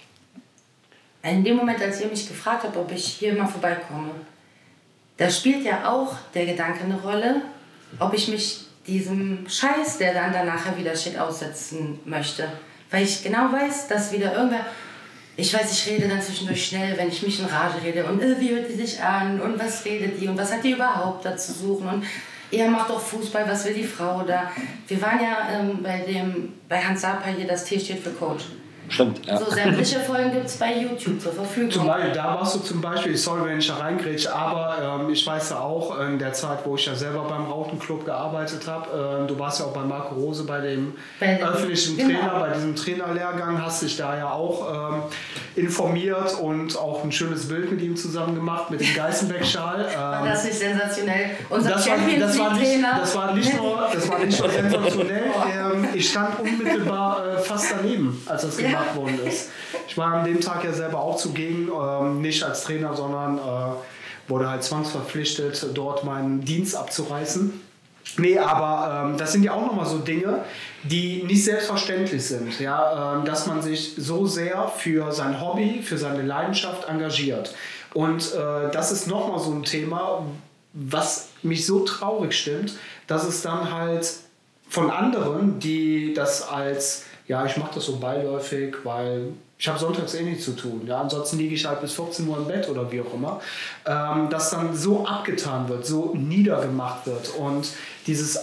in 1.24 1.44
dem 1.44 1.58
Moment, 1.58 1.82
als 1.82 2.02
ihr 2.02 2.08
mich 2.08 2.28
gefragt 2.28 2.64
habt, 2.64 2.78
ob 2.78 2.92
ich 2.92 3.06
hier 3.06 3.34
mal 3.34 3.48
vorbeikomme, 3.48 4.12
da 5.18 5.30
spielt 5.30 5.66
ja 5.66 5.92
auch 5.92 6.16
der 6.34 6.46
Gedanke 6.46 6.84
eine 6.84 7.00
Rolle, 7.02 7.42
ob 8.00 8.14
ich 8.14 8.30
mich 8.30 8.62
diesem 8.88 9.46
Scheiß, 9.48 9.98
der 9.98 10.14
dann 10.14 10.32
danach 10.32 10.78
wieder 10.78 10.96
steht, 10.96 11.20
aussetzen 11.20 12.00
möchte. 12.06 12.50
Weil 12.90 13.04
ich 13.04 13.22
genau 13.24 13.52
weiß, 13.52 13.88
dass 13.88 14.12
wieder 14.12 14.34
irgendwer. 14.34 14.66
Ich 15.36 15.54
weiß, 15.54 15.72
ich 15.72 15.92
rede 15.92 16.08
dann 16.08 16.22
zwischendurch 16.22 16.68
schnell, 16.68 16.98
wenn 16.98 17.08
ich 17.08 17.22
mich 17.22 17.40
in 17.40 17.46
Rage 17.46 17.82
rede. 17.84 18.06
Und 18.06 18.22
äh, 18.22 18.40
wie 18.40 18.50
hört 18.50 18.70
die 18.70 18.74
sich 18.74 19.02
an? 19.02 19.40
Und 19.40 19.60
was 19.60 19.86
redet 19.86 20.20
die? 20.20 20.28
Und 20.28 20.38
was 20.38 20.52
hat 20.52 20.64
die 20.64 20.72
überhaupt 20.72 21.24
da 21.24 21.38
zu 21.38 21.54
suchen? 21.54 21.88
Und 21.88 22.04
er 22.52 22.68
macht 22.68 22.90
doch 22.90 23.00
Fußball, 23.00 23.48
was 23.48 23.66
will 23.66 23.74
die 23.74 23.84
Frau 23.84 24.24
da? 24.24 24.52
Wir 24.88 25.02
waren 25.02 25.20
ja 25.22 25.50
ähm, 25.52 25.84
bei, 25.84 26.00
dem, 26.00 26.54
bei 26.68 26.82
Hans 26.82 27.02
Sapa 27.02 27.30
hier, 27.30 27.48
das 27.48 27.64
T 27.66 27.80
steht 27.80 28.00
für 28.00 28.12
Coach. 28.12 28.46
Stimmt, 28.90 29.26
ja. 29.26 29.38
So 29.38 29.52
sämtliche 29.52 30.00
Folgen 30.00 30.32
gibt 30.32 30.48
es 30.48 30.58
bei 30.58 30.74
YouTube 30.76 31.22
zur 31.22 31.32
Verfügung. 31.32 31.70
Zum 31.70 31.86
Beispiel, 31.86 32.12
da 32.12 32.36
warst 32.36 32.56
du 32.56 32.60
zum 32.60 32.82
Beispiel, 32.82 33.16
sorry, 33.16 33.48
wenn 33.48 33.60
ich 33.60 33.68
da 33.68 33.76
reingrätsche, 33.76 34.34
aber 34.34 35.02
ähm, 35.02 35.10
ich 35.12 35.26
weiß 35.26 35.52
ja 35.52 35.60
auch, 35.60 36.00
in 36.00 36.18
der 36.18 36.34
Zeit, 36.34 36.60
wo 36.66 36.76
ich 36.76 36.86
ja 36.88 36.96
selber 36.96 37.24
beim 37.30 37.46
Rautenclub 37.46 38.04
gearbeitet 38.04 38.68
habe, 38.68 39.24
äh, 39.24 39.28
du 39.28 39.38
warst 39.38 39.60
ja 39.60 39.68
auch 39.68 39.74
bei 39.74 39.84
Marco 39.84 40.16
Rose 40.16 40.44
bei 40.44 40.60
dem, 40.62 40.94
bei 41.20 41.36
dem 41.36 41.48
öffentlichen 41.48 41.98
genau. 41.98 42.10
Trainer, 42.10 42.40
bei 42.40 42.50
diesem 42.50 42.76
Trainerlehrgang, 42.76 43.62
hast 43.62 43.84
dich 43.84 43.96
da 43.96 44.18
ja 44.18 44.32
auch 44.32 44.94
ähm, 44.94 45.04
informiert 45.56 46.40
und 46.42 46.78
auch 46.78 47.04
ein 47.04 47.12
schönes 47.12 47.48
Bild 47.48 47.72
mit 47.72 47.82
ihm 47.82 47.96
zusammen 47.96 48.34
gemacht, 48.34 48.72
mit 48.72 48.82
dem 48.82 48.94
Geißenbeck-Schal. 48.96 49.88
Ähm, 50.00 50.26
das 50.26 50.46
ist 50.46 50.60
sensationell. 50.60 51.32
Unser 51.50 51.72
das, 51.72 51.88
war, 51.88 51.98
das, 51.98 52.40
war 52.40 52.54
nicht, 52.54 52.84
das, 52.84 53.16
war 53.16 53.34
nicht 53.34 53.58
nur, 53.58 53.90
das 53.92 54.10
war 54.10 54.20
nicht 54.20 54.40
nur 54.40 54.50
sensationell, 54.50 55.24
ähm, 55.52 55.88
ich 55.94 56.10
stand 56.10 56.40
unmittelbar 56.40 57.26
äh, 57.26 57.38
fast 57.40 57.72
daneben, 57.72 58.22
als 58.26 58.44
das 58.44 58.58
gemacht 58.58 58.79
gemacht 58.80 58.96
worden 58.96 59.20
ist. 59.26 59.50
Ich 59.88 59.98
war 59.98 60.14
an 60.14 60.26
dem 60.26 60.42
Tag 60.42 60.64
ja 60.64 60.74
selber 60.74 61.00
auch 61.00 61.18
zugegen, 61.18 61.70
ähm, 61.70 62.22
nicht 62.22 62.44
als 62.44 62.64
Trainer, 62.64 62.96
sondern 62.96 63.38
äh, 63.38 64.30
wurde 64.30 64.50
halt 64.50 64.64
zwangsverpflichtet, 64.64 65.68
dort 65.74 66.04
meinen 66.04 66.42
Dienst 66.42 66.76
abzureißen. 66.76 67.62
Nee, 68.18 68.40
aber 68.40 69.06
ähm, 69.10 69.18
das 69.18 69.34
sind 69.34 69.44
ja 69.44 69.54
auch 69.54 69.66
nochmal 69.66 69.86
so 69.86 70.00
Dinge, 70.00 70.44
die 70.84 71.24
nicht 71.24 71.44
selbstverständlich 71.44 72.26
sind. 72.26 72.60
Ja? 72.60 73.18
Ähm, 73.18 73.26
dass 73.26 73.46
man 73.46 73.62
sich 73.62 73.94
so 73.98 74.26
sehr 74.26 74.68
für 74.68 75.12
sein 75.12 75.40
Hobby, 75.40 75.82
für 75.84 75.98
seine 75.98 76.24
Leidenschaft 76.24 76.88
engagiert. 76.88 77.54
Und 77.94 78.34
äh, 78.34 78.72
das 78.72 78.92
ist 78.92 79.08
nochmal 79.08 79.40
so 79.40 79.52
ein 79.52 79.64
Thema, 79.64 80.26
was 80.74 81.30
mich 81.44 81.66
so 81.66 81.84
traurig 81.84 82.34
stimmt, 82.34 82.74
dass 83.08 83.28
es 83.28 83.42
dann 83.42 83.72
halt 83.72 84.12
von 84.70 84.92
anderen, 84.92 85.60
die 85.60 86.14
das 86.14 86.48
als 86.48 87.06
ja, 87.30 87.46
ich 87.46 87.58
mache 87.58 87.76
das 87.76 87.86
so 87.86 87.98
beiläufig, 87.98 88.76
weil 88.84 89.28
ich 89.60 89.68
habe 89.68 89.78
sonntags 89.78 90.16
eh 90.16 90.24
nichts 90.24 90.46
zu 90.46 90.56
tun. 90.56 90.82
Ja, 90.88 91.00
ansonsten 91.00 91.38
liege 91.38 91.54
ich 91.54 91.64
halt 91.64 91.80
bis 91.80 91.94
14 91.94 92.28
Uhr 92.28 92.38
im 92.38 92.48
Bett 92.48 92.68
oder 92.68 92.92
wie 92.92 93.02
auch 93.02 93.14
immer. 93.14 93.40
Ähm, 93.86 94.30
dass 94.32 94.50
dann 94.50 94.76
so 94.76 95.06
abgetan 95.06 95.70
wird, 95.70 95.86
so 95.86 96.16
niedergemacht 96.16 97.06
wird 97.06 97.30
und 97.38 97.68
dieses 98.08 98.38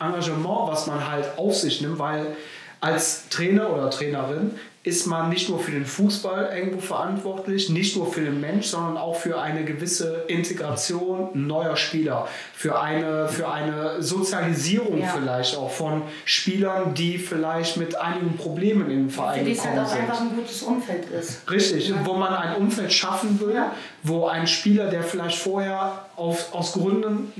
Engagement, 0.00 0.68
was 0.68 0.88
man 0.88 1.08
halt 1.08 1.38
auf 1.38 1.54
sich 1.54 1.82
nimmt, 1.82 2.00
weil 2.00 2.36
als 2.80 3.28
Trainer 3.28 3.72
oder 3.72 3.90
Trainerin 3.90 4.58
ist 4.84 5.06
man 5.06 5.28
nicht 5.28 5.48
nur 5.48 5.60
für 5.60 5.70
den 5.70 5.86
Fußball 5.86 6.50
irgendwo 6.56 6.80
verantwortlich, 6.80 7.70
nicht 7.70 7.96
nur 7.96 8.12
für 8.12 8.22
den 8.22 8.40
Mensch, 8.40 8.66
sondern 8.66 8.96
auch 8.96 9.14
für 9.14 9.40
eine 9.40 9.64
gewisse 9.64 10.24
Integration 10.26 11.28
neuer 11.34 11.76
Spieler, 11.76 12.26
für 12.52 12.80
eine, 12.80 13.28
für 13.28 13.48
eine 13.48 14.02
Sozialisierung 14.02 15.00
ja. 15.00 15.06
vielleicht 15.06 15.56
auch 15.56 15.70
von 15.70 16.02
Spielern, 16.24 16.94
die 16.94 17.18
vielleicht 17.18 17.76
mit 17.76 17.94
einigen 17.94 18.36
Problemen 18.36 18.90
in 18.90 19.04
den 19.04 19.10
Verein 19.10 19.44
gekommen 19.44 19.54
sind. 19.54 19.62
Für 19.62 19.70
die 19.70 19.76
es 19.76 19.94
halt 19.94 20.00
auch 20.00 20.02
einfach 20.02 20.20
ein 20.20 20.36
gutes 20.36 20.62
Umfeld 20.62 21.04
ist. 21.10 21.48
Richtig, 21.48 21.88
ja. 21.88 21.96
wo 22.04 22.14
man 22.14 22.34
ein 22.34 22.56
Umfeld 22.56 22.92
schaffen 22.92 23.38
will, 23.40 23.54
ja. 23.54 23.72
wo 24.02 24.26
ein 24.26 24.48
Spieler, 24.48 24.86
der 24.86 25.04
vielleicht 25.04 25.38
vorher 25.38 26.06
auf, 26.16 26.52
aus 26.52 26.72
Gründen, 26.72 27.32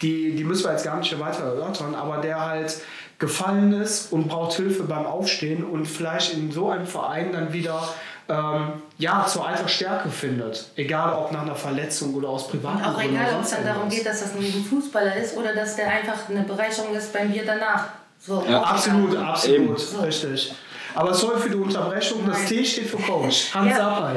die, 0.00 0.36
die 0.36 0.44
müssen 0.44 0.64
wir 0.64 0.72
jetzt 0.72 0.84
gar 0.84 0.98
nicht 0.98 1.18
weiter 1.18 1.44
erörtern, 1.44 1.96
aber 1.96 2.18
der 2.18 2.40
halt 2.40 2.76
gefallen 3.24 3.72
ist 3.72 4.12
und 4.12 4.28
braucht 4.28 4.54
Hilfe 4.54 4.82
beim 4.82 5.06
Aufstehen 5.06 5.64
und 5.64 5.86
vielleicht 5.86 6.34
in 6.34 6.52
so 6.52 6.68
einem 6.68 6.86
Verein 6.86 7.32
dann 7.32 7.52
wieder 7.54 7.82
ähm, 8.28 8.82
ja, 8.98 9.26
zur 9.26 9.46
alter 9.46 9.66
Stärke 9.66 10.10
findet. 10.10 10.70
Egal 10.76 11.14
ob 11.14 11.32
nach 11.32 11.42
einer 11.42 11.54
Verletzung 11.54 12.14
oder 12.14 12.28
aus 12.28 12.48
privaten 12.48 12.82
Gründen. 12.82 12.96
Auch 12.96 13.02
egal, 13.02 13.34
ob 13.36 13.42
es 13.42 13.50
dann 13.50 13.64
darum 13.64 13.88
geht, 13.88 14.04
dass 14.04 14.20
das 14.20 14.34
ein 14.34 14.64
Fußballer 14.68 15.16
ist 15.16 15.36
oder 15.36 15.54
dass 15.54 15.76
der 15.76 15.88
einfach 15.88 16.28
eine 16.28 16.42
Bereicherung 16.42 16.94
ist 16.94 17.12
beim 17.12 17.30
Bier 17.32 17.44
danach. 17.46 17.86
So, 18.20 18.44
ja, 18.48 18.62
absolut, 18.62 19.16
absolut, 19.16 19.80
so. 19.80 20.00
richtig. 20.00 20.54
Aber 20.94 21.12
sorry 21.12 21.40
für 21.40 21.50
die 21.50 21.56
Unterbrechung, 21.56 22.20
Nein. 22.22 22.30
das 22.30 22.44
T 22.46 22.64
steht 22.64 22.86
für 22.88 22.98
Coach. 22.98 23.54
Hans 23.54 23.70
ja. 23.70 23.76
Sapai. 23.76 24.16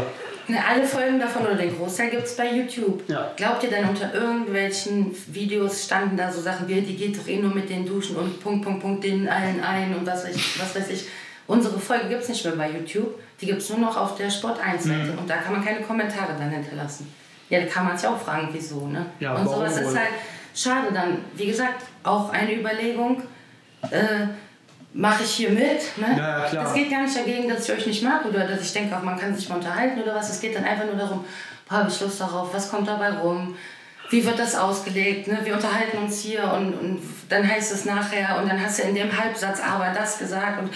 Ne, 0.50 0.58
alle 0.66 0.88
Folgen 0.88 1.20
davon 1.20 1.46
oder 1.46 1.56
den 1.56 1.76
Großteil 1.76 2.10
gibt 2.10 2.24
es 2.24 2.38
bei 2.38 2.54
YouTube. 2.54 3.04
Ja. 3.10 3.34
Glaubt 3.36 3.64
ihr 3.64 3.70
denn 3.70 3.90
unter 3.90 4.14
irgendwelchen 4.14 5.14
Videos 5.28 5.86
standen 5.86 6.16
da 6.16 6.32
so 6.32 6.42
Sachen 6.42 6.70
wie, 6.70 6.80
die 6.82 6.96
geht 6.96 7.18
doch 7.18 7.28
eh 7.28 7.38
nur 7.38 7.54
mit 7.54 7.70
den 7.70 7.86
Duschen 7.86 8.16
und 8.16 8.42
Punkt, 8.42 8.64
Punkt, 8.64 8.82
Punkt, 8.82 9.04
den 9.04 9.28
allen 9.28 9.62
ein 9.62 9.94
und 9.94 10.06
was 10.06 10.24
weiß 10.24 10.36
ich. 10.36 10.62
Was 10.62 10.74
weiß 10.74 10.90
ich. 10.90 11.06
Unsere 11.48 11.78
Folge 11.80 12.08
gibt 12.08 12.24
es 12.24 12.30
nicht 12.30 12.46
mehr 12.46 12.56
bei 12.56 12.72
YouTube, 12.72 13.20
die 13.42 13.46
gibt 13.46 13.62
es 13.62 13.70
nur 13.70 13.80
noch 13.80 13.98
auf 13.98 14.16
der 14.16 14.30
Sport 14.30 14.60
1 14.60 14.84
Seite 14.84 15.12
mhm. 15.14 15.20
und 15.20 15.30
da 15.30 15.38
kann 15.38 15.54
man 15.54 15.64
keine 15.64 15.82
Kommentare 15.82 16.34
dann 16.38 16.50
hinterlassen. 16.50 17.12
Ja, 17.50 17.62
da 17.62 17.66
kann 17.66 17.86
man 17.86 17.98
sich 17.98 18.08
auch 18.08 18.20
fragen, 18.20 18.50
wieso. 18.52 18.88
Ne? 18.88 19.06
Ja, 19.20 19.36
und 19.36 19.48
sowas 19.48 19.78
ist 19.78 19.96
halt 19.98 20.10
schade 20.54 20.88
dann. 20.94 21.20
Wie 21.36 21.48
gesagt, 21.48 21.84
auch 22.04 22.32
eine 22.32 22.54
Überlegung. 22.54 23.24
Äh, 23.92 24.28
mache 24.98 25.24
ich 25.24 25.30
hier 25.30 25.52
mit. 25.52 25.98
Ne? 25.98 26.16
Ja, 26.18 26.46
klar. 26.50 26.66
Es 26.66 26.74
geht 26.74 26.90
gar 26.90 27.04
nicht 27.04 27.16
dagegen, 27.16 27.48
dass 27.48 27.70
ich 27.70 27.76
euch 27.76 27.86
nicht 27.86 28.04
mag 28.04 28.26
oder 28.26 28.48
dass 28.48 28.62
ich 28.62 28.74
denke, 28.74 28.98
auch 28.98 29.04
man 29.04 29.18
kann 29.18 29.36
sich 29.36 29.48
mal 29.48 29.56
unterhalten 29.56 30.02
oder 30.02 30.16
was. 30.16 30.30
Es 30.30 30.42
geht 30.42 30.56
dann 30.56 30.66
einfach 30.66 30.86
nur 30.86 30.96
darum, 30.96 31.24
habe 31.70 31.90
ich 31.90 32.02
Lust 32.02 32.20
darauf, 32.20 32.54
was 32.54 32.72
kommt 32.72 32.88
dabei 32.88 33.12
rum, 33.12 33.56
wie 34.10 34.26
wird 34.26 34.40
das 34.40 34.56
ausgelegt. 34.56 35.28
Ne? 35.28 35.40
Wir 35.44 35.54
unterhalten 35.54 35.98
uns 36.00 36.20
hier 36.22 36.52
und, 36.52 36.74
und 36.74 37.02
dann 37.30 37.48
heißt 37.48 37.72
es 37.72 37.86
nachher 37.86 38.40
und 38.42 38.50
dann 38.50 38.60
hast 38.62 38.80
du 38.80 38.84
in 38.84 38.96
dem 38.96 39.16
Halbsatz 39.16 39.60
aber 39.62 39.94
das 39.94 40.18
gesagt 40.18 40.62
und 40.62 40.72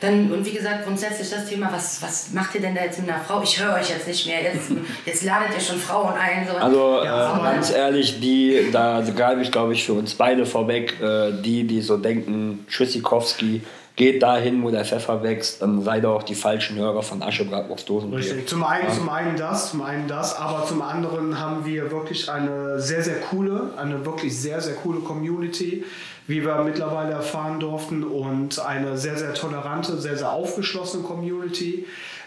dann, 0.00 0.32
und 0.32 0.46
wie 0.46 0.52
gesagt, 0.52 0.84
grundsätzlich 0.84 1.28
das 1.28 1.46
Thema, 1.46 1.70
was, 1.70 2.02
was 2.02 2.32
macht 2.32 2.54
ihr 2.54 2.60
denn 2.62 2.74
da 2.74 2.82
jetzt 2.82 2.98
mit 3.00 3.10
einer 3.10 3.20
Frau? 3.20 3.42
Ich 3.42 3.62
höre 3.62 3.74
euch 3.74 3.90
jetzt 3.90 4.06
nicht 4.08 4.26
mehr, 4.26 4.42
jetzt, 4.42 4.70
jetzt 5.06 5.24
ladet 5.24 5.50
ihr 5.54 5.60
schon 5.60 5.78
Frauen 5.78 6.14
ein. 6.14 6.46
So. 6.50 6.56
Also 6.56 7.04
ja, 7.04 7.38
äh, 7.38 7.54
ganz 7.54 7.70
ehrlich, 7.70 8.20
die, 8.20 8.70
da 8.72 9.02
greife 9.14 9.42
ich 9.42 9.52
glaube 9.52 9.74
ich 9.74 9.84
für 9.84 9.92
uns 9.92 10.14
beide 10.14 10.46
vorweg, 10.46 11.00
äh, 11.00 11.32
die, 11.42 11.64
die 11.64 11.82
so 11.82 11.98
denken, 11.98 12.64
Tschüssikowski, 12.68 13.62
geht 13.96 14.22
dahin, 14.22 14.62
wo 14.62 14.70
der 14.70 14.86
Pfeffer 14.86 15.22
wächst, 15.22 15.60
dann 15.60 15.82
seid 15.82 16.04
ihr 16.04 16.08
auch 16.08 16.22
die 16.22 16.34
falschen 16.34 16.78
Hörer 16.78 17.02
von 17.02 17.22
Aschebratwurst 17.22 17.86
Dosenbier. 17.86 18.20
Richtig. 18.20 18.48
Zum 18.48 18.64
einen, 18.64 18.88
ja. 18.88 18.94
zum 18.94 19.08
einen 19.10 19.36
das, 19.36 19.70
zum 19.72 19.82
einen 19.82 20.08
das, 20.08 20.34
aber 20.38 20.64
zum 20.64 20.80
anderen 20.80 21.38
haben 21.38 21.66
wir 21.66 21.90
wirklich 21.90 22.30
eine 22.30 22.80
sehr, 22.80 23.02
sehr 23.02 23.20
coole, 23.20 23.74
eine 23.76 24.06
wirklich 24.06 24.34
sehr, 24.34 24.62
sehr 24.62 24.74
coole 24.74 25.00
Community 25.00 25.84
wie 26.30 26.44
wir 26.44 26.62
mittlerweile 26.62 27.12
erfahren 27.12 27.58
durften, 27.58 28.04
und 28.04 28.60
eine 28.60 28.96
sehr, 28.96 29.18
sehr 29.18 29.34
tolerante, 29.34 29.98
sehr, 29.98 30.16
sehr 30.16 30.32
aufgeschlossene 30.32 31.02
Community, 31.02 31.86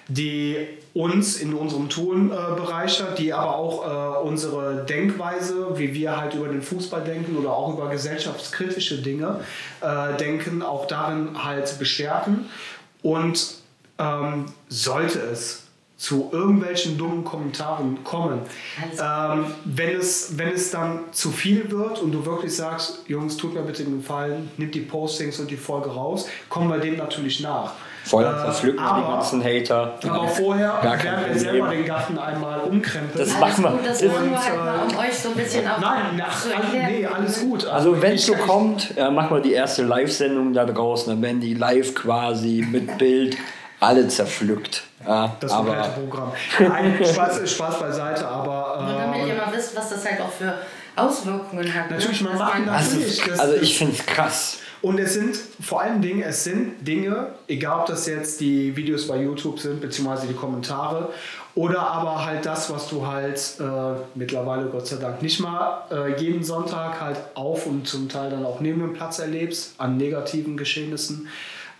die 0.09 0.57
uns 0.93 1.37
in 1.37 1.53
unserem 1.53 1.87
Tun 1.87 2.29
äh, 2.29 2.55
bereichert, 2.55 3.17
die 3.17 3.31
aber 3.33 3.55
auch 3.55 4.23
äh, 4.23 4.27
unsere 4.27 4.85
Denkweise, 4.85 5.77
wie 5.77 5.93
wir 5.93 6.17
halt 6.17 6.33
über 6.33 6.49
den 6.49 6.61
Fußball 6.61 7.01
denken 7.05 7.37
oder 7.37 7.53
auch 7.53 7.73
über 7.73 7.89
gesellschaftskritische 7.89 9.01
Dinge 9.01 9.39
äh, 9.79 10.17
denken, 10.17 10.61
auch 10.61 10.85
darin 10.87 11.41
halt 11.41 11.79
bestärken. 11.79 12.49
Und 13.01 13.55
ähm, 13.97 14.47
sollte 14.67 15.19
es 15.19 15.62
zu 15.97 16.29
irgendwelchen 16.31 16.97
dummen 16.97 17.23
Kommentaren 17.23 18.03
kommen. 18.03 18.39
Ähm, 18.99 19.45
wenn, 19.63 19.95
es, 19.95 20.37
wenn 20.37 20.49
es 20.49 20.71
dann 20.71 20.99
zu 21.11 21.31
viel 21.31 21.71
wird 21.71 21.99
und 21.99 22.11
du 22.11 22.25
wirklich 22.25 22.55
sagst, 22.55 23.03
Jungs, 23.07 23.37
tut 23.37 23.53
mir 23.53 23.61
bitte 23.61 23.83
den 23.83 23.99
Gefallen, 23.99 24.51
nimm 24.57 24.71
die 24.71 24.81
Postings 24.81 25.39
und 25.39 25.49
die 25.49 25.57
Folge 25.57 25.89
raus, 25.89 26.27
kommen 26.49 26.69
wir 26.69 26.79
dem 26.79 26.97
natürlich 26.97 27.39
nach. 27.39 27.73
Vorher 28.05 28.35
verpflücken 28.35 28.83
äh, 28.83 28.95
die 28.97 29.07
ganzen 29.07 29.43
Hater. 29.43 29.97
Aber 30.03 30.27
vorher 30.27 30.79
werden 30.83 31.25
wir 31.29 31.39
selber 31.39 31.69
den 31.69 31.85
Garten 31.85 32.17
einmal 32.17 32.59
umkrempeln. 32.59 33.25
Das 33.25 33.39
machen 33.39 33.63
wir. 33.63 33.79
Das 33.85 34.01
wollen 34.03 34.29
wir 34.29 34.43
halt 34.43 34.57
mal, 34.57 34.79
um 34.89 34.97
euch 34.97 35.17
so 35.17 35.29
ein 35.29 35.35
bisschen 35.35 35.65
auf 35.65 35.79
Nein, 35.79 36.21
ach, 36.21 36.45
nee, 36.73 37.05
alles 37.05 37.39
gut. 37.39 37.65
Also, 37.65 37.91
also 37.91 38.01
wenn 38.01 38.13
es 38.15 38.25
so 38.25 38.33
kommt, 38.33 38.93
ja, 38.97 39.09
machen 39.09 39.37
wir 39.37 39.41
die 39.41 39.53
erste 39.53 39.83
Live-Sendung 39.83 40.51
da 40.51 40.65
draußen, 40.65 41.13
dann 41.13 41.21
werden 41.21 41.39
die 41.39 41.53
live 41.53 41.95
quasi 41.95 42.67
mit 42.69 42.97
Bild 42.97 43.37
alle 43.83 44.07
zerpflückt. 44.07 44.83
Ja, 45.05 45.35
das 45.39 45.51
komplette 45.51 45.89
Programm. 45.89 46.31
Nein, 46.59 46.99
Spaß, 47.03 47.51
Spaß 47.51 47.79
beiseite, 47.79 48.27
aber. 48.27 48.77
Äh, 48.79 48.83
Nur 48.83 48.99
damit 48.99 49.27
ihr 49.27 49.35
mal 49.35 49.53
wisst, 49.53 49.75
was 49.75 49.89
das 49.89 50.05
halt 50.05 50.21
auch 50.21 50.31
für 50.31 50.53
Auswirkungen 50.95 51.73
hat. 51.73 51.89
Ne? 51.89 51.97
Natürlich, 51.97 52.21
ne? 52.21 52.29
man 52.29 52.37
macht 52.37 52.65
natürlich. 52.65 53.23
Also, 53.23 53.41
also 53.41 53.55
ich 53.55 53.77
finde 53.77 53.93
es 53.93 54.05
krass. 54.05 54.57
Und 54.81 54.99
es 54.99 55.13
sind 55.13 55.37
vor 55.61 55.81
allen 55.81 56.01
Dingen, 56.01 56.21
es 56.23 56.43
sind 56.43 56.85
Dinge, 56.85 57.27
egal 57.47 57.81
ob 57.81 57.85
das 57.85 58.05
jetzt 58.05 58.41
die 58.41 58.75
Videos 58.75 59.07
bei 59.07 59.15
YouTube 59.15 59.57
sind, 59.57 59.79
beziehungsweise 59.79 60.27
die 60.27 60.33
Kommentare, 60.33 61.09
oder 61.55 61.87
aber 61.87 62.25
halt 62.25 62.45
das, 62.45 62.69
was 62.69 62.89
du 62.89 63.07
halt 63.07 63.39
äh, 63.61 63.63
mittlerweile 64.15 64.65
Gott 64.65 64.87
sei 64.87 64.97
Dank 64.97 65.21
nicht 65.21 65.39
mal 65.39 65.83
äh, 65.89 66.19
jeden 66.19 66.43
Sonntag 66.43 66.99
halt 66.99 67.17
auf 67.35 67.65
und 67.65 67.87
zum 67.87 68.09
Teil 68.09 68.31
dann 68.31 68.45
auch 68.45 68.59
neben 68.59 68.81
dem 68.81 68.91
Platz 68.93 69.19
erlebst, 69.19 69.75
an 69.77 69.95
negativen 69.95 70.57
Geschehnissen. 70.57 71.29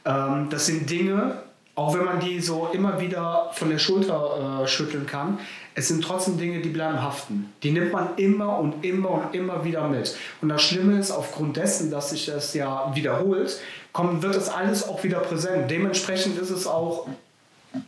Ähm, 0.05 0.47
das 0.49 0.67
sind 0.67 0.89
Dinge, 0.89 1.39
auch 1.75 1.95
wenn 1.95 2.05
man 2.05 2.19
die 2.19 2.39
so 2.39 2.69
immer 2.71 2.99
wieder 2.99 3.49
von 3.53 3.69
der 3.69 3.79
Schulter 3.79 4.61
äh, 4.63 4.67
schütteln 4.67 5.07
kann, 5.07 5.39
es 5.75 5.87
sind 5.87 6.03
trotzdem 6.03 6.37
Dinge, 6.37 6.61
die 6.61 6.69
bleiben 6.69 7.01
haften. 7.01 7.51
Die 7.63 7.71
nimmt 7.71 7.91
man 7.91 8.09
immer 8.17 8.59
und 8.59 8.85
immer 8.85 9.09
und 9.09 9.33
immer 9.33 9.65
wieder 9.65 9.87
mit. 9.87 10.15
Und 10.41 10.49
das 10.49 10.61
Schlimme 10.61 10.99
ist, 10.99 11.09
aufgrund 11.09 11.57
dessen, 11.57 11.89
dass 11.89 12.11
sich 12.11 12.27
das 12.27 12.53
ja 12.53 12.91
wiederholt, 12.93 13.59
kommt, 13.91 14.21
wird 14.21 14.35
das 14.35 14.49
alles 14.49 14.87
auch 14.87 15.03
wieder 15.03 15.19
präsent. 15.19 15.71
Dementsprechend 15.71 16.37
ist 16.37 16.51
es 16.51 16.67
auch 16.67 17.07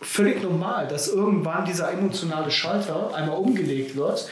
völlig 0.01 0.41
normal, 0.41 0.87
dass 0.87 1.07
irgendwann 1.07 1.65
dieser 1.65 1.91
emotionale 1.91 2.49
Schalter 2.49 3.13
einmal 3.13 3.37
umgelegt 3.37 3.95
wird 3.95 4.27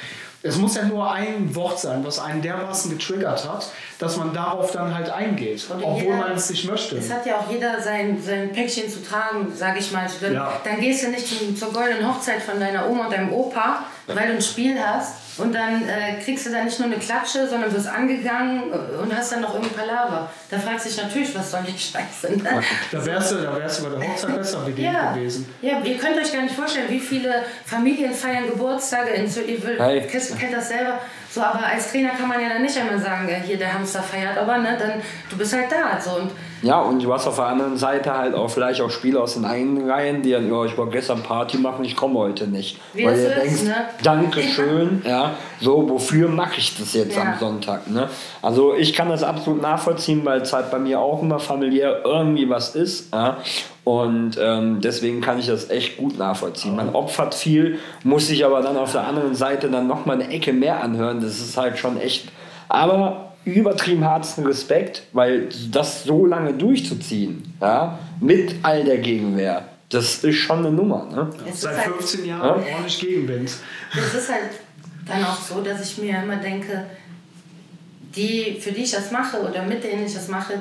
es 0.46 0.58
muss 0.58 0.76
ja 0.76 0.84
nur 0.84 1.10
ein 1.10 1.56
Wort 1.56 1.80
sein, 1.80 2.04
was 2.04 2.20
einen 2.20 2.42
dermaßen 2.42 2.92
getriggert 2.92 3.48
hat, 3.48 3.70
dass 3.98 4.18
man 4.18 4.34
darauf 4.34 4.72
dann 4.72 4.94
halt 4.94 5.10
eingeht, 5.10 5.66
obwohl 5.70 6.02
jeder, 6.02 6.18
man 6.18 6.34
es 6.34 6.50
nicht 6.50 6.66
möchte. 6.66 6.98
Es 6.98 7.12
hat 7.12 7.26
ja 7.26 7.38
auch 7.38 7.50
jeder 7.50 7.82
sein, 7.82 8.22
sein 8.22 8.52
Päckchen 8.52 8.90
zu 8.90 9.02
tragen, 9.02 9.54
sage 9.56 9.80
ich 9.80 9.92
mal. 9.94 10.06
Dann, 10.20 10.34
ja. 10.34 10.60
dann 10.62 10.82
gehst 10.82 11.04
du 11.04 11.10
nicht 11.10 11.28
zum, 11.28 11.56
zur 11.56 11.72
goldenen 11.72 12.08
Hochzeit 12.08 12.42
von 12.42 12.60
deiner 12.60 12.90
Oma 12.90 13.06
und 13.06 13.14
deinem 13.14 13.32
Opa, 13.32 13.86
weil 14.06 14.28
du 14.28 14.34
ein 14.34 14.42
Spiel 14.42 14.78
hast 14.78 15.23
und 15.38 15.54
dann 15.54 15.88
äh, 15.88 16.22
kriegst 16.24 16.46
du 16.46 16.52
da 16.52 16.64
nicht 16.64 16.80
nur 16.80 16.88
eine 16.88 16.98
Klatsche, 16.98 17.48
sondern 17.48 17.74
wirst 17.74 17.88
angegangen 17.88 18.72
und 18.72 19.16
hast 19.16 19.32
dann 19.32 19.42
noch 19.42 19.56
irgendein 19.56 19.88
Palaver. 19.88 20.30
Da 20.50 20.60
fragst 20.60 20.86
du 20.86 20.90
dich 20.90 21.02
natürlich, 21.02 21.36
was 21.36 21.50
soll 21.50 21.62
die 21.68 21.78
Scheiße. 21.78 22.38
Ne? 22.38 22.64
Da 22.92 23.06
wärst 23.06 23.32
du, 23.32 23.36
da 23.38 23.58
wärst 23.58 23.80
du 23.80 23.84
bei 23.86 24.00
der 24.00 24.10
Hochzeit 24.10 24.36
besser 24.36 24.68
wie 24.68 24.82
ja. 24.82 25.14
gewesen. 25.14 25.54
Ja, 25.62 25.80
ihr 25.84 25.98
könnt 25.98 26.18
euch 26.18 26.32
gar 26.32 26.44
nicht 26.44 26.56
vorstellen, 26.56 26.90
wie 26.90 27.00
viele 27.00 27.44
Familien 27.66 28.14
feiern 28.14 28.48
Geburtstage. 28.48 29.12
In, 29.12 29.26
ihr 29.26 29.80
hey. 29.80 30.02
kennt, 30.02 30.40
kennt 30.40 30.54
das 30.54 30.70
selber. 30.70 31.00
So, 31.32 31.42
aber 31.42 31.66
als 31.66 31.92
Trainer 31.92 32.12
kann 32.12 32.28
man 32.28 32.40
ja 32.40 32.50
dann 32.50 32.62
nicht 32.62 32.78
einmal 32.78 33.00
sagen, 33.00 33.28
hier 33.44 33.58
der 33.58 33.74
Hamster 33.74 34.04
feiert, 34.04 34.38
aber 34.38 34.60
ne, 34.60 34.78
dann 34.80 35.02
du 35.30 35.38
bist 35.38 35.54
halt 35.54 35.72
da. 35.72 36.00
So, 36.00 36.18
und 36.18 36.32
ja, 36.64 36.80
und 36.80 37.04
du 37.04 37.14
hast 37.14 37.28
auf 37.28 37.36
der 37.36 37.48
anderen 37.48 37.78
Seite 37.78 38.18
halt 38.18 38.34
auch 38.34 38.50
vielleicht 38.50 38.80
auch 38.80 38.90
Spieler 38.90 39.22
aus 39.22 39.34
den 39.34 39.44
eigenen 39.44 39.90
Reihen, 39.90 40.22
die 40.22 40.32
dann, 40.32 40.50
ja, 40.50 40.64
ich 40.64 40.78
war 40.78 40.88
gestern 40.88 41.22
Party 41.22 41.58
machen, 41.58 41.84
ich 41.84 41.96
komme 41.98 42.18
heute 42.20 42.48
nicht. 42.48 42.80
Wie 42.94 43.06
Weil 43.06 43.16
du 43.16 43.36
denkst, 43.36 43.64
ne? 43.64 43.76
Dankeschön, 44.02 45.02
ja, 45.06 45.32
so, 45.60 45.90
wofür 45.90 46.30
mache 46.30 46.60
ich 46.60 46.78
das 46.78 46.94
jetzt 46.94 47.18
ja. 47.18 47.24
am 47.24 47.40
Sonntag? 47.40 47.90
Ne? 47.90 48.08
Also 48.42 48.76
ich 48.76 48.94
kann 48.94 49.10
das 49.10 49.24
absolut 49.24 49.62
nachvollziehen, 49.62 50.24
weil 50.24 50.42
es 50.42 50.54
halt 50.54 50.72
bei 50.72 50.80
mir 50.80 51.02
auch 51.02 51.22
immer 51.22 51.40
familiär 51.40 52.02
irgendwie 52.06 52.50
was 52.50 52.76
ist. 52.76 53.14
Ja? 53.14 53.38
Und 53.84 54.38
ähm, 54.40 54.80
deswegen 54.80 55.20
kann 55.20 55.40
ich 55.40 55.48
das 55.48 55.70
echt 55.70 55.98
gut 55.98 56.18
nachvollziehen. 56.18 56.78
Man 56.78 56.96
opfert 56.96 57.36
viel, 57.36 57.80
muss 58.04 58.28
sich 58.28 58.46
aber 58.46 58.62
dann 58.62 58.78
auf 58.78 58.94
der 58.94 59.06
anderen 59.06 59.36
Seite 59.36 59.70
dann 59.70 59.88
nochmal 59.88 60.22
eine 60.22 60.34
Ecke 60.34 60.54
mehr 60.54 60.82
anhören. 60.82 61.20
Das 61.20 61.40
ist 61.40 61.58
halt 61.58 61.78
schon 61.78 62.00
echt. 62.00 62.30
Aber 62.70 63.33
übertrieben 63.46 64.06
harten 64.06 64.46
Respekt, 64.46 65.04
weil 65.14 65.50
das 65.72 66.04
so 66.04 66.26
lange 66.26 66.54
durchzuziehen, 66.54 67.56
ja, 67.62 68.00
mit 68.20 68.56
all 68.64 68.84
der 68.84 69.00
Gegenwehr, 69.00 69.66
das 69.90 70.24
ist 70.24 70.38
schon 70.38 70.60
eine 70.60 70.72
Nummer. 70.72 71.06
Ne? 71.12 71.30
Seit 71.54 71.84
15 71.84 72.20
halt, 72.20 72.28
Jahren 72.30 72.64
ja? 72.64 72.74
ordentlich 72.74 73.00
Gegenwind. 73.00 73.52
Es 73.96 74.14
ist 74.14 74.30
halt 74.30 74.50
dann 75.06 75.24
auch 75.24 75.40
so, 75.40 75.62
dass 75.62 75.82
ich 75.82 75.98
mir 75.98 76.24
immer 76.24 76.38
denke, 76.38 76.86
die, 78.16 78.60
für 78.60 78.72
die 78.72 78.84
ich 78.84 78.92
das 78.92 79.12
mache 79.12 79.42
oder 79.42 79.64
mit 79.64 79.84
denen 79.84 80.06
ich 80.06 80.14
das 80.14 80.28
mache, 80.28 80.54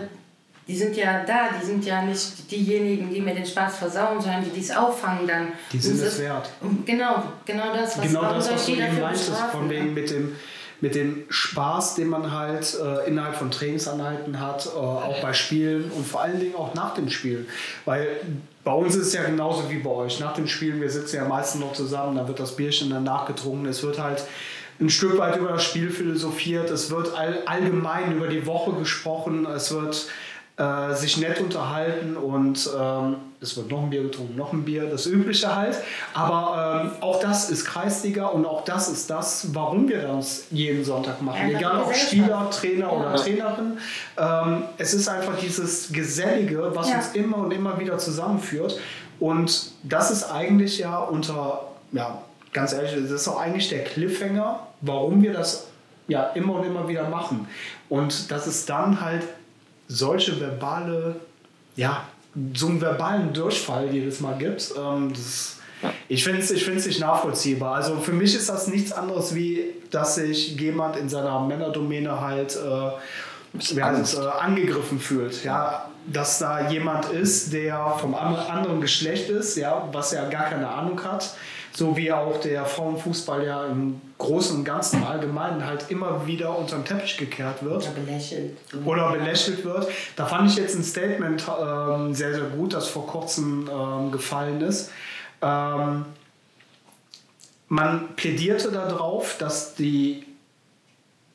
die 0.68 0.76
sind 0.76 0.96
ja 0.96 1.24
da, 1.24 1.50
die 1.60 1.66
sind 1.66 1.84
ja 1.84 2.02
nicht 2.02 2.50
diejenigen, 2.50 3.12
die 3.12 3.20
mir 3.20 3.34
den 3.34 3.44
Spaß 3.44 3.76
versauen, 3.76 4.20
sondern 4.20 4.44
die 4.44 4.50
dies 4.50 4.70
auffangen 4.70 5.26
dann. 5.26 5.48
Die 5.72 5.78
sind 5.78 6.00
es 6.00 6.20
wert. 6.20 6.48
Genau, 6.86 7.22
genau 7.44 7.74
das, 7.74 7.98
was, 7.98 8.06
genau 8.06 8.22
das, 8.34 8.52
was 8.52 8.66
du 8.66 8.72
eben 8.72 9.00
meintest, 9.00 9.32
von 9.50 9.68
wegen 9.68 9.92
mit 9.92 10.10
dem 10.10 10.36
mit 10.82 10.96
dem 10.96 11.24
Spaß, 11.28 11.94
den 11.94 12.08
man 12.08 12.32
halt 12.32 12.76
äh, 12.78 13.08
innerhalb 13.08 13.36
von 13.36 13.52
Trainingsanheiten 13.52 14.40
hat, 14.40 14.66
äh, 14.66 14.78
auch 14.78 15.22
bei 15.22 15.32
Spielen 15.32 15.90
und 15.92 16.04
vor 16.04 16.22
allen 16.22 16.40
Dingen 16.40 16.56
auch 16.56 16.74
nach 16.74 16.94
dem 16.94 17.08
Spiel. 17.08 17.46
Weil 17.84 18.08
bei 18.64 18.72
uns 18.72 18.96
ist 18.96 19.06
es 19.06 19.12
ja 19.14 19.22
genauso 19.22 19.70
wie 19.70 19.78
bei 19.78 19.90
euch. 19.90 20.18
Nach 20.18 20.34
dem 20.34 20.48
Spiel, 20.48 20.80
wir 20.80 20.90
sitzen 20.90 21.16
ja 21.16 21.24
meistens 21.24 21.60
noch 21.60 21.72
zusammen, 21.72 22.16
da 22.16 22.26
wird 22.26 22.40
das 22.40 22.56
Bierchen 22.56 22.90
dann 22.90 23.04
nachgetrunken. 23.04 23.66
Es 23.66 23.84
wird 23.84 24.00
halt 24.00 24.24
ein 24.80 24.90
Stück 24.90 25.18
weit 25.18 25.36
über 25.36 25.50
das 25.50 25.62
Spiel 25.62 25.88
philosophiert, 25.88 26.68
es 26.70 26.90
wird 26.90 27.16
all, 27.16 27.42
allgemein 27.46 28.16
über 28.16 28.26
die 28.26 28.44
Woche 28.46 28.72
gesprochen, 28.72 29.46
es 29.46 29.72
wird 29.72 30.08
äh, 30.56 30.94
sich 30.94 31.16
nett 31.16 31.40
unterhalten 31.40 32.16
und 32.16 32.68
ähm, 32.78 33.16
es 33.40 33.56
wird 33.56 33.70
noch 33.70 33.82
ein 33.82 33.90
Bier 33.90 34.02
getrunken, 34.02 34.36
noch 34.36 34.52
ein 34.52 34.64
Bier, 34.64 34.88
das 34.88 35.06
Übliche 35.06 35.54
halt. 35.54 35.76
Aber 36.14 36.82
ähm, 36.84 36.90
auch 37.00 37.20
das 37.20 37.50
ist 37.50 37.64
Kreisliga 37.64 38.26
und 38.26 38.44
auch 38.44 38.64
das 38.64 38.88
ist 38.88 39.10
das, 39.10 39.54
warum 39.54 39.88
wir 39.88 40.02
das 40.02 40.44
jeden 40.50 40.84
Sonntag 40.84 41.22
machen. 41.22 41.50
Ja, 41.50 41.58
Egal 41.58 41.82
ob 41.82 41.94
Spieler, 41.94 42.50
Trainer 42.50 42.86
ja. 42.86 42.90
oder 42.90 43.16
Trainerin. 43.16 43.78
Ähm, 44.18 44.64
es 44.78 44.94
ist 44.94 45.08
einfach 45.08 45.38
dieses 45.38 45.90
Gesellige, 45.90 46.70
was 46.74 46.90
ja. 46.90 46.96
uns 46.96 47.08
immer 47.14 47.38
und 47.38 47.50
immer 47.52 47.80
wieder 47.80 47.98
zusammenführt. 47.98 48.78
Und 49.18 49.72
das 49.82 50.10
ist 50.10 50.24
eigentlich 50.24 50.78
ja 50.78 50.98
unter, 50.98 51.68
ja, 51.92 52.22
ganz 52.52 52.72
ehrlich, 52.72 52.92
das 52.92 53.10
ist 53.10 53.28
auch 53.28 53.40
eigentlich 53.40 53.68
der 53.70 53.84
Cliffhanger, 53.84 54.66
warum 54.82 55.22
wir 55.22 55.32
das 55.32 55.68
ja 56.08 56.24
immer 56.34 56.56
und 56.56 56.66
immer 56.66 56.88
wieder 56.88 57.08
machen. 57.08 57.48
Und 57.88 58.30
dass 58.30 58.46
es 58.46 58.66
dann 58.66 59.00
halt 59.00 59.22
solche 59.88 60.38
verbale, 60.40 61.16
ja, 61.76 62.04
so 62.54 62.68
einen 62.68 62.80
verbalen 62.80 63.32
Durchfall 63.32 63.92
jedes 63.92 64.20
Mal 64.20 64.38
gibt. 64.38 64.72
Ähm, 64.76 65.12
ja. 65.82 65.92
Ich 66.08 66.24
finde 66.24 66.40
es 66.40 66.50
ich 66.50 66.64
find's 66.64 66.86
nicht 66.86 67.00
nachvollziehbar. 67.00 67.74
Also 67.74 67.98
für 67.98 68.12
mich 68.12 68.34
ist 68.34 68.48
das 68.48 68.68
nichts 68.68 68.92
anderes, 68.92 69.34
wie 69.34 69.74
dass 69.90 70.14
sich 70.14 70.58
jemand 70.58 70.96
in 70.96 71.08
seiner 71.08 71.40
Männerdomäne 71.40 72.20
halt 72.20 72.56
äh, 72.56 73.58
es, 73.58 73.72
äh, 74.14 74.20
angegriffen 74.40 74.98
fühlt. 74.98 75.44
Ja, 75.44 75.90
dass 76.06 76.38
da 76.38 76.70
jemand 76.70 77.06
ist, 77.06 77.52
der 77.52 77.96
vom 78.00 78.14
anderen 78.14 78.80
Geschlecht 78.80 79.28
ist, 79.28 79.56
ja, 79.56 79.88
was 79.92 80.12
er 80.12 80.28
gar 80.28 80.44
keine 80.44 80.68
Ahnung 80.68 81.02
hat 81.04 81.34
so 81.74 81.96
wie 81.96 82.12
auch 82.12 82.38
der 82.40 82.64
Frauenfußball 82.64 83.44
ja 83.44 83.66
im 83.66 84.00
Großen 84.18 84.58
und 84.58 84.64
Ganzen 84.64 84.98
im 84.98 85.06
Allgemeinen 85.06 85.66
halt 85.66 85.90
immer 85.90 86.26
wieder 86.26 86.56
unter 86.56 86.76
den 86.76 86.84
Teppich 86.84 87.16
gekehrt 87.16 87.62
wird. 87.64 87.82
Oder 87.82 87.92
belächelt. 87.92 88.56
Oder 88.84 89.12
belächelt 89.12 89.64
wird. 89.64 89.88
Da 90.16 90.26
fand 90.26 90.50
ich 90.50 90.56
jetzt 90.56 90.76
ein 90.76 90.84
Statement 90.84 91.44
ähm, 91.48 92.14
sehr, 92.14 92.34
sehr 92.34 92.44
gut, 92.44 92.74
das 92.74 92.88
vor 92.88 93.06
kurzem 93.06 93.68
ähm, 93.72 94.12
gefallen 94.12 94.60
ist. 94.60 94.90
Ähm, 95.40 96.04
man 97.68 98.14
plädierte 98.16 98.70
darauf, 98.70 99.38
dass 99.38 99.74
die 99.74 100.26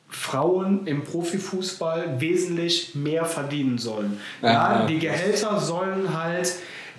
Frauen 0.08 0.86
im 0.86 1.04
Profifußball 1.04 2.20
wesentlich 2.20 2.94
mehr 2.94 3.24
verdienen 3.24 3.76
sollen. 3.76 4.20
Ja, 4.40 4.80
ja, 4.80 4.86
die 4.86 4.98
Gehälter 5.00 5.60
sollen 5.60 6.16
halt 6.16 6.54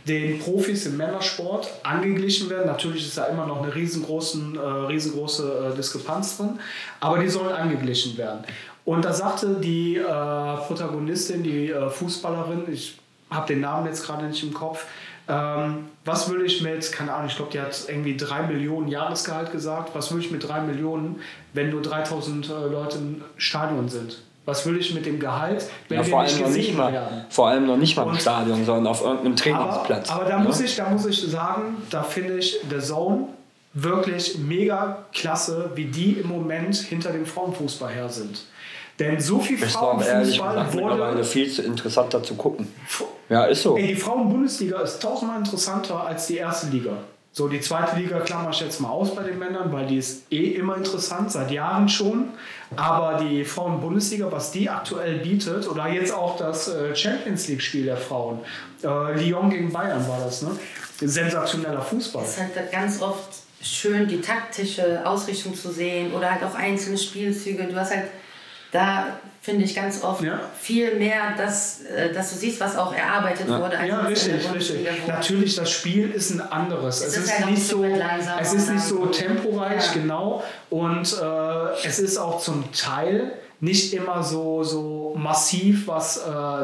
den 0.09 0.39
Profis 0.39 0.87
im 0.87 0.97
Männersport 0.97 1.69
angeglichen 1.83 2.49
werden. 2.49 2.65
Natürlich 2.65 3.05
ist 3.07 3.17
da 3.17 3.25
immer 3.25 3.45
noch 3.45 3.61
eine 3.61 3.73
riesengroßen, 3.73 4.55
äh, 4.55 4.59
riesengroße 4.59 5.71
äh, 5.71 5.77
Diskrepanz 5.77 6.37
drin, 6.37 6.59
aber 6.99 7.19
die 7.19 7.29
sollen 7.29 7.53
angeglichen 7.53 8.17
werden. 8.17 8.43
Und 8.85 9.05
da 9.05 9.13
sagte 9.13 9.59
die 9.61 9.97
äh, 9.97 10.03
Protagonistin, 10.03 11.43
die 11.43 11.69
äh, 11.69 11.89
Fußballerin, 11.89 12.63
ich 12.73 12.97
habe 13.29 13.47
den 13.47 13.61
Namen 13.61 13.85
jetzt 13.85 14.03
gerade 14.03 14.25
nicht 14.25 14.41
im 14.43 14.53
Kopf, 14.53 14.85
ähm, 15.27 15.89
was 16.05 16.31
will 16.31 16.43
ich 16.43 16.63
mit, 16.63 16.91
keine 16.91 17.13
Ahnung, 17.13 17.27
ich 17.27 17.35
glaube, 17.35 17.51
die 17.51 17.61
hat 17.61 17.85
irgendwie 17.87 18.17
drei 18.17 18.41
Millionen 18.41 18.87
Jahresgehalt 18.87 19.51
gesagt, 19.51 19.91
was 19.93 20.11
will 20.11 20.19
ich 20.19 20.31
mit 20.31 20.47
drei 20.47 20.61
Millionen, 20.61 21.21
wenn 21.53 21.69
nur 21.69 21.83
3000 21.83 22.49
äh, 22.49 22.51
Leute 22.67 22.97
im 22.97 23.21
Stadion 23.37 23.89
sind? 23.89 24.23
Was 24.49 24.65
will 24.65 24.79
ich 24.79 24.95
mit 24.95 25.05
dem 25.05 25.19
Gehalt, 25.19 25.65
wenn 25.89 25.99
ja, 25.99 26.07
wir 26.07 26.23
nicht 26.23 26.43
gesehen 26.43 26.75
mal, 26.75 26.91
werden? 26.91 27.25
Vor 27.29 27.49
allem 27.49 27.67
noch 27.67 27.77
nicht 27.77 27.95
mal 27.95 28.07
im 28.07 28.17
Stadion, 28.17 28.65
sondern 28.65 28.87
auf 28.87 29.03
irgendeinem 29.03 29.35
Trainingsplatz. 29.35 30.09
Aber, 30.09 30.21
aber 30.21 30.29
da, 30.29 30.37
ja? 30.37 30.43
muss 30.43 30.59
ich, 30.59 30.75
da 30.75 30.89
muss 30.89 31.05
ich 31.05 31.21
sagen, 31.21 31.77
da 31.91 32.01
finde 32.01 32.39
ich 32.39 32.59
The 32.67 32.79
Zone 32.79 33.27
wirklich 33.73 34.39
mega 34.39 35.05
klasse, 35.13 35.69
wie 35.75 35.85
die 35.85 36.13
im 36.13 36.29
Moment 36.29 36.75
hinter 36.75 37.11
dem 37.11 37.27
Frauenfußball 37.27 37.91
her 37.91 38.09
sind. 38.09 38.41
Denn 38.97 39.19
so 39.19 39.39
viel 39.39 39.63
ich 39.63 39.65
Frauenfußball 39.65 40.73
wurde 40.73 40.85
mittlerweile 40.87 41.23
viel 41.23 41.49
zu 41.51 41.61
interessanter 41.61 42.23
zu 42.23 42.33
gucken. 42.33 42.67
Ja, 43.29 43.45
ist 43.45 43.61
so. 43.61 43.77
Ey, 43.77 43.87
die 43.87 43.95
Frauenbundesliga 43.95 44.81
ist 44.81 44.99
tausendmal 44.99 45.37
interessanter 45.37 46.07
als 46.07 46.25
die 46.25 46.37
erste 46.37 46.67
Liga. 46.67 46.93
So, 47.31 47.47
die 47.47 47.61
zweite 47.61 47.95
Liga 47.95 48.19
klammer 48.21 48.49
ich 48.49 48.59
jetzt 48.59 48.81
mal 48.81 48.89
aus 48.89 49.15
bei 49.15 49.23
den 49.23 49.37
Männern, 49.37 49.71
weil 49.71 49.85
die 49.85 49.97
ist 49.97 50.23
eh 50.31 50.55
immer 50.55 50.75
interessant, 50.75 51.31
seit 51.31 51.51
Jahren 51.51 51.87
schon. 51.87 52.29
Aber 52.75 53.23
die 53.23 53.45
Frauen-Bundesliga, 53.45 54.31
was 54.31 54.51
die 54.51 54.69
aktuell 54.69 55.19
bietet, 55.19 55.67
oder 55.67 55.87
jetzt 55.87 56.11
auch 56.11 56.37
das 56.37 56.67
äh, 56.67 56.95
Champions 56.95 57.47
League-Spiel 57.47 57.85
der 57.85 57.97
Frauen, 57.97 58.39
äh, 58.83 59.23
Lyon 59.23 59.49
gegen 59.49 59.71
Bayern 59.71 60.07
war 60.07 60.19
das, 60.19 60.41
ne? 60.41 60.51
Sensationeller 60.99 61.81
Fußball. 61.81 62.23
Es 62.23 62.31
ist 62.31 62.39
halt 62.39 62.71
ganz 62.71 63.01
oft 63.01 63.29
schön, 63.61 64.07
die 64.07 64.21
taktische 64.21 65.05
Ausrichtung 65.05 65.55
zu 65.55 65.71
sehen 65.71 66.13
oder 66.13 66.31
halt 66.31 66.43
auch 66.43 66.55
einzelne 66.55 66.97
Spielzüge. 66.97 67.63
Du 67.65 67.75
hast 67.75 67.91
halt 67.95 68.07
da 68.71 69.05
finde 69.41 69.63
ich 69.63 69.75
ganz 69.75 70.03
oft 70.03 70.21
ja. 70.21 70.39
viel 70.59 70.95
mehr, 70.95 71.35
dass, 71.37 71.81
äh, 71.83 72.13
dass 72.13 72.31
du 72.31 72.37
siehst, 72.37 72.59
was 72.59 72.77
auch 72.77 72.93
erarbeitet 72.93 73.49
ja. 73.49 73.59
wurde. 73.59 73.77
ja, 73.87 74.01
richtig, 74.01 74.53
richtig. 74.53 74.87
Natürlich, 75.07 75.55
das 75.55 75.71
Spiel 75.71 76.11
ist 76.11 76.31
ein 76.31 76.41
anderes. 76.41 77.01
Es, 77.01 77.07
es 77.07 77.17
ist, 77.17 77.23
ist 77.23 77.39
halt 77.39 77.51
nicht 77.51 77.67
so, 77.67 77.83
es 77.83 78.53
ist 78.53 78.69
nicht 78.69 78.83
so 78.83 79.05
temporeich, 79.07 79.87
ja. 79.87 80.01
genau. 80.01 80.43
Und 80.69 81.13
äh, 81.13 81.87
es 81.87 81.99
ist 81.99 82.17
auch 82.17 82.39
zum 82.39 82.71
Teil 82.73 83.33
nicht 83.61 83.93
immer 83.93 84.23
so, 84.23 84.63
so 84.63 85.13
massiv, 85.17 85.87
was 85.87 86.17
äh, 86.17 86.21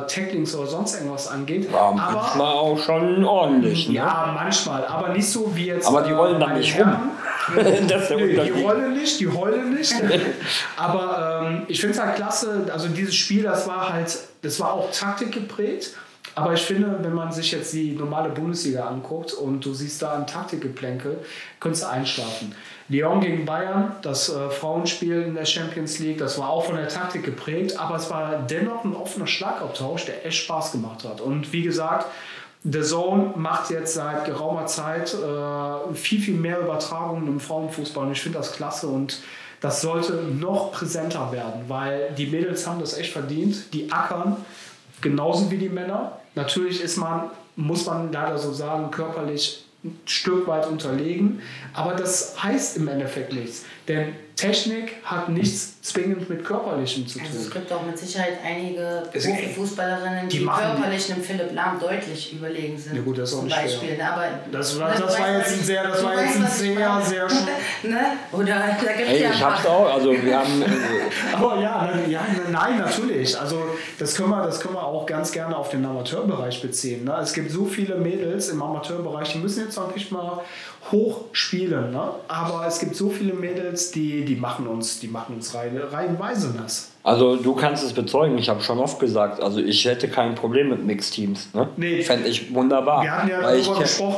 Tacklings 0.08 0.56
oder 0.56 0.68
sonst 0.68 0.96
irgendwas 0.96 1.28
angeht. 1.28 1.70
Ja, 1.72 1.80
aber 1.80 1.96
manchmal 1.96 2.54
auch 2.54 2.78
schon 2.78 3.26
ordentlich. 3.26 3.90
Ne? 3.90 3.96
ja, 3.96 4.32
manchmal, 4.34 4.86
aber 4.86 5.10
nicht 5.10 5.30
so 5.30 5.54
wie 5.56 5.66
jetzt. 5.66 5.88
Aber 5.88 6.04
die 6.04 6.14
rollen 6.14 6.40
da 6.40 6.48
meine 6.48 6.60
nicht 6.60 6.74
Herren. 6.76 7.12
die 7.56 8.64
rollen 8.64 8.94
nicht, 8.94 9.20
die 9.20 9.28
heulen 9.28 9.74
nicht. 9.74 9.94
Aber 10.78 11.46
ähm, 11.48 11.64
ich 11.68 11.80
finde 11.80 11.96
es 11.96 12.02
halt 12.02 12.16
klasse, 12.16 12.68
also 12.72 12.88
dieses 12.88 13.16
Spiel, 13.16 13.44
das 13.44 13.68
war 13.68 13.94
halt, 13.94 14.18
das 14.42 14.60
war 14.60 14.74
auch 14.74 14.92
Taktik 14.92 15.32
geprägt. 15.32 15.92
Aber 16.38 16.54
ich 16.54 16.62
finde, 16.62 16.98
wenn 17.02 17.14
man 17.14 17.32
sich 17.32 17.54
jetzt 17.54 17.72
die 17.72 17.92
normale 17.92 18.30
Bundesliga 18.30 18.86
anguckt 18.88 19.34
und 19.34 19.64
du 19.64 19.74
siehst 19.74 20.02
da 20.02 20.16
ein 20.16 20.28
Taktikgeplänkel, 20.28 21.18
könntest 21.62 21.86
du 21.86 21.90
einschlafen. 21.90 22.54
Lyon 22.90 23.22
gegen 23.22 23.46
Bayern, 23.46 23.96
das 24.02 24.30
äh, 24.30 24.50
Frauenspiel 24.50 25.22
in 25.22 25.36
der 25.36 25.46
Champions 25.46 25.98
League, 26.00 26.18
das 26.18 26.38
war 26.38 26.50
auch 26.50 26.66
von 26.66 26.76
der 26.76 26.90
Taktik 26.90 27.24
geprägt, 27.24 27.80
aber 27.80 27.96
es 27.96 28.10
war 28.10 28.46
dennoch 28.50 28.84
ein 28.84 28.96
offener 28.96 29.28
Schlagabtausch, 29.28 30.06
der 30.06 30.26
echt 30.26 30.44
Spaß 30.44 30.74
gemacht 30.74 31.06
hat. 31.06 31.22
Und 31.22 31.54
wie 31.54 31.64
gesagt, 31.64 32.08
The 32.70 32.82
Zone 32.82 33.34
macht 33.36 33.70
jetzt 33.70 33.94
seit 33.94 34.26
geraumer 34.26 34.66
Zeit 34.66 35.14
äh, 35.14 35.94
viel, 35.94 36.20
viel 36.20 36.34
mehr 36.34 36.60
Übertragungen 36.60 37.28
im 37.28 37.40
Frauenfußball 37.40 38.08
und 38.08 38.12
ich 38.14 38.22
finde 38.22 38.40
das 38.40 38.54
klasse 38.54 38.88
und 38.88 39.20
das 39.62 39.82
sollte 39.82 40.14
noch 40.14 40.72
präsenter 40.72 41.32
werden, 41.32 41.62
weil 41.68 42.12
die 42.18 42.26
Mädels 42.26 42.68
haben 42.68 42.80
das 42.80 42.98
echt 42.98 43.14
verdient. 43.14 43.74
Die 43.74 43.92
ackern 43.92 44.38
genauso 45.02 45.52
wie 45.52 45.58
die 45.58 45.70
Männer. 45.70 46.20
Natürlich 46.34 46.82
ist 46.82 46.98
man, 46.98 47.30
muss 47.56 47.86
man 47.86 48.12
leider 48.12 48.38
so 48.38 48.52
sagen, 48.52 48.90
körperlich 48.92 49.66
ein 49.84 50.00
Stück 50.06 50.48
weit 50.48 50.68
unterlegen, 50.68 51.42
aber 51.74 51.94
das 51.94 52.42
heißt 52.42 52.78
im 52.78 52.88
Endeffekt 52.88 53.34
nichts, 53.34 53.66
denn 53.88 54.16
Technik 54.36 54.98
hat 55.06 55.30
nichts 55.30 55.82
zwingend 55.82 56.30
mit 56.30 56.44
körperlichem 56.44 57.08
zu 57.08 57.20
Also 57.22 57.38
es 57.38 57.44
tun. 57.46 57.54
gibt 57.54 57.72
auch 57.72 57.86
mit 57.86 57.98
Sicherheit 57.98 58.34
einige 58.44 59.04
Profifußballerinnen, 59.14 60.28
die 60.28 60.40
die, 60.40 60.46
körperlich 60.46 61.14
einem 61.14 61.24
Philipp 61.24 61.54
Lahm 61.54 61.80
deutlich 61.80 62.34
überlegen 62.34 62.78
sind. 62.78 62.96
Ja 62.98 63.02
gut, 63.02 63.18
das 63.18 63.32
ist 63.32 63.38
auch 63.38 63.44
nicht 63.44 63.54
schwer. 63.56 63.64
Beispiel. 63.64 63.98
ne? 63.98 64.12
Aber 64.12 64.24
Das 64.52 64.80
war- 64.80 64.92
das 64.92 65.20
war 65.20 65.38
jetzt 65.38 65.54
ein 65.54 65.64
sehr- 65.64 65.84
das 65.88 66.04
war 66.04 66.22
jetzt 66.22 66.36
ein 66.36 66.48
sehr, 66.48 67.02
sehr 67.02 67.28
ne? 67.84 68.00
Oder 68.34 68.46
da 68.46 68.68
gibt 68.92 69.02
es 69.08 69.08
Ey, 69.10 69.24
ja 69.24 69.30
ich 69.32 69.42
hab's 69.44 69.66
auch, 69.66 69.94
also 69.94 70.12
wir 70.12 70.38
haben, 70.38 70.64
Aber 71.34 71.60
ja, 71.62 71.90
ja, 72.10 72.22
ne- 72.22 72.52
nein, 72.52 72.78
natürlich. 72.80 73.40
Also 73.40 73.64
das 74.00 74.16
können, 74.16 74.30
wir, 74.32 74.44
das 74.46 74.60
können 74.60 74.74
wir 74.74 74.84
auch 74.84 75.06
ganz 75.06 75.32
gerne 75.32 75.56
auf 75.56 75.70
den 75.70 75.86
Amateurbereich 75.86 76.62
beziehen. 76.62 77.06
Ne? 77.06 77.18
Es 77.22 77.34
gibt 77.34 77.52
so 77.52 77.66
viele 77.66 77.96
Mädels 77.96 78.50
im 78.50 78.62
Amateurbereich, 78.62 79.32
die 79.34 79.40
müssen 79.40 79.64
jetzt 79.64 79.78
auch 79.78 79.94
nicht 79.96 80.12
mal 80.12 80.42
hoch 80.92 81.22
spielen. 81.32 81.92
Ne? 81.92 82.10
Aber 82.28 82.66
es 82.68 82.80
gibt 82.80 82.96
so 82.96 83.10
viele 83.10 83.34
Mädels, 83.34 83.75
die, 83.92 84.26
die 84.26 84.36
machen 84.36 84.68
uns, 84.68 85.00
die 85.00 85.08
machen 85.08 85.36
uns 85.36 85.54
rein, 85.54 85.78
reihenweise 85.78 86.54
nass. 86.56 86.90
also 87.04 87.36
du 87.36 87.54
kannst 87.54 87.84
es 87.84 87.94
bezeugen, 87.94 88.38
ich 88.38 88.50
habe 88.50 88.62
schon 88.62 88.80
oft 88.80 89.00
gesagt, 89.00 89.42
also 89.42 89.60
ich 89.60 89.86
hätte 89.86 90.08
kein 90.08 90.36
Problem 90.36 90.70
mit 90.70 90.86
Mixteams. 90.86 91.50
Ne? 91.54 91.68
Nee. 91.78 92.02
Fände 92.04 92.28
ich 92.28 92.54
wunderbar. 92.54 93.04
Wir 93.04 93.12
hatten 93.18 93.30
ja 93.30 93.44
weil 93.44 93.60
ich 93.60 93.68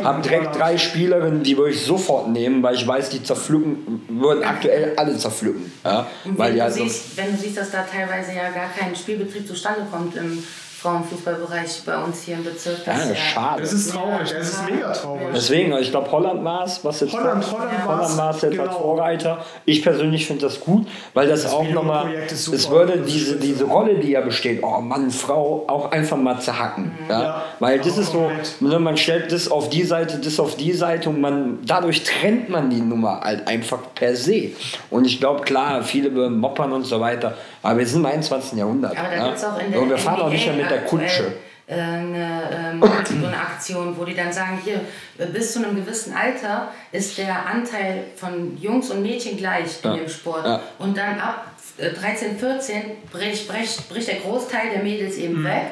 habe 0.03 0.21
direkt 0.21 0.57
drei 0.57 0.77
Spielerinnen, 0.77 1.43
die 1.43 1.57
würde 1.57 1.71
ich 1.73 1.81
sofort 1.83 2.29
nehmen, 2.29 2.61
weil 2.63 2.75
ich 2.75 2.87
weiß, 2.87 3.09
die 3.09 3.21
zerpflücken, 3.23 4.01
würden 4.09 4.43
aktuell 4.43 4.93
alle 4.97 5.17
zerpflücken. 5.17 5.71
Ja? 5.83 6.07
Und 6.25 6.37
Weil 6.37 6.49
wenn, 6.49 6.57
du 6.57 6.63
halt 6.63 6.73
so- 6.73 6.83
siehst, 6.83 7.17
wenn 7.17 7.31
du 7.31 7.37
siehst, 7.37 7.57
dass 7.57 7.71
da 7.71 7.83
teilweise 7.83 8.31
ja 8.33 8.49
gar 8.51 8.69
kein 8.69 8.95
Spielbetrieb 8.95 9.47
zustande 9.47 9.81
kommt 9.91 10.15
im 10.15 10.43
Frauenfußballbereich 10.81 11.81
bei 11.85 11.97
uns 11.97 12.23
hier 12.23 12.35
im 12.35 12.43
Bezirk. 12.43 12.85
ja, 12.85 12.93
das 12.93 13.07
das 13.07 13.11
ist 13.11 13.19
schade. 13.19 13.63
Es 13.63 13.73
ist 13.73 13.91
traurig, 13.91 14.29
Ja, 14.31 14.37
es 14.37 14.49
ist 14.49 14.61
ja. 14.69 14.75
mega 14.75 14.91
traurig. 14.91 15.27
Deswegen, 15.33 15.71
also 15.73 15.83
ich 15.83 15.91
glaube, 15.91 16.11
Holland 16.11 16.43
war 16.43 16.63
es, 16.65 16.83
was 16.85 16.99
jetzt 17.01 17.13
Holland, 17.13 17.51
Holland 17.51 17.71
Ja. 17.71 17.87
war's, 17.87 17.99
Holland 18.03 18.17
war 18.17 18.29
es 18.35 18.41
jetzt 18.41 18.51
genau. 18.51 18.63
als 18.63 18.75
Vorreiter. 18.75 19.45
Ich 19.65 19.81
persönlich 19.81 20.27
finde 20.27 20.43
das 20.45 20.59
gut, 20.59 20.87
weil 21.13 21.27
das, 21.27 21.43
Das 21.43 21.51
auch 21.53 21.67
nochmal, 21.69 22.13
es 22.29 22.69
würde 22.69 22.99
diese, 22.99 23.37
diese 23.37 23.63
Rolle, 23.65 23.95
die 23.99 24.11
ja 24.11 24.21
besteht, 24.21 24.63
oh 24.63 24.79
Mann, 24.79 25.09
Frau, 25.11 25.65
auch 25.67 25.91
einfach 25.91 26.17
mal 26.17 26.39
zerhacken. 26.39 26.91
Ja? 27.09 27.21
Ja, 27.21 27.43
weil 27.59 27.79
das 27.79 27.93
aber 27.93 28.01
ist 28.01 28.11
so, 28.11 28.19
komplett. 28.19 28.61
ne, 28.61 28.79
man 28.79 28.97
stellt 28.97 29.31
das 29.31 29.49
auf 29.49 29.69
die 29.69 29.83
Seite, 29.83 30.19
das 30.19 30.39
auf 30.39 30.55
die 30.55 30.73
Seite 30.73 31.09
und 31.09 31.19
man, 31.21 31.59
dadurch 31.65 32.03
trennt 32.03 32.49
man 32.49 32.69
die 32.69 32.81
Nummer 32.81 33.21
halt 33.21 33.47
einfach 33.47 33.79
per 33.95 34.15
se. 34.15 34.51
Und 34.89 35.05
ich 35.05 35.19
glaube, 35.19 35.41
klar, 35.41 35.83
viele 35.83 36.09
moppern 36.29 36.71
und 36.71 36.83
so 36.85 36.99
weiter, 36.99 37.35
aber 37.67 37.79
wir 37.79 37.85
sind 37.87 37.99
im 37.99 38.05
21. 38.05 38.57
Jahrhundert. 38.57 38.97
Aber 38.97 39.09
da 39.09 39.15
ja? 39.15 39.25
gibt 39.25 39.37
es 39.37 39.43
auch 39.43 39.59
in 39.59 39.71
der 39.71 39.81
und 39.81 39.89
wir 39.89 39.97
fahren 39.97 40.21
auch 40.21 40.27
NBA 40.27 40.33
nicht 40.33 40.47
mehr 40.47 40.55
mit 40.55 40.71
der 40.71 40.85
Kutsche. 40.85 41.33
äh, 41.67 41.73
Eine, 41.73 42.71
ähm, 42.73 42.81
so 43.03 43.27
eine 43.27 43.37
Aktion, 43.37 43.93
wo 43.97 44.05
die 44.05 44.15
dann 44.15 44.31
sagen, 44.31 44.59
hier, 44.63 44.79
äh, 45.17 45.25
bis 45.25 45.51
zu 45.51 45.59
einem 45.59 45.75
gewissen 45.75 46.15
Alter 46.15 46.71
ist 46.93 47.17
der 47.17 47.45
Anteil 47.45 48.05
von 48.15 48.57
Jungs 48.57 48.89
und 48.89 49.01
Mädchen 49.01 49.35
gleich 49.35 49.83
Ja. 49.83 49.91
in 49.93 49.99
dem 49.99 50.09
Sport. 50.09 50.45
Ja. 50.45 50.61
Und 50.79 50.97
dann 50.97 51.19
ab 51.19 51.51
äh, 51.77 51.89
13, 51.89 52.39
14 52.39 52.83
bricht, 53.11 53.49
bricht, 53.49 53.89
bricht 53.89 54.07
der 54.07 54.19
Großteil 54.19 54.69
der 54.73 54.81
Mädels 54.81 55.17
eben 55.17 55.43
weg. 55.43 55.63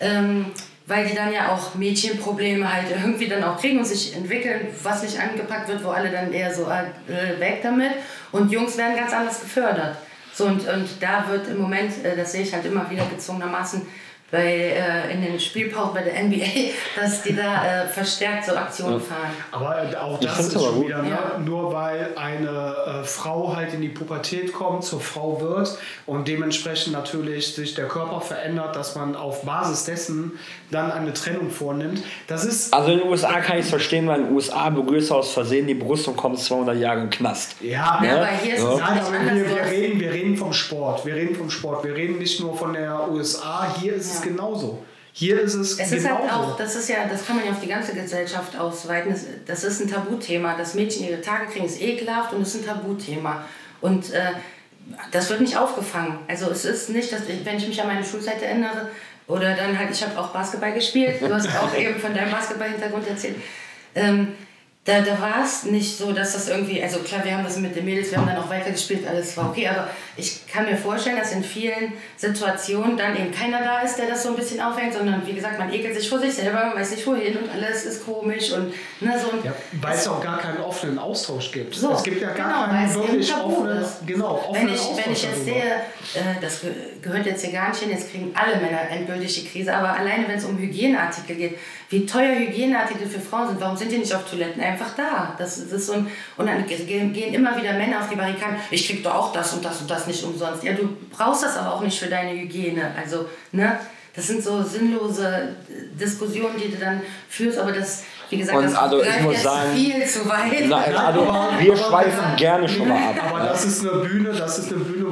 Ähm, 0.00 0.46
weil 0.86 1.06
die 1.06 1.14
dann 1.14 1.32
ja 1.32 1.52
auch 1.52 1.74
Mädchenprobleme 1.74 2.70
halt 2.70 2.86
irgendwie 2.90 3.28
dann 3.28 3.44
auch 3.44 3.58
kriegen 3.58 3.78
und 3.78 3.86
sich 3.86 4.16
entwickeln, 4.16 4.68
was 4.82 5.02
nicht 5.02 5.18
angepackt 5.20 5.68
wird, 5.68 5.84
wo 5.84 5.90
alle 5.90 6.10
dann 6.10 6.32
eher 6.32 6.52
so 6.54 6.64
äh, 6.64 7.40
weg 7.40 7.60
damit. 7.62 7.92
Und 8.32 8.50
Jungs 8.50 8.76
werden 8.78 8.96
ganz 8.96 9.12
anders 9.12 9.40
gefördert. 9.40 9.96
So, 10.34 10.46
und, 10.46 10.66
und 10.66 10.88
da 11.00 11.28
wird 11.28 11.46
im 11.46 11.58
Moment, 11.58 12.04
äh, 12.04 12.16
das 12.16 12.32
sehe 12.32 12.42
ich 12.42 12.52
halt 12.52 12.64
immer 12.64 12.90
wieder 12.90 13.06
gezwungenermaßen 13.06 13.82
bei, 14.30 14.52
äh, 14.52 15.12
in 15.12 15.22
den 15.22 15.38
Spielpausen 15.38 15.94
bei 15.94 16.02
der 16.02 16.20
NBA, 16.24 16.44
dass 17.00 17.22
die 17.22 17.36
da 17.36 17.84
äh, 17.84 17.86
verstärkt 17.88 18.46
so 18.46 18.56
Aktionen 18.56 19.00
fahren. 19.00 19.30
Aber 19.52 19.82
äh, 19.92 19.94
auch 19.96 20.18
Ich 20.20 20.26
das 20.26 20.40
ist 20.40 20.56
aber 20.56 20.64
schon 20.66 20.74
gut. 20.76 20.86
wieder, 20.88 21.02
ne? 21.02 21.10
Ja. 21.10 21.38
nur 21.44 21.72
weil 21.72 22.08
eine 22.16 22.74
äh, 23.02 23.04
Frau 23.04 23.54
halt 23.54 23.72
in 23.74 23.80
die 23.80 23.88
Pubertät 23.90 24.52
kommt, 24.52 24.82
zur 24.82 25.00
Frau 25.00 25.40
wird 25.40 25.78
und 26.06 26.26
dementsprechend 26.26 26.92
natürlich 26.94 27.54
sich 27.54 27.74
der 27.74 27.86
Körper 27.86 28.20
verändert, 28.20 28.74
dass 28.74 28.96
man 28.96 29.14
auf 29.14 29.42
Basis 29.42 29.84
dessen 29.84 30.32
dann 30.70 30.90
eine 30.90 31.12
Trennung 31.12 31.50
vornimmt. 31.50 32.02
Das 32.26 32.44
ist, 32.44 32.74
Also 32.74 32.90
in 32.90 32.98
den 33.00 33.08
USA 33.08 33.40
kann 33.40 33.58
ich 33.58 33.64
es 33.66 33.70
verstehen, 33.70 34.08
weil 34.08 34.20
in 34.20 34.26
den 34.26 34.34
USA 34.34 34.68
berührst 34.70 35.10
du 35.10 35.14
aus 35.14 35.30
Versehen 35.32 35.68
die 35.68 35.74
Brust 35.74 36.08
und 36.08 36.16
kommst 36.16 36.46
200 36.46 36.76
Jahre 36.76 37.00
in 37.00 37.06
den 37.06 37.10
Knast. 37.10 37.54
ja, 37.60 38.00
Ja, 38.02 38.04
Ja. 38.04 38.16
aber 38.16 38.26
hier 38.42 38.54
ist 38.56 38.62
Ja. 38.64 38.74
es 38.74 38.80
anders. 38.82 39.12
wir, 39.12 39.48
wir, 39.50 39.64
reden, 39.70 40.00
wir 40.00 40.12
reden 40.12 40.36
vom 40.36 40.52
Sport. 40.52 41.06
Wir 41.06 41.14
reden 41.14 41.36
vom 41.36 41.50
Sport. 41.50 41.84
Wir 41.84 41.94
reden 41.94 42.18
nicht 42.18 42.40
nur 42.40 42.56
von 42.56 42.72
der 42.72 43.08
USA. 43.10 43.72
Hier 43.80 43.94
ist 43.94 44.06
es 44.12 44.23
Ja. 44.23 44.23
Genauso. 44.24 44.84
Hier 45.12 45.40
ist 45.40 45.54
es, 45.54 45.78
Es 45.78 45.92
ist 45.92 46.08
halt 46.08 46.28
auch, 46.32 46.56
das 46.56 46.74
ist 46.74 46.88
ja, 46.88 47.06
das 47.08 47.24
kann 47.24 47.36
man 47.36 47.44
ja 47.44 47.52
auf 47.52 47.60
die 47.60 47.68
ganze 47.68 47.94
Gesellschaft 47.94 48.56
ausweiten. 48.56 49.12
Das, 49.12 49.26
das 49.46 49.62
ist 49.62 49.80
ein 49.80 49.88
Tabuthema. 49.88 50.56
Dass 50.56 50.74
Mädchen 50.74 51.06
ihre 51.06 51.20
Tage 51.20 51.46
kriegen, 51.46 51.66
ist 51.66 51.80
ekelhaft 51.80 52.32
und 52.32 52.42
ist 52.42 52.56
ein 52.56 52.66
Tabuthema. 52.66 53.44
Und 53.80 54.12
äh, 54.12 54.32
das 55.12 55.30
wird 55.30 55.40
nicht 55.40 55.56
aufgefangen. 55.56 56.18
Also 56.26 56.50
es 56.50 56.64
ist 56.64 56.90
nicht, 56.90 57.12
dass 57.12 57.28
ich, 57.28 57.44
wenn 57.44 57.58
ich 57.58 57.68
mich 57.68 57.80
an 57.80 57.86
meine 57.86 58.04
Schulzeit 58.04 58.42
erinnere, 58.42 58.90
oder 59.26 59.54
dann 59.54 59.78
halt, 59.78 59.90
ich 59.90 60.02
habe 60.02 60.18
auch 60.18 60.28
Basketball 60.28 60.72
gespielt, 60.72 61.20
du 61.20 61.32
hast 61.32 61.48
auch 61.48 61.74
eben 61.78 61.98
von 61.98 62.14
deinem 62.14 62.30
Basketball-Hintergrund 62.30 63.08
erzählt. 63.08 63.36
Ähm, 63.94 64.34
da, 64.84 65.00
da 65.00 65.18
war 65.18 65.42
es 65.42 65.64
nicht 65.64 65.96
so, 65.96 66.12
dass 66.12 66.34
das 66.34 66.48
irgendwie, 66.48 66.82
also 66.82 66.98
klar, 66.98 67.24
wir 67.24 67.34
haben 67.34 67.44
das 67.44 67.56
mit 67.56 67.74
den 67.74 67.86
Mädels, 67.86 68.10
wir 68.10 68.18
haben 68.18 68.26
dann 68.26 68.36
auch 68.36 68.50
weitergespielt, 68.50 69.06
alles 69.06 69.34
war 69.34 69.48
okay, 69.48 69.66
aber 69.66 69.88
ich 70.14 70.46
kann 70.46 70.66
mir 70.66 70.76
vorstellen, 70.76 71.16
dass 71.16 71.32
in 71.32 71.42
vielen 71.42 71.94
Situationen 72.18 72.94
dann 72.94 73.16
eben 73.16 73.32
keiner 73.32 73.62
da 73.62 73.80
ist, 73.80 73.96
der 73.96 74.08
das 74.08 74.22
so 74.22 74.28
ein 74.28 74.36
bisschen 74.36 74.60
aufhängt, 74.60 74.92
sondern 74.92 75.26
wie 75.26 75.32
gesagt, 75.32 75.58
man 75.58 75.72
ekelt 75.72 75.94
sich 75.96 76.06
vor 76.06 76.18
sich 76.18 76.34
selber, 76.34 76.66
man 76.66 76.76
weiß 76.76 76.90
nicht 76.90 77.06
wohin 77.06 77.34
und 77.38 77.50
alles 77.50 77.86
ist 77.86 78.04
komisch 78.04 78.52
und 78.52 78.74
ne, 79.00 79.18
so 79.18 79.34
Ja, 79.42 79.54
weil 79.80 79.94
es 79.94 80.06
auch 80.06 80.22
gar 80.22 80.38
keinen 80.38 80.58
offenen 80.58 80.98
Austausch 80.98 81.50
gibt. 81.50 81.74
so, 81.74 81.92
es 81.92 82.02
gibt 82.02 82.20
ja 82.20 82.32
gar 82.34 82.66
genau, 82.66 82.66
keinen 82.66 82.94
wirklich 82.94 83.34
offenen, 83.34 83.82
ist. 83.82 84.06
genau, 84.06 84.34
wenn 84.34 84.50
offenen 84.50 84.74
ich, 84.74 84.80
Austausch 84.80 85.06
wenn 85.06 85.12
ich 85.14 85.22
jetzt 85.22 85.44
sehe, 85.46 85.62
äh, 86.14 86.40
das 86.42 86.60
ge 86.60 86.70
gehört 87.00 87.26
jetzt 87.26 87.42
hier 87.44 87.52
gar 87.52 87.68
nicht 87.68 87.80
hin, 87.80 87.90
jetzt 87.90 88.10
kriegen 88.10 88.34
alle 88.34 88.56
Männer 88.56 88.80
endgültig 88.90 89.34
die 89.34 89.46
Krise, 89.46 89.74
aber 89.74 89.94
alleine 89.94 90.26
wenn 90.28 90.38
es 90.38 90.44
um 90.44 90.56
Hygieneartikel 90.58 91.36
geht, 91.36 91.58
wie 91.90 92.06
teuer 92.06 92.34
Hygieneartikel 92.36 93.06
für 93.06 93.20
Frauen 93.20 93.48
sind, 93.48 93.60
warum 93.60 93.76
sind 93.76 93.92
die 93.92 93.98
nicht 93.98 94.14
auf 94.14 94.28
Toiletten 94.28 94.62
einfach 94.62 94.94
da? 94.96 95.34
Das, 95.38 95.56
das 95.56 95.72
ist 95.72 95.86
so 95.86 95.92
ein, 95.94 96.06
und 96.36 96.46
dann 96.46 96.66
ge- 96.66 96.84
gehen 96.84 97.34
immer 97.34 97.56
wieder 97.56 97.72
Männer 97.74 98.00
auf 98.00 98.08
die 98.08 98.16
Barrikaden, 98.16 98.56
ich 98.70 98.86
krieg 98.88 99.02
doch 99.04 99.14
auch 99.14 99.32
das 99.32 99.52
und 99.52 99.64
das 99.64 99.80
und 99.80 99.90
das 99.90 100.06
nicht 100.06 100.22
umsonst. 100.24 100.64
Ja, 100.64 100.72
du 100.72 100.88
brauchst 101.10 101.42
das 101.44 101.56
aber 101.56 101.74
auch 101.74 101.80
nicht 101.82 101.98
für 101.98 102.08
deine 102.08 102.30
Hygiene. 102.32 102.90
Also, 103.00 103.26
ne? 103.52 103.78
Das 104.16 104.28
sind 104.28 104.44
so 104.44 104.62
sinnlose 104.62 105.26
äh, 105.26 105.98
Diskussionen, 105.98 106.54
die 106.56 106.70
du 106.70 106.76
dann 106.76 107.00
führst, 107.28 107.58
aber 107.58 107.72
das, 107.72 108.04
wie 108.30 108.36
gesagt, 108.38 108.56
Und 108.58 108.64
das 108.66 108.76
also 108.76 109.02
ich 109.02 109.20
muss 109.20 109.42
sagen- 109.42 109.74
viel 109.74 110.06
zu 110.06 110.28
weit. 110.28 110.68
Nein, 110.68 110.94
also 110.96 111.20
wir 111.58 111.76
schweifen 111.76 112.36
gerne 112.36 112.68
schon 112.68 112.86
mal 112.88 112.96
ab. 113.08 113.16
Aber 113.28 113.40
das 113.40 113.64
ist 113.64 113.80
eine 113.80 113.98
Bühne, 114.04 114.30
das 114.32 114.58
ist 114.60 114.68
eine 114.72 114.84
Bühne, 114.84 115.03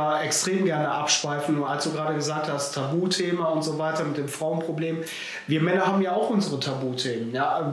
ja 0.00 0.22
extrem 0.22 0.64
gerne 0.64 0.90
abschweifen. 0.90 1.58
Und 1.60 1.68
als 1.68 1.84
du 1.84 1.92
gerade 1.92 2.14
gesagt 2.14 2.50
hast, 2.50 2.72
Tabuthema 2.74 3.46
und 3.46 3.62
so 3.62 3.78
weiter 3.78 4.04
mit 4.04 4.16
dem 4.16 4.28
Frauenproblem. 4.28 4.98
Wir 5.46 5.60
Männer 5.60 5.86
haben 5.86 6.02
ja 6.02 6.12
auch 6.12 6.30
unsere 6.30 6.58
Tabuthemen. 6.58 7.34
Ja, 7.34 7.72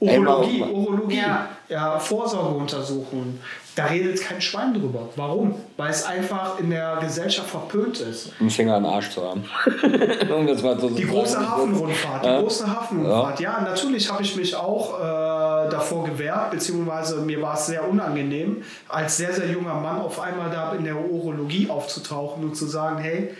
Urologie, 0.00 0.62
Urologie, 0.62 1.18
Ja. 1.18 1.48
ja. 1.68 1.98
Vorsorgeuntersuchungen. 1.98 3.40
Da 3.78 3.84
redet 3.84 4.20
kein 4.20 4.40
Schwein 4.40 4.74
drüber. 4.74 5.08
Warum? 5.14 5.54
Weil 5.76 5.90
es 5.90 6.04
einfach 6.04 6.58
in 6.58 6.70
der 6.70 6.96
Gesellschaft 7.00 7.48
verpönt 7.48 8.00
ist. 8.00 8.32
einen 8.40 8.50
Finger 8.50 8.76
in 8.76 8.82
den 8.82 8.92
Arsch 8.92 9.10
zu 9.10 9.22
haben. 9.22 9.44
so 10.80 10.90
Die 10.90 11.06
große 11.06 11.48
Hafenrundfahrt, 11.48 12.24
die 12.24 12.28
Ja. 12.28 12.40
große 12.40 12.66
Hafenrundfahrt. 12.66 13.38
Ja, 13.38 13.60
natürlich 13.60 14.10
habe 14.10 14.24
ich 14.24 14.34
mich 14.34 14.56
auch 14.56 14.98
äh, 14.98 15.70
davor 15.70 16.02
gewehrt, 16.06 16.50
beziehungsweise 16.50 17.20
mir 17.20 17.40
war 17.40 17.54
es 17.54 17.66
sehr 17.66 17.88
unangenehm, 17.88 18.64
als 18.88 19.16
sehr, 19.16 19.32
sehr 19.32 19.48
junger 19.48 19.74
Mann 19.74 20.00
auf 20.00 20.18
einmal 20.18 20.50
da 20.50 20.72
in 20.72 20.82
der 20.82 20.96
Urologie 20.96 21.70
aufzutauchen 21.70 22.42
und 22.42 22.56
zu 22.56 22.66
sagen, 22.66 22.98
hey, 22.98 23.30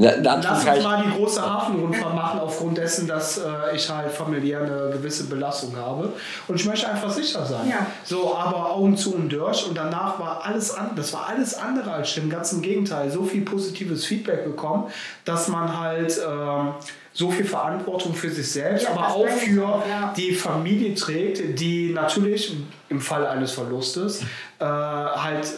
Ja, 0.00 0.12
Lass 0.22 0.46
uns 0.46 0.66
reicht- 0.66 0.82
mal 0.84 1.02
die 1.04 1.10
große 1.16 1.42
Hafenrundfahrt 1.42 2.14
machen, 2.14 2.38
aufgrund 2.38 2.78
dessen, 2.78 3.08
dass 3.08 3.38
äh, 3.38 3.74
ich 3.74 3.90
halt 3.90 4.12
familiär 4.12 4.60
eine 4.60 4.90
gewisse 4.92 5.24
Belastung 5.24 5.74
habe. 5.76 6.12
Und 6.46 6.54
ich 6.60 6.64
möchte 6.66 6.88
einfach 6.88 7.10
sicher 7.10 7.44
sein. 7.44 7.68
Ja. 7.68 7.84
So, 8.04 8.36
aber 8.36 8.70
Augen 8.70 8.96
zu 8.96 9.14
und 9.14 9.28
durch. 9.28 9.66
Und 9.66 9.76
danach 9.76 10.20
war 10.20 10.44
alles 10.44 10.72
an, 10.72 10.92
das 10.94 11.12
war 11.12 11.26
alles 11.28 11.54
andere 11.58 11.90
als 11.90 12.10
schlimm. 12.10 12.30
Ganz 12.30 12.52
im 12.52 12.62
Gegenteil. 12.62 13.10
So 13.10 13.24
viel 13.24 13.42
positives 13.42 14.04
Feedback 14.06 14.44
bekommen, 14.44 14.84
dass 15.24 15.48
man 15.48 15.76
halt 15.78 16.16
ähm, 16.24 16.74
so 17.12 17.32
viel 17.32 17.44
Verantwortung 17.46 18.14
für 18.14 18.30
sich 18.30 18.48
selbst, 18.52 18.84
Ja, 18.84 18.90
aber 18.92 19.08
auch 19.08 19.26
für 19.26 19.50
ja. 19.88 20.14
die 20.16 20.32
Familie 20.32 20.94
trägt, 20.94 21.58
die 21.58 21.90
natürlich 21.92 22.54
im 22.88 23.00
Fall 23.00 23.26
eines 23.26 23.50
Verlustes 23.50 24.22
äh, 24.60 24.64
halt 24.64 25.48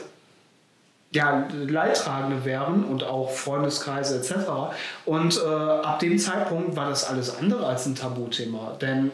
ja, 1.12 1.48
Leidtragende 1.52 2.44
wären 2.44 2.84
und 2.84 3.02
auch 3.04 3.30
Freundeskreise 3.30 4.18
etc. 4.18 4.74
Und 5.04 5.40
äh, 5.42 5.46
ab 5.48 5.98
dem 5.98 6.18
Zeitpunkt 6.18 6.76
war 6.76 6.88
das 6.88 7.04
alles 7.08 7.36
andere 7.36 7.66
als 7.66 7.86
ein 7.86 7.96
Tabuthema. 7.96 8.76
Denn 8.80 9.10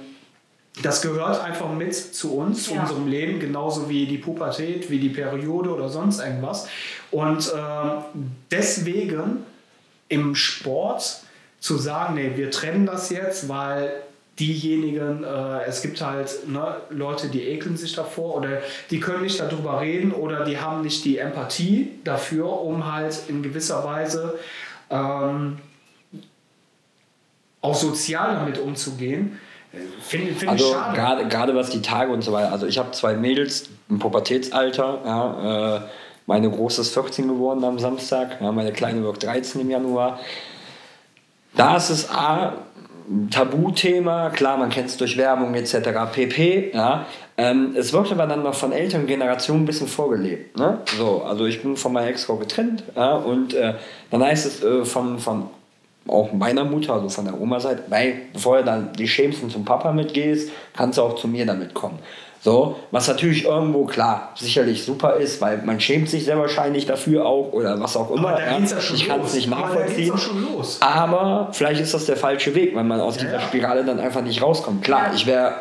das 0.83 1.01
gehört 1.01 1.43
einfach 1.43 1.73
mit 1.73 1.95
zu 1.95 2.37
uns, 2.37 2.65
zu 2.65 2.75
Ja. 2.75 2.83
unserem 2.83 3.09
Leben, 3.09 3.41
genauso 3.41 3.89
wie 3.89 4.07
die 4.07 4.19
Pubertät, 4.19 4.91
wie 4.91 4.99
die 4.99 5.09
Periode 5.09 5.75
oder 5.75 5.89
sonst 5.89 6.21
irgendwas. 6.21 6.69
Und 7.11 7.51
äh, 7.51 8.21
deswegen 8.51 9.39
im 10.09 10.35
Sport 10.35 11.23
zu 11.61 11.79
sagen, 11.79 12.15
nee, 12.15 12.33
wir 12.37 12.51
trennen 12.51 12.85
das 12.85 13.09
jetzt, 13.09 13.49
weil 13.49 13.91
diejenigen, 14.39 15.25
äh, 15.25 15.65
es 15.67 15.83
gibt 15.83 16.01
halt 16.01 16.49
ne, 16.49 16.77
Leute, 16.91 17.29
die 17.29 17.43
ekeln 17.43 17.77
sich 17.77 17.95
davor 17.95 18.37
oder 18.37 18.61
die 18.91 19.01
können 19.01 19.23
nicht 19.23 19.41
darüber 19.41 19.81
reden 19.81 20.13
oder 20.13 20.45
die 20.45 20.59
haben 20.59 20.83
nicht 20.83 21.05
die 21.05 21.19
Empathie 21.19 21.93
dafür, 22.05 22.61
um 22.61 22.93
halt 22.93 23.19
in 23.29 23.43
gewisser 23.43 23.85
Weise 23.85 24.39
ähm, 24.91 25.59
auch 27.63 27.75
sozial 27.75 28.35
damit 28.37 28.59
umzugehen. 28.59 29.39
Finde 30.01 30.33
find 30.33 30.43
ich 30.43 30.49
Also 30.49 30.73
schade. 30.73 31.29
gerade 31.29 31.55
was 31.55 31.71
die 31.71 31.83
Tage 31.83 32.13
und 32.13 32.23
so 32.23 32.33
weiter. 32.33 32.53
Also 32.53 32.67
ich 32.67 32.79
habe 32.79 32.93
zwei 32.93 33.15
Mädels 33.15 33.69
im 33.89 33.99
Pubertätsalter. 33.99 35.01
Ja, 35.05 35.77
äh, 35.77 35.81
meine 36.27 36.51
große 36.51 36.81
ist 36.81 36.93
14 36.95 37.29
geworden 37.29 37.65
am 37.65 37.79
Samstag. 37.79 38.41
Ja, 38.41 38.53
meine 38.53 38.73
kleine 38.73 39.03
wird 39.03 39.23
13 39.23 39.61
im 39.63 39.71
Januar. 39.71 40.21
Da 41.55 41.77
ist 41.77 41.91
es 41.91 42.11
A, 42.11 42.55
Tabuthema, 43.31 44.31
klar, 44.31 44.57
man 44.57 44.71
kennt 44.71 44.89
es 44.89 44.97
durch 44.97 45.17
Werbung 45.17 45.55
etc. 45.55 45.91
pp. 46.13 46.71
Ja. 46.75 47.07
Ähm, 47.37 47.75
es 47.77 47.93
wird 47.93 48.11
aber 48.11 48.27
dann 48.27 48.43
noch 48.43 48.55
von 48.55 48.73
älteren 48.73 49.07
Generationen 49.07 49.63
ein 49.63 49.67
bisschen 49.67 49.89
vorgelebt. 49.89 50.59
Ne? 50.59 50.79
So, 50.97 51.23
also 51.23 51.47
ich 51.47 51.63
bin 51.63 51.77
von 51.77 51.93
meiner 51.93 52.09
Ex-Frau 52.09 52.37
getrennt 52.37 52.83
ja, 52.97 53.15
und 53.15 53.55
äh, 53.55 53.75
dann 54.11 54.25
heißt 54.25 54.47
es 54.47 54.63
äh, 54.65 54.85
von, 54.85 55.19
von 55.19 55.49
auch 56.09 56.33
meiner 56.33 56.65
Mutter, 56.65 56.95
also 56.95 57.09
von 57.09 57.25
der 57.25 57.41
Oma-Seite, 57.41 57.85
weil 57.89 58.23
bevor 58.33 58.59
du 58.59 58.65
dann 58.65 58.93
die 58.93 59.09
Schämsten 59.09 59.51
zum 59.51 59.65
Papa 59.65 59.93
mitgehst, 59.93 60.51
kannst 60.75 60.99
du 60.99 61.03
auch 61.03 61.17
zu 61.17 61.29
mir 61.29 61.45
damit 61.47 61.75
kommen. 61.75 61.99
So, 62.47 62.77
was 62.93 63.09
natürlich 63.09 63.45
irgendwo 63.45 63.87
klar 63.87 64.31
sicherlich 64.37 64.85
super 64.85 65.17
ist, 65.17 65.41
weil 65.41 65.63
man 65.63 65.81
schämt 65.81 66.09
sich 66.09 66.27
sehr 66.27 66.39
wahrscheinlich 66.39 66.87
dafür 66.87 67.27
auch 67.27 67.53
oder 67.53 67.81
was 67.81 67.97
auch 67.97 68.09
immer. 68.13 68.29
Aber 68.29 68.41
ja. 68.41 68.57
ja 68.57 68.79
ich 68.95 69.09
kann 69.09 69.21
es 69.23 69.35
nicht 69.35 69.53
Aber 69.53 69.63
nachvollziehen. 69.63 70.15
los. 70.55 70.79
Aber 70.81 71.49
vielleicht 71.51 71.81
ist 71.81 71.93
das 71.93 72.07
der 72.07 72.17
falsche 72.17 72.55
Weg, 72.55 72.77
weil 72.77 72.85
man 72.85 73.01
aus 73.01 73.17
dieser 73.17 73.33
ja. 73.33 73.41
Spirale 73.41 73.85
dann 73.85 73.99
einfach 73.99 74.23
nicht 74.23 74.43
rauskommt. 74.43 74.85
Klar, 74.85 75.11
ich 75.13 75.27
wäre 75.27 75.57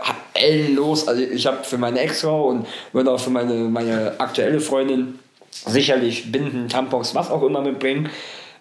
los, 0.76 1.08
also 1.08 1.24
ich 1.24 1.48
habe 1.48 1.64
für 1.64 1.80
meine 1.80 2.02
Ex-Frau 2.02 2.50
und 2.50 2.68
würde 2.94 3.10
auch 3.10 3.20
für 3.20 3.32
meine, 3.32 3.56
meine 3.56 4.14
aktuelle 4.20 4.60
Freundin 4.60 5.18
sicherlich 5.50 6.32
Binden, 6.32 6.70
Tampons, 6.70 7.16
was 7.16 7.32
auch 7.32 7.42
immer 7.42 7.62
mitbringen. 7.62 8.12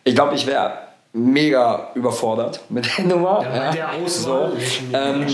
Ich 0.05 0.15
glaube, 0.15 0.35
ich 0.35 0.47
wäre 0.47 0.73
mega 1.17 1.91
überfordert 1.95 2.61
mit 2.69 2.99
der 2.99 3.05
Nummer. 3.07 3.41
Ja, 3.43 3.71
der 3.71 3.93
Auswahl. 3.93 4.53
Ähm, 4.93 5.25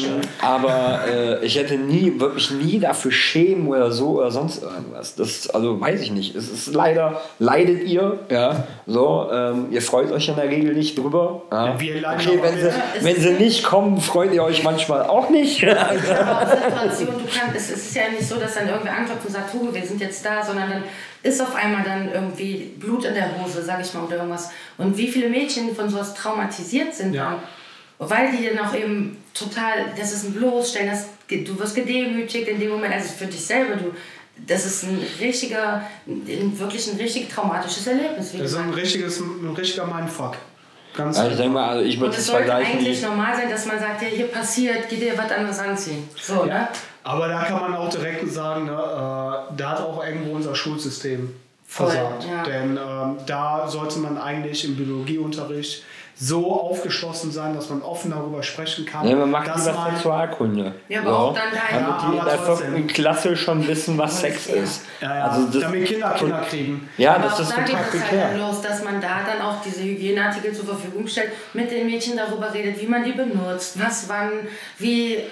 aber 0.43 1.01
äh, 1.09 1.45
ich 1.45 1.57
hätte 1.57 1.76
nie, 1.76 2.20
wirklich 2.20 2.51
nie 2.51 2.78
dafür 2.78 3.11
schämen 3.11 3.66
oder 3.66 3.91
so 3.91 4.18
oder 4.18 4.31
sonst 4.31 4.62
irgendwas. 4.62 5.14
Das, 5.14 5.49
also 5.49 5.81
weiß 5.81 6.03
ich 6.03 6.12
nicht. 6.12 6.37
Es 6.37 6.51
ist 6.51 6.74
leider, 6.74 7.22
leidet 7.39 7.85
ihr, 7.85 8.18
ja, 8.28 8.64
so, 8.87 9.31
ähm, 9.33 9.68
ihr 9.70 9.81
freut 9.81 10.12
euch 10.12 10.28
in 10.28 10.37
der 10.37 10.51
Regel 10.51 10.74
nicht 10.74 10.99
drüber. 10.99 11.43
Ja. 11.51 11.68
Ja, 11.68 11.74
okay, 11.74 12.39
aber 12.39 12.43
wenn 12.43 12.59
sie, 12.59 12.70
wenn 13.01 13.16
sie 13.16 13.33
nicht 13.43 13.64
kommen, 13.64 14.03
freut 14.03 14.35
ihr 14.35 14.45
euch 14.45 14.62
manchmal 14.62 15.05
auch 15.05 15.31
nicht. 15.31 15.64
Aber 15.66 16.43
aus 16.43 16.51
Situation, 16.51 17.22
du 17.24 17.39
kannst, 17.39 17.57
es 17.57 17.70
ist 17.70 17.97
ja 17.97 18.03
nicht 18.11 18.28
so, 18.28 18.37
dass 18.37 18.55
dann 18.55 18.68
irgendwer 18.68 18.99
anklopft 18.99 19.24
und 19.24 19.33
sagt, 19.33 19.55
Hugo, 19.55 19.74
wir 19.74 19.83
sind 19.83 19.99
jetzt 20.01 20.22
da, 20.24 20.43
sondern 20.43 20.68
dann 20.68 20.83
ist 21.23 21.41
auf 21.41 21.55
einmal 21.55 21.85
dann 21.85 22.11
irgendwie 22.12 22.73
Blut 22.79 23.05
in 23.05 23.14
der 23.14 23.37
Hose, 23.39 23.62
sag 23.62 23.81
ich 23.81 23.93
mal, 23.95 24.05
oder 24.05 24.16
irgendwas. 24.16 24.51
Und 24.79 24.97
wie 24.97 25.09
viele 25.09 25.29
Mädchen 25.29 25.75
von 25.75 25.89
sowas 25.89 26.14
traumatisiert 26.14 26.95
sind 26.95 27.12
Ja. 27.14 27.31
dann, 27.99 28.09
weil 28.09 28.31
die 28.33 28.49
dann 28.49 28.59
auch 28.66 28.75
eben 28.75 29.18
total, 29.35 29.93
das 29.99 30.12
ist 30.12 30.25
ein 30.25 30.33
Bloßstellen, 30.33 30.91
das, 30.91 31.07
du 31.29 31.59
wirst 31.59 31.75
gedemütigt 31.75 32.49
in 32.49 32.59
dem 32.59 32.71
Moment, 32.71 32.95
also 32.95 33.12
für 33.12 33.27
dich 33.27 33.45
selber, 33.45 33.77
du, 33.77 33.93
das 34.47 34.64
ist 34.64 34.85
ein 34.85 34.99
richtiger, 35.21 35.83
ein, 36.07 36.59
wirklich 36.59 36.91
ein 36.91 36.97
richtig 36.97 37.29
traumatisches 37.29 37.87
Erlebnis, 37.87 38.33
wie 38.33 38.39
Das 38.39 38.53
ist 38.53 38.57
ein, 38.57 38.71
richtiges, 38.71 39.21
ein 39.21 39.55
richtiger 39.55 39.87
Mindfuck. 39.87 40.37
Ganz 40.97 41.18
Also 41.18 41.31
ich 41.33 41.37
denke 41.37 41.53
mal, 41.53 41.68
also 41.68 41.85
ich 41.85 41.97
Und 41.97 42.01
würde 42.01 42.14
es 42.14 42.21
es 42.23 42.27
sollte 42.29 42.53
eigentlich 42.55 43.03
normal 43.03 43.37
sein, 43.37 43.49
dass 43.51 43.66
man 43.66 43.79
sagt, 43.79 44.03
ja, 44.03 44.09
hier 44.09 44.27
passiert, 44.27 44.89
geh 44.89 44.97
dir 44.97 45.16
was 45.16 45.31
anderes 45.31 45.59
anziehen. 45.59 46.09
So, 46.21 46.45
ne? 46.47 46.68
Aber 47.03 47.29
da 47.29 47.43
kann 47.43 47.61
man 47.61 47.75
auch 47.75 47.89
direkt 47.89 48.31
sagen, 48.31 48.67
ne, 48.67 48.73
äh, 48.73 49.57
da 49.57 49.71
hat 49.71 49.81
auch 49.81 50.05
irgendwo 50.05 50.35
unser 50.35 50.55
Schulsystem 50.55 51.35
Voll, 51.67 51.91
versagt. 51.91 52.25
ja. 52.25 52.43
Denn 52.43 52.77
ähm, 52.77 53.17
da 53.27 53.69
sollte 53.69 54.01
man 54.01 54.19
eigentlich 54.19 54.65
im 54.65 54.77
Biologieunterricht 54.77 55.85
so 56.23 56.53
aufgeschlossen 56.61 57.33
sein, 57.33 57.55
dass 57.55 57.71
man 57.71 57.81
offen 57.81 58.11
darüber 58.11 58.43
sprechen 58.43 58.85
kann. 58.85 59.09
Ja, 59.09 59.16
man 59.16 59.31
macht 59.31 59.49
dass 59.49 59.64
lieber 59.66 59.79
man- 59.79 59.95
Sexualkunde. 59.95 60.75
Ja, 60.91 61.01
aber 61.01 61.18
auch 61.18 61.35
dann 61.35 61.45
da- 61.51 61.59
Damit 61.79 61.89
Ja, 61.89 62.07
die 62.11 62.14
in 62.14 62.21
aber 62.21 62.31
der 62.31 62.45
trotzdem. 62.45 62.87
Klasse 62.89 63.37
schon 63.37 63.66
wissen, 63.66 63.97
was 63.97 64.21
Sex 64.21 64.47
Ja. 64.49 64.55
ist. 64.57 64.83
Ja, 65.01 65.16
ja, 65.16 65.25
Also 65.25 65.47
das- 65.47 65.62
damit 65.62 65.87
Kinder 65.87 66.11
Kinder 66.11 66.41
kriegen. 66.47 66.89
Ja, 66.99 67.14
Aber 67.14 67.23
das 67.25 67.33
auch 67.35 67.41
ist 67.41 67.51
da 67.53 67.55
total 67.64 67.85
geht 67.91 67.95
es 67.95 68.11
halt 68.11 68.23
dann 68.23 68.39
los, 68.39 68.61
dass 68.61 68.85
man 68.85 69.01
da 69.01 69.09
dann 69.27 69.41
auch 69.47 69.62
diese 69.64 69.83
Hygieneartikel 69.83 70.53
zur 70.53 70.66
Verfügung 70.66 71.07
stellt, 71.07 71.31
mit 71.55 71.71
den 71.71 71.87
Mädchen 71.87 72.18
darüber 72.18 72.53
redet, 72.53 72.79
wie 72.83 72.87
man 72.87 73.03
die 73.03 73.12
benutzt, 73.12 73.81
was 73.83 74.07
wann, 74.09 74.31
wie, 74.79 75.14
äh, 75.14 75.23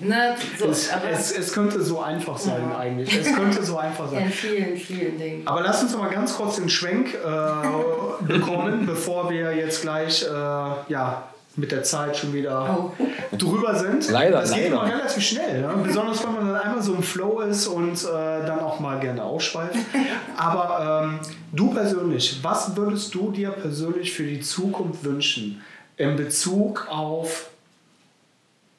ne, 0.00 0.34
so. 0.58 0.68
Es, 0.68 0.92
aber 0.92 1.08
es, 1.10 1.30
es 1.34 1.50
könnte 1.54 1.80
so 1.80 2.02
einfach 2.02 2.36
sein 2.36 2.62
Ja. 2.70 2.78
eigentlich. 2.78 3.16
Es 3.18 3.34
könnte 3.34 3.62
so 3.64 3.78
einfach 3.78 4.04
in 4.12 4.18
sein. 4.18 4.28
vielen, 4.30 4.76
vielen 4.76 5.18
Dingen. 5.18 5.46
Aber 5.46 5.62
lass 5.62 5.82
uns 5.82 5.92
noch 5.92 6.00
mal 6.02 6.10
ganz 6.10 6.36
kurz 6.36 6.56
den 6.56 6.68
Schwenk 6.68 7.14
äh, 7.14 8.24
bekommen, 8.26 8.84
bevor 8.84 9.30
wir 9.30 9.56
jetzt 9.56 9.80
gleich 9.80 9.93
äh, 10.02 10.92
ja, 10.92 11.22
mit 11.56 11.70
der 11.70 11.84
Zeit 11.84 12.16
schon 12.16 12.32
wieder 12.32 12.90
Oh. 12.90 13.36
drüber 13.36 13.74
sind. 13.76 14.10
Leider, 14.10 14.40
Das 14.40 14.52
geht 14.52 14.70
leider. 14.72 14.82
immer 14.82 14.92
relativ 14.96 15.22
schnell. 15.24 15.60
Ne? 15.62 15.72
Besonders 15.84 16.24
wenn 16.24 16.32
man 16.34 16.46
dann 16.48 16.56
einmal 16.56 16.82
so 16.82 16.94
im 16.94 17.02
Flow 17.02 17.40
ist 17.40 17.68
und 17.68 18.02
äh, 18.02 18.44
dann 18.44 18.58
auch 18.58 18.80
mal 18.80 18.98
gerne 18.98 19.22
ausschweift. 19.22 19.76
Aber 20.36 21.04
ähm, 21.04 21.20
du 21.52 21.72
persönlich, 21.72 22.40
was 22.42 22.76
würdest 22.76 23.14
du 23.14 23.30
dir 23.30 23.50
persönlich 23.50 24.12
für 24.12 24.24
die 24.24 24.40
Zukunft 24.40 25.04
wünschen 25.04 25.62
in 25.96 26.16
Bezug 26.16 26.88
auf 26.90 27.50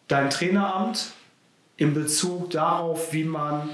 dein 0.10 0.30
Traineramt, 0.30 1.12
in 1.78 1.94
Bezug 1.94 2.50
darauf, 2.52 3.14
wie 3.14 3.24
man 3.24 3.70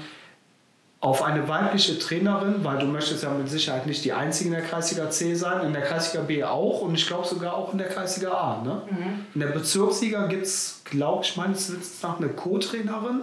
auf 1.02 1.24
eine 1.24 1.48
weibliche 1.48 1.98
Trainerin, 1.98 2.62
weil 2.62 2.78
du 2.78 2.86
möchtest 2.86 3.24
ja 3.24 3.30
mit 3.30 3.48
Sicherheit 3.48 3.88
nicht 3.88 4.04
die 4.04 4.12
einzige 4.12 4.50
in 4.50 4.54
der 4.54 4.62
Kreisliga 4.62 5.10
C 5.10 5.34
sein, 5.34 5.66
in 5.66 5.72
der 5.72 5.82
Kreisliga 5.82 6.24
B 6.24 6.44
auch 6.44 6.80
und 6.80 6.94
ich 6.94 7.08
glaube 7.08 7.26
sogar 7.26 7.54
auch 7.54 7.72
in 7.72 7.78
der 7.78 7.88
Kreisliga 7.88 8.30
A. 8.30 8.62
Ne? 8.62 8.82
In 9.34 9.40
der 9.40 9.48
Bezirksliga 9.48 10.28
gibt 10.28 10.46
es, 10.46 10.80
glaube 10.84 11.24
ich, 11.24 11.36
meines 11.36 11.72
Wissens 11.72 12.00
nach 12.04 12.18
eine 12.18 12.28
Co-Trainerin. 12.28 13.22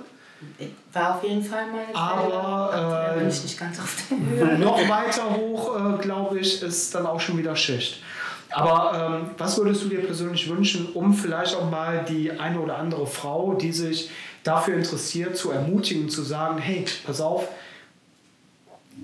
War 0.91 1.15
auf 1.15 1.23
jeden 1.23 1.41
Fall 1.41 1.67
meine 1.71 1.95
Aber, 1.95 3.15
äh, 3.15 3.19
bin 3.19 3.29
ich 3.29 3.43
nicht 3.43 3.57
ganz 3.57 3.79
auf 3.79 3.95
der 4.09 4.17
Höhe. 4.17 4.57
Noch 4.59 4.89
weiter 4.89 5.33
hoch, 5.37 5.75
äh, 5.77 6.01
glaube 6.01 6.39
ich, 6.39 6.61
ist 6.61 6.93
dann 6.93 7.05
auch 7.05 7.21
schon 7.21 7.37
wieder 7.37 7.55
Schicht. 7.55 8.03
Aber 8.51 9.21
ähm, 9.21 9.29
was 9.37 9.57
würdest 9.57 9.85
du 9.85 9.87
dir 9.87 10.01
persönlich 10.01 10.49
wünschen, 10.49 10.91
um 10.93 11.13
vielleicht 11.13 11.55
auch 11.55 11.69
mal 11.69 12.03
die 12.09 12.31
eine 12.31 12.59
oder 12.59 12.77
andere 12.77 13.07
Frau, 13.07 13.53
die 13.53 13.71
sich 13.71 14.09
dafür 14.43 14.75
interessiert, 14.75 15.37
zu 15.37 15.51
ermutigen, 15.51 16.09
zu 16.09 16.23
sagen, 16.23 16.57
hey, 16.57 16.83
pass 17.05 17.21
auf, 17.21 17.47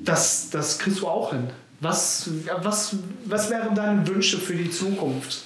das, 0.05 0.49
das 0.51 0.79
kriegst 0.79 1.01
du 1.01 1.07
auch 1.07 1.31
hin. 1.31 1.49
Was, 1.81 2.29
was, 2.61 2.95
was 3.25 3.49
wären 3.49 3.75
deine 3.75 4.07
Wünsche 4.07 4.39
für 4.39 4.55
die 4.55 4.71
Zukunft? 4.71 5.43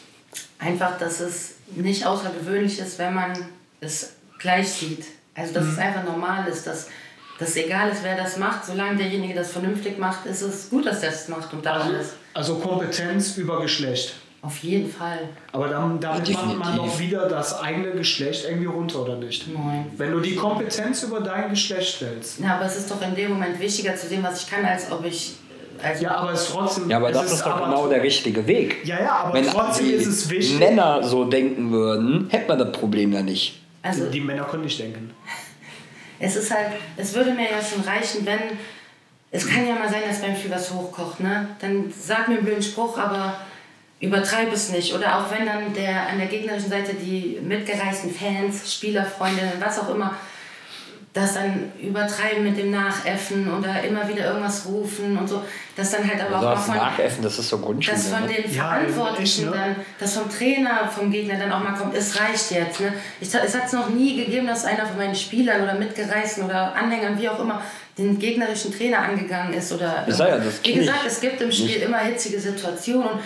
Einfach, 0.59 0.97
dass 0.97 1.19
es 1.19 1.55
nicht 1.75 2.05
außergewöhnlich 2.05 2.79
ist, 2.79 2.99
wenn 2.99 3.13
man 3.13 3.33
es 3.81 4.13
gleich 4.37 4.69
sieht. 4.69 5.05
Also, 5.33 5.53
dass 5.53 5.65
es 5.65 5.77
einfach 5.77 6.03
normal 6.03 6.47
ist, 6.47 6.67
dass 6.67 6.87
das 7.39 7.55
egal 7.55 7.89
ist, 7.89 8.03
wer 8.03 8.17
das 8.17 8.37
macht, 8.37 8.65
solange 8.65 8.97
derjenige 8.97 9.33
das 9.33 9.51
vernünftig 9.51 9.97
macht, 9.97 10.25
ist 10.25 10.41
es 10.41 10.69
gut, 10.69 10.85
dass 10.85 10.99
der 10.99 11.11
es 11.11 11.29
macht 11.29 11.53
und 11.53 11.65
daran 11.65 11.95
ist. 11.95 12.13
Also 12.33 12.55
Kompetenz 12.55 13.37
über 13.37 13.61
Geschlecht. 13.61 14.15
Auf 14.41 14.57
jeden 14.59 14.89
Fall. 14.89 15.19
Aber 15.51 15.67
dann, 15.67 15.99
damit 15.99 16.27
Ja, 16.29 16.37
macht 16.41 16.57
man 16.57 16.77
doch 16.77 16.97
wieder 16.99 17.27
das 17.27 17.59
eigene 17.59 17.91
Geschlecht 17.91 18.45
irgendwie 18.47 18.67
runter, 18.67 19.01
oder 19.01 19.17
nicht? 19.17 19.47
Nein. 19.53 19.87
Wenn 19.97 20.11
du 20.11 20.19
die 20.21 20.35
Kompetenz 20.35 21.03
über 21.03 21.19
dein 21.19 21.49
Geschlecht 21.49 21.97
stellst. 21.97 22.39
Ja, 22.39 22.55
aber 22.55 22.65
es 22.65 22.77
ist 22.77 22.89
doch 22.89 23.01
in 23.01 23.15
dem 23.15 23.31
Moment 23.31 23.59
wichtiger 23.59 23.95
zu 23.95 24.07
sehen, 24.07 24.23
was 24.23 24.43
ich 24.43 24.49
kann, 24.49 24.63
als 24.65 24.89
ob 24.91 25.03
ich. 25.05 25.33
Also 25.83 26.03
Ja, 26.03 26.11
aber 26.15 26.31
es 26.31 26.43
ist 26.43 26.51
trotzdem. 26.51 26.89
Ja, 26.89 26.97
aber 26.97 27.11
das 27.11 27.33
ist 27.33 27.41
doch 27.45 27.61
genau 27.63 27.87
der 27.87 28.01
richtige 28.01 28.45
Weg. 28.47 28.77
Ja, 28.85 28.99
ja, 29.01 29.11
aber 29.23 29.33
Wenn 29.33 29.45
trotzdem 29.45 29.87
die 29.87 29.91
ist 29.93 30.07
es 30.07 30.29
wichtig. 30.29 30.57
Männer 30.59 31.03
so 31.03 31.25
denken 31.25 31.71
würden, 31.71 32.27
hätte 32.29 32.47
man 32.47 32.59
das 32.59 32.71
Problem 32.71 33.11
ja 33.11 33.21
nicht. 33.21 33.61
also 33.81 34.09
Die 34.09 34.21
Männer 34.21 34.43
können 34.45 34.63
nicht 34.63 34.79
denken. 34.79 35.11
es 36.19 36.35
ist 36.37 36.49
halt, 36.51 36.67
es 36.95 37.13
würde 37.13 37.31
mir 37.33 37.43
ja 37.51 37.61
schon 37.61 37.83
reichen, 37.83 38.25
wenn. 38.25 38.39
Es 39.31 39.47
kann 39.47 39.67
ja 39.67 39.75
mal 39.75 39.87
sein, 39.89 40.01
dass 40.07 40.21
beim 40.21 40.35
Spiel 40.35 40.49
was 40.51 40.73
hochkocht, 40.73 41.19
ne? 41.19 41.49
Dann 41.61 41.93
sag 41.95 42.29
mir 42.29 42.35
einen 42.37 42.45
blöden 42.45 42.63
Spruch, 42.63 42.97
aber 42.97 43.35
übertreib 43.99 44.51
es 44.53 44.69
nicht. 44.69 44.93
Oder 44.93 45.17
auch 45.19 45.31
wenn 45.31 45.45
dann 45.45 45.73
der 45.73 46.07
an 46.09 46.17
der 46.17 46.27
gegnerischen 46.27 46.69
Seite 46.69 46.93
die 46.93 47.39
mitgereisten 47.41 48.11
Fans, 48.13 48.73
Spieler, 48.73 49.05
Freundinnen, 49.05 49.53
was 49.59 49.79
auch 49.79 49.89
immer, 49.93 50.15
das 51.11 51.33
dann 51.33 51.71
übertreiben 51.81 52.43
mit 52.43 52.55
dem 52.55 52.69
Nachäffen 52.69 53.51
oder 53.51 53.81
immer 53.83 54.07
wieder 54.07 54.25
irgendwas 54.27 54.67
rufen 54.67 55.17
und 55.17 55.27
so, 55.27 55.41
dass 55.75 55.89
dann 55.89 56.07
halt 56.07 56.21
aber 56.21 56.35
Also 56.35 56.47
auch 56.49 56.53
das 56.53 56.67
mal 56.67 56.73
von, 56.77 56.83
Nachessen, 56.85 57.23
das 57.23 57.39
ist 57.39 57.49
so 57.49 57.57
Grundschule. 57.57 57.97
dass 57.97 58.07
von 58.09 58.21
Ne? 58.27 58.33
den 58.33 58.53
Ja, 58.53 58.69
Verantwortlichen 58.69 59.45
echt, 59.45 59.51
ne? 59.55 59.57
dann, 59.75 59.75
dass 59.99 60.13
vom 60.15 60.29
Trainer, 60.29 60.87
vom 60.87 61.11
Gegner 61.11 61.39
dann 61.39 61.51
auch 61.51 61.63
mal 61.63 61.73
kommt, 61.73 61.95
es 61.95 62.19
reicht 62.19 62.51
jetzt. 62.51 62.79
Ne? 62.79 62.93
Ich, 63.19 63.33
es 63.33 63.55
hat 63.55 63.65
es 63.65 63.73
noch 63.73 63.89
nie 63.89 64.23
gegeben, 64.23 64.45
dass 64.45 64.65
einer 64.65 64.85
von 64.85 64.97
meinen 64.97 65.15
Spielern 65.15 65.63
oder 65.63 65.73
Mitgereisten 65.73 66.43
oder 66.43 66.75
Anhängern, 66.75 67.17
wie 67.19 67.27
auch 67.27 67.39
immer, 67.39 67.59
den 67.99 68.19
gegnerischen 68.19 68.75
Trainer 68.75 68.99
angegangen 68.99 69.53
ist. 69.53 69.71
Oder 69.71 70.05
ja, 70.07 70.37
das 70.37 70.63
wie 70.63 70.73
gesagt, 70.73 71.05
es 71.05 71.19
gibt 71.19 71.41
im 71.41 71.51
Spiel 71.51 71.81
immer 71.81 71.99
hitzige 71.99 72.39
Situationen. 72.39 73.09
Und 73.09 73.19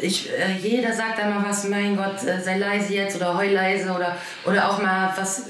ich, 0.00 0.28
äh, 0.30 0.56
jeder 0.60 0.92
sagt 0.92 1.18
einmal 1.18 1.48
was, 1.48 1.68
mein 1.68 1.96
Gott, 1.96 2.22
äh, 2.24 2.40
sei 2.42 2.58
leise 2.58 2.92
jetzt 2.94 3.16
oder 3.16 3.36
heul 3.36 3.50
leise 3.50 3.90
oder, 3.90 4.16
oder 4.44 4.70
auch 4.70 4.82
mal 4.82 5.12
was 5.16 5.44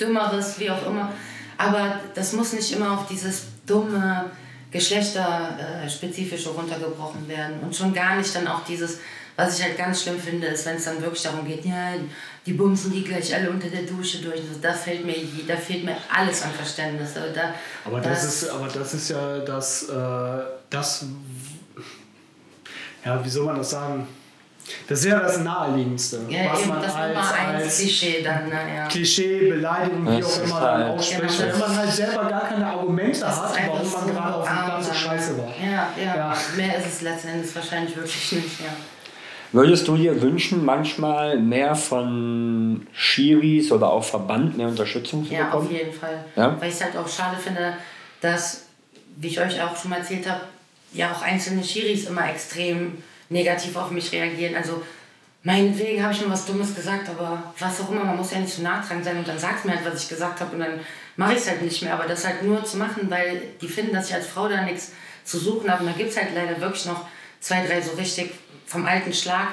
Dümmeres, 0.00 0.58
wie 0.58 0.70
auch 0.70 0.86
immer. 0.86 1.12
Aber 1.56 2.00
das 2.14 2.32
muss 2.32 2.52
nicht 2.52 2.72
immer 2.72 2.92
auf 2.92 3.06
dieses 3.06 3.44
dumme 3.66 4.30
Geschlechterspezifische 4.70 6.50
runtergebrochen 6.50 7.28
werden. 7.28 7.60
Und 7.62 7.76
schon 7.76 7.94
gar 7.94 8.16
nicht 8.16 8.34
dann 8.34 8.48
auch 8.48 8.64
dieses, 8.64 8.98
was 9.36 9.58
ich 9.58 9.64
halt 9.64 9.76
ganz 9.76 10.02
schlimm 10.02 10.18
finde, 10.18 10.46
ist, 10.48 10.64
wenn 10.66 10.76
es 10.76 10.84
dann 10.84 11.00
wirklich 11.02 11.22
darum 11.22 11.44
geht, 11.46 11.64
ja, 11.64 11.92
die 12.46 12.52
bumsen 12.52 12.92
die 12.92 13.02
gleich 13.02 13.34
alle 13.34 13.50
unter 13.50 13.68
der 13.68 13.82
Dusche 13.82 14.18
durch. 14.18 14.36
Also 14.40 14.60
da, 14.60 14.72
fällt 14.72 15.04
mir, 15.04 15.14
da 15.48 15.56
fehlt 15.56 15.84
mir 15.84 15.96
alles 16.14 16.42
an 16.42 16.50
Verständnis. 16.52 17.16
Also 17.16 17.34
da, 17.34 17.54
Aber 17.84 18.00
das, 18.00 18.22
ist, 18.24 18.48
aber 18.50 18.68
das 18.68 18.94
ist 18.94 19.08
ja 19.10 19.38
das, 19.40 19.88
äh, 19.88 20.42
das, 20.70 21.06
ja, 23.04 23.24
wie 23.24 23.28
soll 23.28 23.46
man 23.46 23.56
das 23.56 23.70
sagen? 23.70 24.06
Das 24.88 25.00
ist 25.00 25.04
ja 25.06 25.20
das 25.20 25.38
Naheliegendste, 25.40 26.20
ja, 26.28 26.50
was 26.50 26.60
eben 26.60 26.68
man 26.70 26.80
das 26.82 26.94
als, 26.94 27.18
als 27.32 27.78
Klischee 27.78 28.22
dann, 28.22 28.48
naja. 28.48 28.88
Klischee, 28.88 29.50
Beleidigung, 29.50 30.10
wie 30.10 30.20
Das 30.20 30.40
auch 30.40 30.44
immer 30.44 30.60
halt- 30.60 30.80
dann 30.80 30.90
ausspricht. 30.92 31.38
Genau. 31.38 31.52
Wenn 31.52 31.60
man 31.60 31.76
halt 31.76 31.92
selber 31.92 32.24
gar 32.24 32.48
keine 32.48 32.66
Argumente 32.66 33.20
Das 33.20 33.42
hat, 33.42 33.56
warum 33.66 33.92
man 33.92 34.06
so 34.06 34.12
gerade 34.12 34.34
auf 34.36 34.48
dem 34.48 34.56
Platz 34.64 34.86
so 34.86 34.94
scheiße 34.94 35.36
war. 35.38 35.48
Ja, 35.62 35.88
ja, 36.02 36.16
Ja. 36.16 36.36
Mehr 36.56 36.78
ist 36.78 36.86
es 36.86 37.00
letzten 37.02 37.28
Endes 37.28 37.54
wahrscheinlich 37.54 37.94
wirklich 37.94 38.32
nicht, 38.32 38.60
ja. 38.60 38.66
Würdest 39.54 39.86
du 39.86 39.96
dir 39.96 40.20
wünschen, 40.20 40.64
manchmal 40.64 41.38
mehr 41.38 41.76
von 41.76 42.88
Schiris 42.92 43.70
oder 43.70 43.88
auch 43.88 44.02
Verband 44.02 44.56
mehr 44.56 44.66
Unterstützung 44.66 45.24
zu 45.24 45.32
Ja, 45.32 45.52
auf 45.52 45.62
bekommen? 45.62 45.70
jeden 45.70 45.92
Fall. 45.92 46.24
Ja? 46.34 46.60
Weil 46.60 46.68
ich 46.70 46.74
es 46.74 46.82
halt 46.82 46.96
auch 46.96 47.08
schade 47.08 47.36
finde, 47.40 47.74
dass, 48.20 48.64
wie 49.16 49.28
ich 49.28 49.40
euch 49.40 49.62
auch 49.62 49.76
schon 49.76 49.90
mal 49.90 49.98
erzählt 50.00 50.28
habe, 50.28 50.40
ja 50.92 51.12
auch 51.12 51.22
einzelne 51.22 51.62
Schiris 51.62 52.06
immer 52.08 52.28
extrem 52.28 52.98
negativ 53.28 53.76
auf 53.76 53.92
mich 53.92 54.10
reagieren. 54.10 54.56
Also 54.56 54.82
meinetwegen 55.44 56.02
habe 56.02 56.12
ich 56.12 56.20
mir 56.20 56.30
was 56.32 56.46
Dummes 56.46 56.74
gesagt, 56.74 57.08
aber 57.08 57.54
was 57.56 57.80
auch 57.80 57.92
immer, 57.92 58.02
man 58.04 58.16
muss 58.16 58.32
ja 58.32 58.40
nicht 58.40 58.52
so 58.52 58.62
nachtragend 58.62 59.04
sein 59.04 59.18
und 59.18 59.28
dann 59.28 59.38
sagt 59.38 59.64
mir 59.64 59.76
halt, 59.76 59.86
was 59.86 60.02
ich 60.02 60.08
gesagt 60.08 60.40
habe 60.40 60.52
und 60.54 60.60
dann 60.62 60.80
mache 61.16 61.34
ich 61.34 61.38
es 61.38 61.48
halt 61.48 61.62
nicht 61.62 61.80
mehr. 61.80 61.94
Aber 61.94 62.08
das 62.08 62.26
halt 62.26 62.42
nur 62.42 62.64
zu 62.64 62.76
machen, 62.76 63.08
weil 63.08 63.40
die 63.60 63.68
finden, 63.68 63.94
dass 63.94 64.08
ich 64.08 64.14
als 64.16 64.26
Frau 64.26 64.48
da 64.48 64.62
nichts 64.62 64.90
zu 65.24 65.38
suchen 65.38 65.70
habe. 65.70 65.84
Und 65.84 65.92
da 65.92 65.96
gibt 65.96 66.10
es 66.10 66.16
halt 66.16 66.30
leider 66.34 66.60
wirklich 66.60 66.86
noch 66.86 67.06
zwei, 67.38 67.64
drei 67.64 67.80
so 67.80 67.92
richtig 67.92 68.32
vom 68.66 68.86
alten 68.86 69.12
Schlag, 69.12 69.48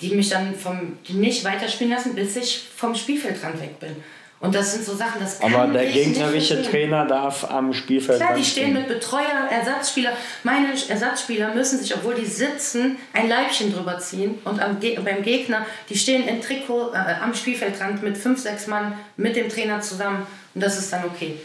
die 0.00 0.14
mich 0.14 0.28
dann 0.28 0.54
vom, 0.54 0.98
die 1.06 1.14
nicht 1.14 1.44
weiterspielen 1.44 1.92
lassen, 1.92 2.14
bis 2.14 2.36
ich 2.36 2.68
vom 2.76 2.94
Spielfeldrand 2.94 3.60
weg 3.60 3.78
bin. 3.78 3.96
Und 4.42 4.56
das 4.56 4.72
sind 4.72 4.84
so 4.84 4.96
Sachen, 4.96 5.20
das 5.20 5.38
kann 5.38 5.54
Aber 5.54 5.72
der 5.72 5.86
gegnerische. 5.86 6.64
Trainer 6.64 7.06
darf 7.06 7.48
am 7.48 7.72
Spielfeld 7.72 8.18
Klar, 8.18 8.34
die 8.34 8.44
stehen 8.44 8.72
mit 8.72 8.88
Betreuer, 8.88 9.48
Ersatzspieler. 9.48 10.10
Meine 10.42 10.66
Ersatzspieler 10.88 11.54
müssen 11.54 11.78
sich, 11.78 11.94
obwohl 11.94 12.16
die 12.16 12.26
sitzen, 12.26 12.96
ein 13.12 13.28
Leibchen 13.28 13.72
drüber 13.72 14.00
ziehen. 14.00 14.40
Und 14.42 14.60
am 14.60 14.80
beim 14.80 15.22
Gegner, 15.22 15.64
die 15.88 15.96
stehen 15.96 16.26
in 16.26 16.40
Trikot 16.40 16.90
äh, 16.92 17.22
am 17.22 17.32
Spielfeldrand 17.32 18.02
mit 18.02 18.18
fünf, 18.18 18.40
sechs 18.40 18.66
Mann 18.66 18.94
mit 19.16 19.36
dem 19.36 19.48
Trainer 19.48 19.80
zusammen. 19.80 20.26
Und 20.56 20.60
das 20.60 20.76
ist 20.76 20.92
dann 20.92 21.04
okay. 21.04 21.36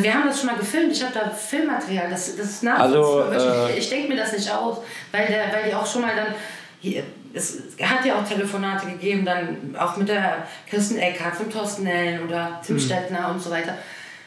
Wir 0.00 0.14
haben 0.14 0.26
das 0.26 0.38
schon 0.38 0.46
mal 0.46 0.56
gefilmt. 0.56 0.92
Ich 0.92 1.02
habe 1.02 1.12
da 1.12 1.28
Filmmaterial. 1.30 2.08
Das, 2.08 2.34
das 2.34 2.46
ist 2.46 2.62
nachvollziehbar. 2.62 3.30
Also, 3.30 3.68
äh, 3.68 3.78
ich 3.78 3.90
denke 3.90 4.08
mir 4.08 4.16
das 4.16 4.32
nicht 4.32 4.50
aus, 4.50 4.78
weil, 5.10 5.26
der, 5.26 5.52
weil 5.52 5.68
die 5.68 5.74
auch 5.74 5.86
schon 5.86 6.02
mal 6.02 6.16
dann. 6.16 6.34
Hier, 6.80 7.04
es 7.34 7.58
hat 7.80 8.04
ja 8.04 8.18
auch 8.18 8.26
Telefonate 8.26 8.86
gegeben, 8.86 9.24
dann 9.24 9.76
auch 9.78 9.96
mit 9.96 10.08
der 10.08 10.46
Kirsten 10.68 10.98
Eckhardt 10.98 11.36
von 11.36 11.50
Thorsten 11.50 11.84
Nellen 11.84 12.26
oder 12.26 12.60
Tim 12.66 12.78
Stettner 12.78 13.30
und 13.30 13.40
so 13.40 13.50
weiter. 13.50 13.78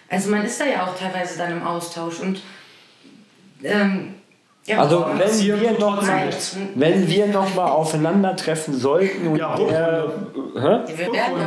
Also 0.09 0.29
man 0.29 0.45
ist 0.45 0.59
da 0.61 0.65
ja 0.65 0.85
auch 0.85 0.97
teilweise 0.97 1.37
dann 1.37 1.51
im 1.51 1.63
Austausch 1.63 2.19
und 2.19 2.41
ähm, 3.63 4.15
ja, 4.65 4.79
Also 4.79 5.05
wenn 5.17 5.61
wir 5.61 5.71
noch 5.79 6.01
mal, 6.01 6.29
wenn 6.75 7.07
wir 7.07 7.27
noch 7.27 7.53
mal 7.55 7.67
aufeinandertreffen 7.69 8.73
sollten 8.73 9.27
und 9.27 9.37
Ja, 9.37 9.55
der, 9.55 10.11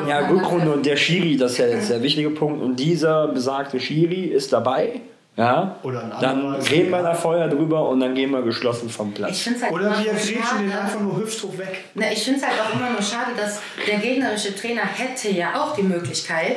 ja, 0.08 0.28
Rückrunde. 0.28 0.72
und 0.72 0.86
der 0.86 0.96
Schiri, 0.96 1.36
das 1.36 1.52
ist 1.52 1.58
ja 1.58 1.66
jetzt 1.66 1.90
der 1.90 2.02
wichtige 2.02 2.30
Punkt. 2.30 2.62
Und 2.62 2.76
dieser 2.76 3.28
besagte 3.28 3.80
Schiri 3.80 4.24
ist 4.26 4.52
dabei, 4.52 5.00
ja, 5.36 5.76
Oder 5.84 6.02
ein 6.02 6.12
dann 6.20 6.54
reden 6.54 6.90
wir 6.90 7.00
da 7.02 7.14
vorher 7.14 7.46
drüber 7.46 7.88
und 7.88 8.00
dann 8.00 8.14
gehen 8.16 8.32
wir 8.32 8.42
geschlossen 8.42 8.88
vom 8.88 9.12
Platz. 9.12 9.46
halt 9.62 9.72
Oder 9.72 9.96
wir 9.96 10.12
grätschen 10.12 10.36
den 10.62 10.72
einfach 10.72 11.00
nur 11.00 11.16
hüfthoch 11.18 11.56
weg. 11.56 11.84
Na, 11.94 12.10
ich 12.10 12.24
finde 12.24 12.40
es 12.40 12.46
halt 12.46 12.60
auch 12.60 12.74
immer 12.74 12.90
nur 12.90 13.02
schade, 13.02 13.30
dass 13.36 13.60
der 13.86 13.98
gegnerische 13.98 14.54
Trainer 14.56 14.82
hätte 14.82 15.30
ja 15.30 15.62
auch 15.62 15.76
die 15.76 15.84
Möglichkeit, 15.84 16.56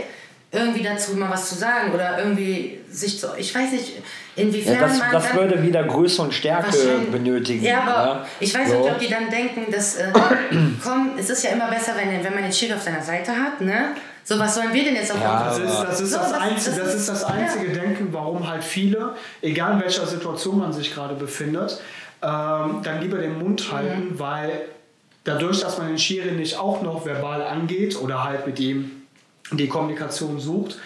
irgendwie 0.53 0.83
dazu 0.83 1.15
mal 1.15 1.29
was 1.29 1.47
zu 1.49 1.55
sagen 1.55 1.93
oder 1.93 2.19
irgendwie 2.19 2.79
sich 2.89 3.19
zu. 3.19 3.27
Ich 3.37 3.55
weiß 3.55 3.71
nicht, 3.71 3.93
inwiefern 4.35 4.73
Ja, 4.75 4.81
das, 4.81 4.99
man. 4.99 5.11
das 5.11 5.27
dann, 5.29 5.37
würde 5.37 5.63
wieder 5.63 5.83
Größe 5.83 6.21
und 6.21 6.33
Stärke 6.33 6.69
benötigen. 7.09 7.63
Ja, 7.63 7.81
aber 7.81 7.91
ja. 8.05 8.25
ich 8.39 8.53
weiß 8.53 8.69
So. 8.69 8.79
nicht, 8.79 8.91
ob 8.91 8.99
die 8.99 9.07
dann 9.07 9.29
denken, 9.29 9.71
dass. 9.71 9.95
Äh, 9.95 10.11
komm, 10.83 11.11
es 11.17 11.29
ist 11.29 11.43
ja 11.43 11.51
immer 11.51 11.69
besser, 11.69 11.93
wenn, 11.95 12.21
wenn 12.23 12.33
man 12.33 12.43
den 12.43 12.51
Schiri 12.51 12.73
auf 12.73 12.81
seiner 12.81 13.01
Seite 13.01 13.31
hat, 13.31 13.61
ne? 13.61 13.91
So, 14.23 14.37
was 14.37 14.53
sollen 14.53 14.73
wir 14.73 14.83
denn 14.83 14.95
jetzt 14.95 15.11
auf 15.11 15.19
Ja, 15.21 15.45
Das 15.45 15.57
ist 15.57 15.79
das, 15.83 15.99
ist 16.01 16.11
So, 16.11 16.17
das, 16.17 16.31
das- 16.31 16.39
einzige, 16.41 16.75
das 16.81 16.95
ist- 16.95 17.09
das 17.09 17.23
einzige 17.23 17.69
Denken, 17.69 18.09
warum 18.11 18.47
halt 18.47 18.63
viele, 18.63 19.15
egal 19.41 19.73
in 19.75 19.81
welcher 19.81 20.05
Situation 20.05 20.59
man 20.59 20.73
sich 20.73 20.93
gerade 20.93 21.15
befindet, 21.15 21.79
ähm, 22.21 22.81
dann 22.83 23.01
lieber 23.01 23.17
den 23.17 23.39
Mund 23.39 23.67
Mhm. 23.71 23.75
halten, 23.75 24.19
weil 24.19 24.51
dadurch, 25.23 25.61
dass 25.61 25.77
man 25.79 25.87
den 25.87 25.97
Schiri 25.97 26.31
nicht 26.33 26.57
auch 26.59 26.81
noch 26.83 27.05
verbal 27.05 27.41
angeht 27.41 27.99
oder 27.99 28.23
halt 28.23 28.45
mit 28.45 28.59
ihm 28.59 29.00
die 29.51 29.67
Kommunikation 29.67 30.39
sucht, 30.39 30.77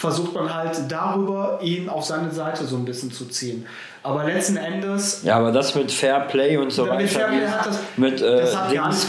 versucht 0.00 0.32
man 0.34 0.52
halt 0.54 0.78
darüber, 0.88 1.58
ihn 1.62 1.90
auf 1.90 2.06
seine 2.06 2.30
Seite 2.30 2.64
so 2.64 2.76
ein 2.76 2.86
bisschen 2.86 3.12
zu 3.12 3.26
ziehen. 3.26 3.66
Aber 4.02 4.24
letzten 4.24 4.56
Endes 4.56 5.20
Ja, 5.24 5.36
aber 5.36 5.52
das 5.52 5.74
mit 5.74 5.92
Fair 5.92 6.20
Play 6.20 6.56
und 6.56 6.70
so 6.72 6.88
weiter, 6.88 7.06
Fair 7.06 7.26
Play 7.28 7.46
hat 7.46 7.66
das- 7.66 7.78
mit 7.98 8.22
äh, 8.22 8.46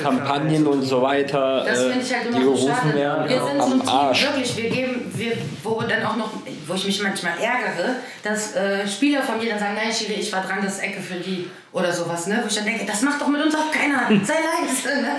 Kampagnen 0.04 0.68
und 0.68 0.82
so 0.84 1.02
weiter, 1.02 1.64
Das 1.66 1.80
äh, 1.80 1.90
finde 1.92 2.06
ich 2.06 2.14
halt 2.14 2.24
die 2.26 2.28
immer 2.30 2.42
so 2.44 2.52
gerufen 2.66 2.76
schade. 2.76 2.96
werden 2.96 3.30
Wir 3.30 3.38
sind 3.42 3.58
so 3.62 3.66
ein 3.68 3.72
am 3.72 3.80
Team, 3.80 3.90
Arsch. 3.90 4.24
wirklich, 4.26 4.58
wir 4.58 4.70
geben, 4.70 5.12
wir, 5.16 5.32
wo 5.64 5.82
dann 5.82 6.06
auch 6.06 6.18
noch, 6.18 6.30
wo 6.68 6.74
ich 6.74 6.86
mich 6.86 7.02
manchmal 7.02 7.34
ärgere, 7.40 7.96
dass 8.24 8.54
äh, 8.58 8.86
Spieler 8.86 9.22
von 9.22 9.38
mir 9.38 9.50
dann 9.52 9.60
sagen, 9.60 9.76
nein, 9.82 9.94
Schiri, 9.94 10.16
ich 10.20 10.34
war 10.34 10.42
dran, 10.42 10.58
das 10.62 10.74
ist 10.74 10.84
Ecke 10.84 11.00
für 11.00 11.16
die 11.16 11.50
oder 11.72 11.94
sowas, 11.94 12.28
ne? 12.28 12.40
Wo 12.44 12.48
ich 12.48 12.56
dann 12.56 12.66
denke, 12.66 12.86
das 12.86 13.02
macht 13.02 13.22
doch 13.22 13.28
mit 13.30 13.42
uns 13.42 13.56
auch 13.56 13.72
keiner, 13.72 14.08
sei 14.26 14.34
leise, 14.34 15.02
ne? 15.02 15.12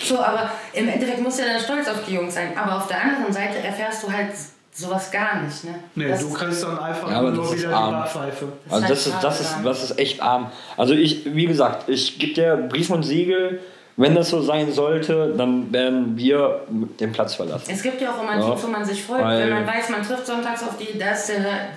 So, 0.00 0.20
aber 0.22 0.50
im 0.72 0.88
Endeffekt 0.88 1.20
muss 1.20 1.36
ja 1.40 1.46
dann 1.46 1.60
stolz 1.60 1.88
auf 1.88 2.04
die 2.08 2.14
Jungs 2.14 2.34
sein. 2.34 2.52
Aber 2.56 2.76
auf 2.76 2.86
der 2.86 3.02
anderen 3.02 3.32
Seite 3.32 3.58
erfährst 3.58 4.04
du 4.04 4.12
halt 4.12 4.28
sowas 4.76 5.10
gar 5.10 5.40
nicht, 5.42 5.64
ne? 5.64 5.74
nee, 5.94 6.08
Das- 6.08 6.20
du 6.20 6.32
kriegst 6.32 6.62
dann 6.62 6.78
einfach 6.78 7.10
Ja, 7.10 7.22
nur 7.22 7.32
das 7.32 7.50
ist 7.52 7.58
wieder 7.60 7.68
die 7.68 7.74
arm. 7.74 7.92
Backpfeife. 7.92 8.48
Also 8.68 8.80
halt 8.82 8.90
das 8.90 9.06
ist, 9.06 9.14
das 9.22 9.22
schade, 9.22 9.58
ist, 9.60 9.66
das 9.66 9.82
ist 9.90 9.98
echt 9.98 10.20
arm. 10.22 10.50
Also 10.76 10.94
ich, 10.94 11.34
wie 11.34 11.46
gesagt, 11.46 11.88
ich 11.88 12.18
gebe 12.18 12.34
dir 12.34 12.56
Brief 12.68 12.90
und 12.90 13.02
Siegel, 13.02 13.60
wenn 13.98 14.14
das 14.14 14.28
so 14.30 14.42
sein 14.42 14.70
sollte, 14.72 15.32
dann 15.36 15.72
werden 15.72 16.16
wir 16.16 16.60
den 17.00 17.12
Platz 17.12 17.34
verlassen. 17.34 17.70
Es 17.72 17.82
gibt 17.82 18.00
ja 18.00 18.12
auch 18.12 18.22
immer 18.22 18.36
Ja. 18.38 18.42
Teams, 18.50 18.62
wo 18.62 18.66
man 18.68 18.84
sich 18.84 19.02
freut, 19.02 19.22
Weil- 19.22 19.40
wenn 19.46 19.50
man 19.54 19.66
weiß, 19.66 19.88
man 19.88 20.02
trifft 20.06 20.26
sonntags 20.26 20.62
auf 20.62 20.76
die, 20.76 20.98
da 20.98 21.12
ist 21.12 21.30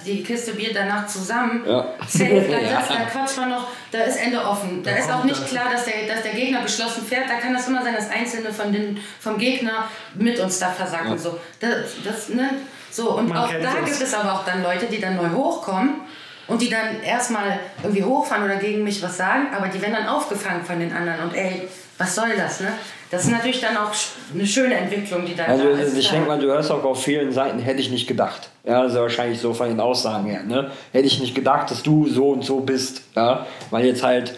die 0.05 0.21
Kiste 0.23 0.53
Bier 0.53 0.69
danach 0.73 1.07
zusammen. 1.07 1.63
Ja. 1.65 1.85
Safe, 2.07 2.43
da, 2.49 2.57
Ja. 2.59 2.83
da 2.87 3.05
quatscht 3.05 3.37
man 3.37 3.49
noch, 3.51 3.67
da 3.91 3.99
ist 3.99 4.17
Ende 4.17 4.39
offen. 4.43 4.83
Da, 4.83 4.91
Da 4.91 4.97
ist 4.97 5.11
auch 5.11 5.23
nicht 5.23 5.41
das. 5.41 5.49
klar, 5.49 5.65
dass 5.71 5.85
der, 5.85 6.13
dass 6.13 6.23
der 6.23 6.33
Gegner 6.33 6.61
geschlossen 6.61 7.03
fährt. 7.05 7.29
Da 7.29 7.35
kann 7.35 7.53
das 7.53 7.67
immer 7.67 7.83
sein, 7.83 7.95
dass 7.95 8.09
Einzelne 8.11 8.51
von 8.51 8.71
den, 8.73 8.97
vom 9.19 9.37
Gegner 9.37 9.85
mit 10.15 10.39
uns 10.39 10.59
da 10.59 10.67
versacken. 10.69 11.17
So, 11.17 11.39
das, 11.61 11.69
das, 12.03 12.29
ne? 12.29 12.49
so, 12.91 13.11
und 13.17 13.29
Man 13.29 13.37
auch 13.37 13.49
da 13.51 13.59
das. 13.59 13.75
gibt 13.85 14.01
es 14.01 14.13
aber 14.13 14.33
auch 14.33 14.45
dann 14.45 14.61
Leute, 14.63 14.87
die 14.87 14.99
dann 14.99 15.15
neu 15.15 15.29
hochkommen 15.33 16.01
und 16.49 16.61
die 16.61 16.69
dann 16.69 17.01
erstmal 17.03 17.59
irgendwie 17.81 18.03
hochfahren 18.03 18.43
oder 18.43 18.57
gegen 18.57 18.83
mich 18.83 19.01
was 19.01 19.17
sagen, 19.17 19.47
aber 19.55 19.67
die 19.67 19.81
werden 19.81 19.93
dann 19.93 20.07
aufgefangen 20.07 20.63
von 20.65 20.79
den 20.79 20.91
anderen 20.91 21.29
und 21.29 21.35
ey, 21.35 21.67
was 21.97 22.15
soll 22.15 22.29
das, 22.37 22.59
ne? 22.61 22.73
Das 23.11 23.23
ist 23.23 23.31
natürlich 23.31 23.59
dann 23.59 23.75
auch 23.75 23.91
eine 24.33 24.45
schöne 24.45 24.75
Entwicklung, 24.75 25.25
die 25.25 25.35
da, 25.35 25.45
also, 25.45 25.63
da 25.63 25.79
ist. 25.79 25.97
Ich 25.97 26.09
denke 26.09 26.27
mal, 26.27 26.39
du 26.39 26.45
hörst 26.45 26.69
auch 26.69 26.83
auf 26.83 27.03
vielen 27.03 27.31
Seiten, 27.31 27.57
hätte 27.57 27.79
ich 27.79 27.89
nicht 27.89 28.07
gedacht. 28.07 28.49
Ja, 28.63 28.83
das 28.83 28.93
ist 28.93 28.99
wahrscheinlich 28.99 29.39
so 29.39 29.53
von 29.53 29.67
den 29.67 29.79
Aussagen 29.79 30.29
her. 30.29 30.43
Ne? 30.43 30.69
Hätte 30.91 31.07
ich 31.07 31.19
nicht 31.19 31.33
gedacht, 31.33 31.71
dass 31.71 31.81
du 31.81 32.07
so 32.07 32.29
und 32.29 32.45
so 32.45 32.59
bist. 32.59 33.01
Ja? 33.15 33.47
Weil 33.71 33.85
jetzt 33.85 34.03
halt 34.03 34.35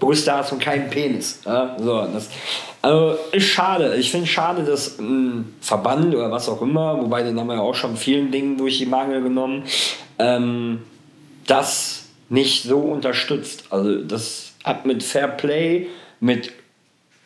Brüste 0.00 0.34
hast 0.34 0.50
und 0.50 0.60
keinen 0.60 0.90
Penis. 0.90 1.40
Ja? 1.46 1.76
So, 1.78 2.04
das, 2.12 2.30
also 2.82 3.16
ist 3.30 3.46
schade. 3.46 3.94
Ich 3.94 4.10
finde 4.10 4.24
es 4.24 4.32
schade, 4.32 4.64
dass 4.64 4.98
ein 4.98 5.54
Verband 5.60 6.12
oder 6.12 6.32
was 6.32 6.48
auch 6.48 6.62
immer, 6.62 7.00
wobei 7.00 7.22
den 7.22 7.38
haben 7.38 7.46
wir 7.46 7.54
ja 7.54 7.60
auch 7.60 7.76
schon 7.76 7.96
vielen 7.96 8.32
Dingen 8.32 8.58
durch 8.58 8.78
die 8.78 8.86
Mangel 8.86 9.22
genommen, 9.22 9.64
ähm, 10.18 10.82
das 11.50 12.04
nicht 12.28 12.62
so 12.62 12.78
unterstützt. 12.78 13.64
Also 13.70 14.02
das 14.02 14.52
hat 14.64 14.86
mit 14.86 15.02
Fair 15.02 15.28
Play, 15.28 15.88
mit 16.20 16.52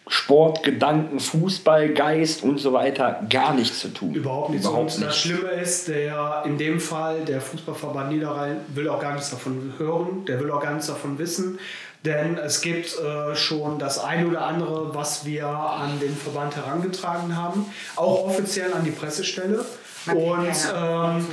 Sport, 0.06 0.62
Gedanken, 0.62 1.18
Fußball, 1.18 1.90
Geist 1.94 2.42
und 2.42 2.58
so 2.58 2.72
weiter 2.72 3.22
gar 3.30 3.54
nichts 3.54 3.80
zu 3.80 3.88
tun. 3.88 4.14
Überhaupt 4.14 4.50
nichts. 4.50 4.66
Überhaupt 4.66 4.94
und 4.96 5.02
das 5.02 5.18
Schlimme 5.18 5.48
ist, 5.48 5.88
der 5.88 6.42
in 6.46 6.58
dem 6.58 6.78
Fall, 6.78 7.24
der 7.24 7.40
Fußballverband 7.40 8.12
Niederrhein 8.12 8.56
will 8.74 8.88
auch 8.88 9.00
gar 9.00 9.14
nichts 9.14 9.30
davon 9.30 9.72
hören, 9.78 10.24
der 10.26 10.40
will 10.40 10.50
auch 10.50 10.60
gar 10.60 10.72
nichts 10.72 10.88
davon 10.88 11.18
wissen. 11.18 11.58
Denn 12.04 12.36
es 12.36 12.60
gibt 12.60 12.98
äh, 12.98 13.34
schon 13.34 13.78
das 13.78 13.98
eine 13.98 14.26
oder 14.26 14.42
andere, 14.42 14.94
was 14.94 15.24
wir 15.24 15.46
an 15.46 15.98
den 16.00 16.14
Verband 16.14 16.54
herangetragen 16.54 17.34
haben, 17.34 17.64
auch 17.96 18.26
offiziell 18.26 18.74
an 18.74 18.84
die 18.84 18.90
Pressestelle. 18.90 19.64
Und 20.06 20.52
ähm, 20.76 21.26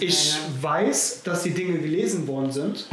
ich 0.00 0.36
weiß, 0.60 1.22
dass 1.24 1.42
die 1.42 1.52
Dinge 1.52 1.78
gelesen 1.78 2.26
worden 2.26 2.52
sind. 2.52 2.86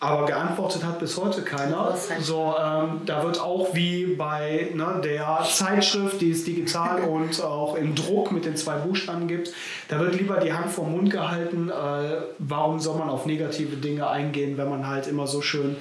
Aber 0.00 0.26
geantwortet 0.26 0.84
hat 0.84 1.00
bis 1.00 1.16
heute 1.16 1.42
keiner. 1.42 1.96
So, 2.20 2.54
ähm, 2.56 3.00
da 3.04 3.24
wird 3.24 3.40
auch 3.40 3.74
wie 3.74 4.06
bei 4.06 4.70
ne, 4.72 5.00
der 5.02 5.44
Zeitschrift, 5.44 6.20
die 6.20 6.30
es 6.30 6.44
digital 6.44 7.00
und 7.08 7.42
auch 7.42 7.74
im 7.74 7.96
Druck 7.96 8.30
mit 8.30 8.44
den 8.44 8.56
zwei 8.56 8.76
Buchstaben 8.76 9.26
gibt, 9.26 9.50
da 9.88 9.98
wird 9.98 10.14
lieber 10.14 10.36
die 10.38 10.52
Hand 10.52 10.70
vom 10.70 10.92
Mund 10.92 11.10
gehalten. 11.10 11.68
Äh, 11.68 12.18
warum 12.38 12.78
soll 12.78 12.96
man 12.96 13.08
auf 13.08 13.26
negative 13.26 13.74
Dinge 13.76 14.08
eingehen, 14.08 14.56
wenn 14.56 14.68
man 14.68 14.86
halt 14.86 15.08
immer 15.08 15.26
so 15.26 15.42
schön 15.42 15.76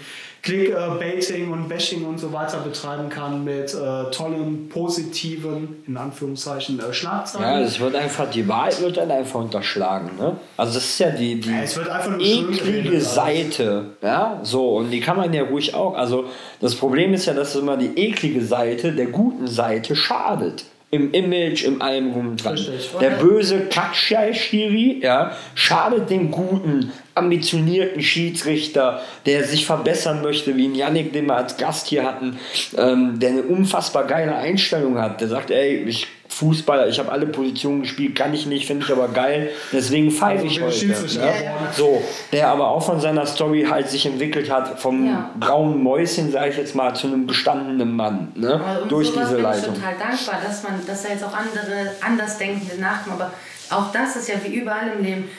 Clickbaiting 0.48 1.52
und 1.52 1.68
Bashing 1.68 2.06
und 2.06 2.18
so 2.18 2.32
weiter 2.32 2.60
betreiben 2.60 3.10
kann 3.10 3.43
mit 3.43 3.74
äh, 3.74 4.12
tollen, 4.12 4.70
positiven, 4.70 5.84
in 5.86 5.98
Anführungszeichen, 5.98 6.80
äh, 6.80 6.93
Schlagzeilen. 6.93 7.62
Ja, 7.62 7.66
es 7.66 7.80
wird 7.80 7.95
einfach, 7.95 8.30
die 8.30 8.48
Wahrheit 8.48 8.82
wird 8.82 8.98
dann 8.98 9.12
einfach 9.12 9.41
unterschlagen. 9.41 10.12
Ne? 10.18 10.38
Also 10.56 10.76
das 10.76 10.86
ist 10.86 11.00
ja 11.00 11.10
die, 11.10 11.39
die 11.39 11.50
ja, 11.50 12.18
eklige 12.20 13.02
Seite. 13.02 13.98
Ja, 14.02 14.39
so, 14.43 14.78
und 14.78 14.91
die 14.91 15.02
kann 15.02 15.18
man 15.18 15.34
ja 15.34 15.43
ruhig 15.43 15.74
auch. 15.74 15.95
Also 15.95 16.26
das 16.62 16.76
Problem 16.76 17.14
ist 17.14 17.26
ja, 17.26 17.34
dass 17.34 17.56
immer 17.56 17.76
die 17.76 17.98
eklige 17.98 18.41
Seite 18.41 18.93
der 18.93 19.08
guten 19.08 19.48
Seite 19.48 19.95
schadet 19.95 20.66
im 20.89 21.12
Image, 21.12 21.66
im 21.66 21.82
allem 21.82 22.38
dran. 22.38 22.58
Der 23.02 23.10
böse 23.12 23.66
Kackschei-Schiri 23.66 25.02
ja, 25.02 25.32
schadet 25.54 26.10
dem 26.10 26.32
guten, 26.32 26.91
ambitionierten 27.18 28.01
Schiedsrichter, 28.01 29.01
der 29.26 29.43
sich 29.43 29.65
verbessern 29.65 30.22
möchte, 30.22 30.55
wie 30.55 30.68
ein 30.68 30.76
Yannick, 30.76 31.13
den 31.13 31.26
wir 31.26 31.36
als 31.36 31.57
Gast 31.57 31.88
hier 31.88 32.03
hatten, 32.03 32.38
ähm, 32.78 33.20
der 33.20 33.32
eine 33.32 33.43
unfassbar 33.43 34.05
geile 34.05 34.36
Einstellung 34.36 34.99
hat. 34.99 35.22
Der 35.22 35.28
sagt, 35.28 35.51
ey, 35.51 35.84
ich 35.84 36.07
Fußballer, 36.38 36.88
ich 36.88 36.99
habe 36.99 37.11
alle 37.11 37.26
Positionen 37.26 37.82
gespielt, 37.82 38.15
kann 38.15 38.34
ich 38.34 38.45
nicht, 38.45 38.68
finde 38.68 38.86
ich 38.86 38.91
aber 38.91 39.07
geil, 39.07 39.49
deswegen 39.72 40.11
pfeife 40.11 40.45
ich 40.45 40.61
heute. 40.61 40.86
Ja? 40.86 41.34
So, 41.74 42.03
der 42.32 42.49
aber 42.49 42.70
auch 42.70 42.86
von 42.86 42.99
seiner 42.99 43.26
Story 43.26 43.65
halt 43.70 43.89
sich 43.89 44.05
entwickelt 44.05 44.51
hat, 44.51 44.80
vom 44.80 45.07
ja. 45.07 45.32
braunen 45.39 45.82
Mäuschen, 45.82 46.32
sage 46.32 46.51
ich 46.51 46.57
jetzt 46.57 46.76
mal, 46.76 46.95
zu 46.95 47.07
einem 47.07 47.26
bestandenen 47.26 47.95
Mann, 47.95 48.34
ne? 48.36 48.61
Und 48.84 48.91
durch 48.91 49.11
diese 49.11 49.36
bin 49.36 49.43
Leitung. 49.43 49.74
Ich 49.74 49.80
total 49.80 49.97
dankbar, 49.97 50.41
dass 50.45 50.63
man, 50.63 50.86
dass 50.86 51.03
da 51.03 51.09
jetzt 51.09 51.24
auch 51.24 51.34
andere 51.34 51.91
Andersdenkende 52.01 52.80
nachkommen, 52.80 53.20
aber 53.20 53.32
auch 53.72 53.91
das 53.91 54.15
ist 54.15 54.28
ja 54.28 54.36
wie 54.43 54.55
überall 54.55 54.91
im 54.97 55.03
Leben. 55.03 55.30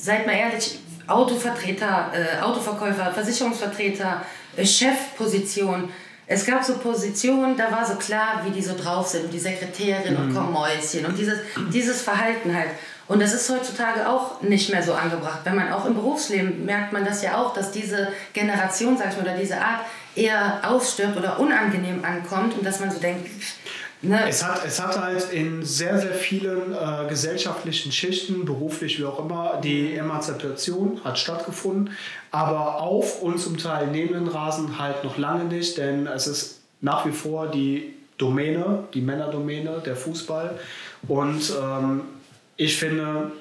Seid 0.00 0.26
mal 0.26 0.34
ehrlich, 0.36 0.78
Autovertreter, 1.08 2.12
äh, 2.12 2.40
Autoverkäufer, 2.40 3.10
Versicherungsvertreter, 3.12 4.24
äh, 4.56 4.64
Chefposition, 4.64 5.90
es 6.30 6.44
gab 6.44 6.62
so 6.62 6.76
Positionen, 6.76 7.56
da 7.56 7.72
war 7.72 7.86
so 7.86 7.94
klar, 7.94 8.42
wie 8.44 8.50
die 8.50 8.60
so 8.62 8.76
drauf 8.76 9.08
sind, 9.08 9.24
und 9.24 9.32
die 9.32 9.38
Sekretärin 9.38 10.14
mhm. 10.14 10.20
und 10.20 10.34
komm 10.34 10.52
Mäuschen 10.52 11.06
und 11.06 11.18
dieses, 11.18 11.38
dieses 11.72 12.02
Verhalten 12.02 12.54
halt. 12.54 12.68
Und 13.08 13.22
das 13.22 13.32
ist 13.32 13.48
heutzutage 13.48 14.06
auch 14.06 14.42
nicht 14.42 14.68
mehr 14.70 14.82
so 14.82 14.92
angebracht. 14.92 15.40
Wenn 15.44 15.56
man 15.56 15.72
auch 15.72 15.86
im 15.86 15.94
Berufsleben 15.94 16.66
merkt 16.66 16.92
man 16.92 17.06
das 17.06 17.22
ja 17.22 17.40
auch, 17.40 17.54
dass 17.54 17.72
diese 17.72 18.08
Generation, 18.34 18.98
sag 18.98 19.08
ich 19.08 19.16
mal, 19.16 19.22
oder 19.22 19.38
diese 19.38 19.58
Art 19.58 19.80
eher 20.14 20.60
ausstirbt 20.62 21.16
oder 21.16 21.40
unangenehm 21.40 22.04
ankommt 22.04 22.54
und 22.58 22.66
dass 22.66 22.80
man 22.80 22.90
so 22.90 22.98
denkt, 22.98 23.26
Ne? 24.00 24.28
Es, 24.28 24.44
hat, 24.44 24.64
es 24.64 24.80
hat 24.80 24.98
halt 24.98 25.32
in 25.32 25.64
sehr, 25.64 25.98
sehr 25.98 26.14
vielen 26.14 26.72
äh, 26.72 27.08
gesellschaftlichen 27.08 27.90
Schichten, 27.90 28.44
beruflich 28.44 28.98
wie 29.00 29.04
auch 29.04 29.18
immer, 29.18 29.60
die 29.62 29.94
Emanzipation 29.94 31.02
hat 31.02 31.18
stattgefunden, 31.18 31.90
aber 32.30 32.80
auf 32.80 33.22
und 33.22 33.40
zum 33.40 33.58
Teil 33.58 33.88
neben 33.88 34.14
den 34.14 34.28
Rasen 34.28 34.78
halt 34.78 35.02
noch 35.02 35.18
lange 35.18 35.44
nicht, 35.44 35.78
denn 35.78 36.06
es 36.06 36.28
ist 36.28 36.60
nach 36.80 37.06
wie 37.06 37.12
vor 37.12 37.48
die 37.48 37.94
Domäne, 38.18 38.84
die 38.94 39.00
Männerdomäne, 39.00 39.82
der 39.84 39.96
Fußball. 39.96 40.58
Und 41.06 41.52
ähm, 41.60 42.02
ich 42.56 42.76
finde, 42.76 43.32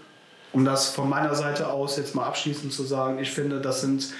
um 0.53 0.65
das 0.65 0.89
von 0.89 1.09
meiner 1.09 1.35
Seite 1.35 1.67
aus 1.67 1.97
jetzt 1.97 2.15
mal 2.15 2.25
abschließend 2.25 2.73
zu 2.73 2.83
sagen, 2.83 3.19
ich 3.19 3.29
finde, 3.29 3.59
das 3.59 3.81
sind 3.81 4.13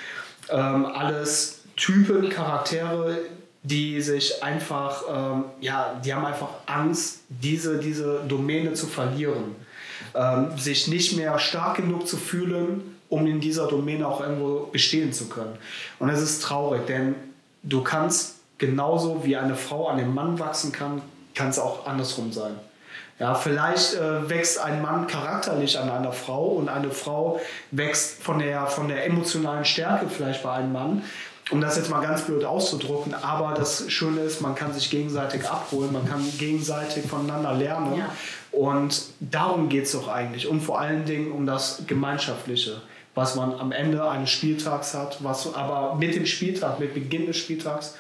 ähm, 0.49 0.85
alles 0.85 1.61
Typen, 1.75 2.29
Charaktere, 2.29 3.19
die 3.68 4.01
sich 4.01 4.41
einfach, 4.43 5.03
ähm, 5.09 5.45
ja, 5.59 5.99
die 6.03 6.13
haben 6.13 6.26
einfach 6.26 6.49
Angst, 6.65 7.20
diese, 7.28 7.80
diese 7.80 8.22
Domäne 8.28 8.74
zu 8.74 8.88
verlieren. 8.88 9.55
Ähm, 10.13 10.57
sich 10.57 10.88
nicht 10.88 11.18
mehr 11.18 11.38
stark 11.38 11.78
genug 11.78 12.07
zu 12.07 12.18
fühlen, 12.18 12.95
um 13.09 13.28
in 13.28 13.41
dieser 13.41 13.68
Domäne 13.68 14.07
auch 14.07 14.22
irgendwo 14.22 14.68
bestehen 14.72 15.11
zu 15.11 15.28
können. 15.28 15.57
Und 15.99 16.09
es 16.09 16.22
ist 16.22 16.43
traurig, 16.43 16.86
denn 16.86 17.15
du 17.63 17.82
kannst 17.84 18.36
genauso 18.57 19.26
wie 19.26 19.36
eine 19.36 19.55
Frau 19.55 19.88
an 19.88 19.97
den 19.97 20.13
Mann 20.13 20.39
wachsen 20.39 20.72
kann, 20.72 21.01
kann 21.36 21.49
es 21.49 21.59
auch 21.59 21.86
andersrum 21.86 22.32
sein. 22.32 22.55
Ja, 23.20 23.34
vielleicht 23.34 23.95
äh, 23.95 24.30
wächst 24.30 24.59
ein 24.59 24.82
Mann 24.82 25.07
charakterlich 25.07 25.78
an 25.78 25.89
einer 25.89 26.13
Frau 26.13 26.45
und 26.49 26.70
eine 26.70 26.91
Frau 26.91 27.41
wächst 27.72 28.22
von 28.22 28.39
der, 28.39 28.68
von 28.68 28.88
der 28.88 29.05
emotionalen 29.05 29.65
Stärke 29.65 30.07
vielleicht 30.07 30.43
bei 30.43 30.53
einem 30.53 30.72
Mann 30.72 31.03
um 31.50 31.62
das 31.62 31.78
jetzt 31.78 31.89
mal 31.89 32.02
ganz 32.02 32.24
blöd 32.24 32.43
auszudrucken, 32.43 33.14
aber 33.14 33.54
das 33.54 33.89
Schöne 33.89 34.22
ist, 34.22 34.41
man 34.41 34.56
kann 34.56 34.74
sich 34.74 34.89
gegenseitig 34.89 35.48
abholen, 35.48 35.93
man 35.93 36.06
kann 36.06 36.22
gegenseitig 36.38 37.06
voneinander 37.06 37.54
lernen. 37.54 37.98
Ja. 37.98 38.10
Und 38.52 39.04
darum 39.20 39.70
geht 39.70 39.86
es 39.86 39.93
doch 39.93 40.08
eigentlich. 40.08 40.48
Und 40.48 40.62
vor 40.62 40.80
allen 40.80 41.06
Dingen 41.06 41.32
um 41.32 41.45
das 41.45 41.84
Gemeinschaftliche, 41.88 42.82
was 43.16 43.36
man 43.36 43.54
am 43.54 43.72
Ende 43.72 44.08
eines 44.10 44.30
Spieltags 44.30 44.93
hat, 44.93 45.24
was 45.24 45.54
aber 45.54 45.95
mit 45.95 46.16
dem 46.16 46.26
Spieltag, 46.26 46.80
mit 46.80 46.93
Beginn 46.93 47.26
des 47.26 47.38
Spieltags 47.38 47.95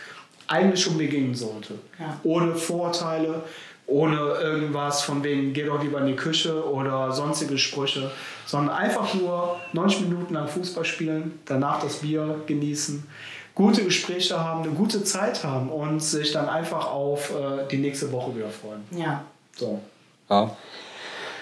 eigentlich 0.47 0.81
schon 0.81 0.97
beginnen 0.97 1.35
sollte. 1.35 1.75
Ja. 1.99 2.19
Ohne 2.23 2.55
Vorurteile, 2.55 3.43
ohne 3.85 4.17
irgendwas 4.17 5.01
von 5.01 5.23
wegen, 5.23 5.53
geh 5.53 5.63
doch 5.63 5.81
lieber 5.81 5.99
in 6.01 6.07
die 6.07 6.15
Küche 6.15 6.69
oder 6.69 7.13
sonstige 7.13 7.57
Sprüche, 7.57 8.11
sondern 8.45 8.75
einfach 8.75 9.13
nur 9.13 9.57
90 9.71 10.01
Minuten 10.01 10.33
lang 10.33 10.47
Fußball 10.47 10.83
spielen, 10.83 11.39
danach 11.45 11.81
das 11.81 11.97
Bier 11.97 12.41
genießen 12.45 13.07
gute 13.57 13.83
Gespräche 13.83 14.39
haben, 14.39 14.61
eine 14.61 14.71
gute 14.73 15.03
Zeit 15.03 15.43
haben 15.43 15.69
und 15.69 15.99
sich 15.99 16.31
dann 16.31 16.47
einfach 16.47 16.91
auf 16.91 17.31
äh, 17.31 17.67
die 17.71 17.77
nächste 17.77 18.11
Woche 18.11 18.35
wieder 18.35 18.49
freuen. 18.49 18.83
Ja. 18.91 19.23
So. 19.55 19.81
Ja. 20.29 20.55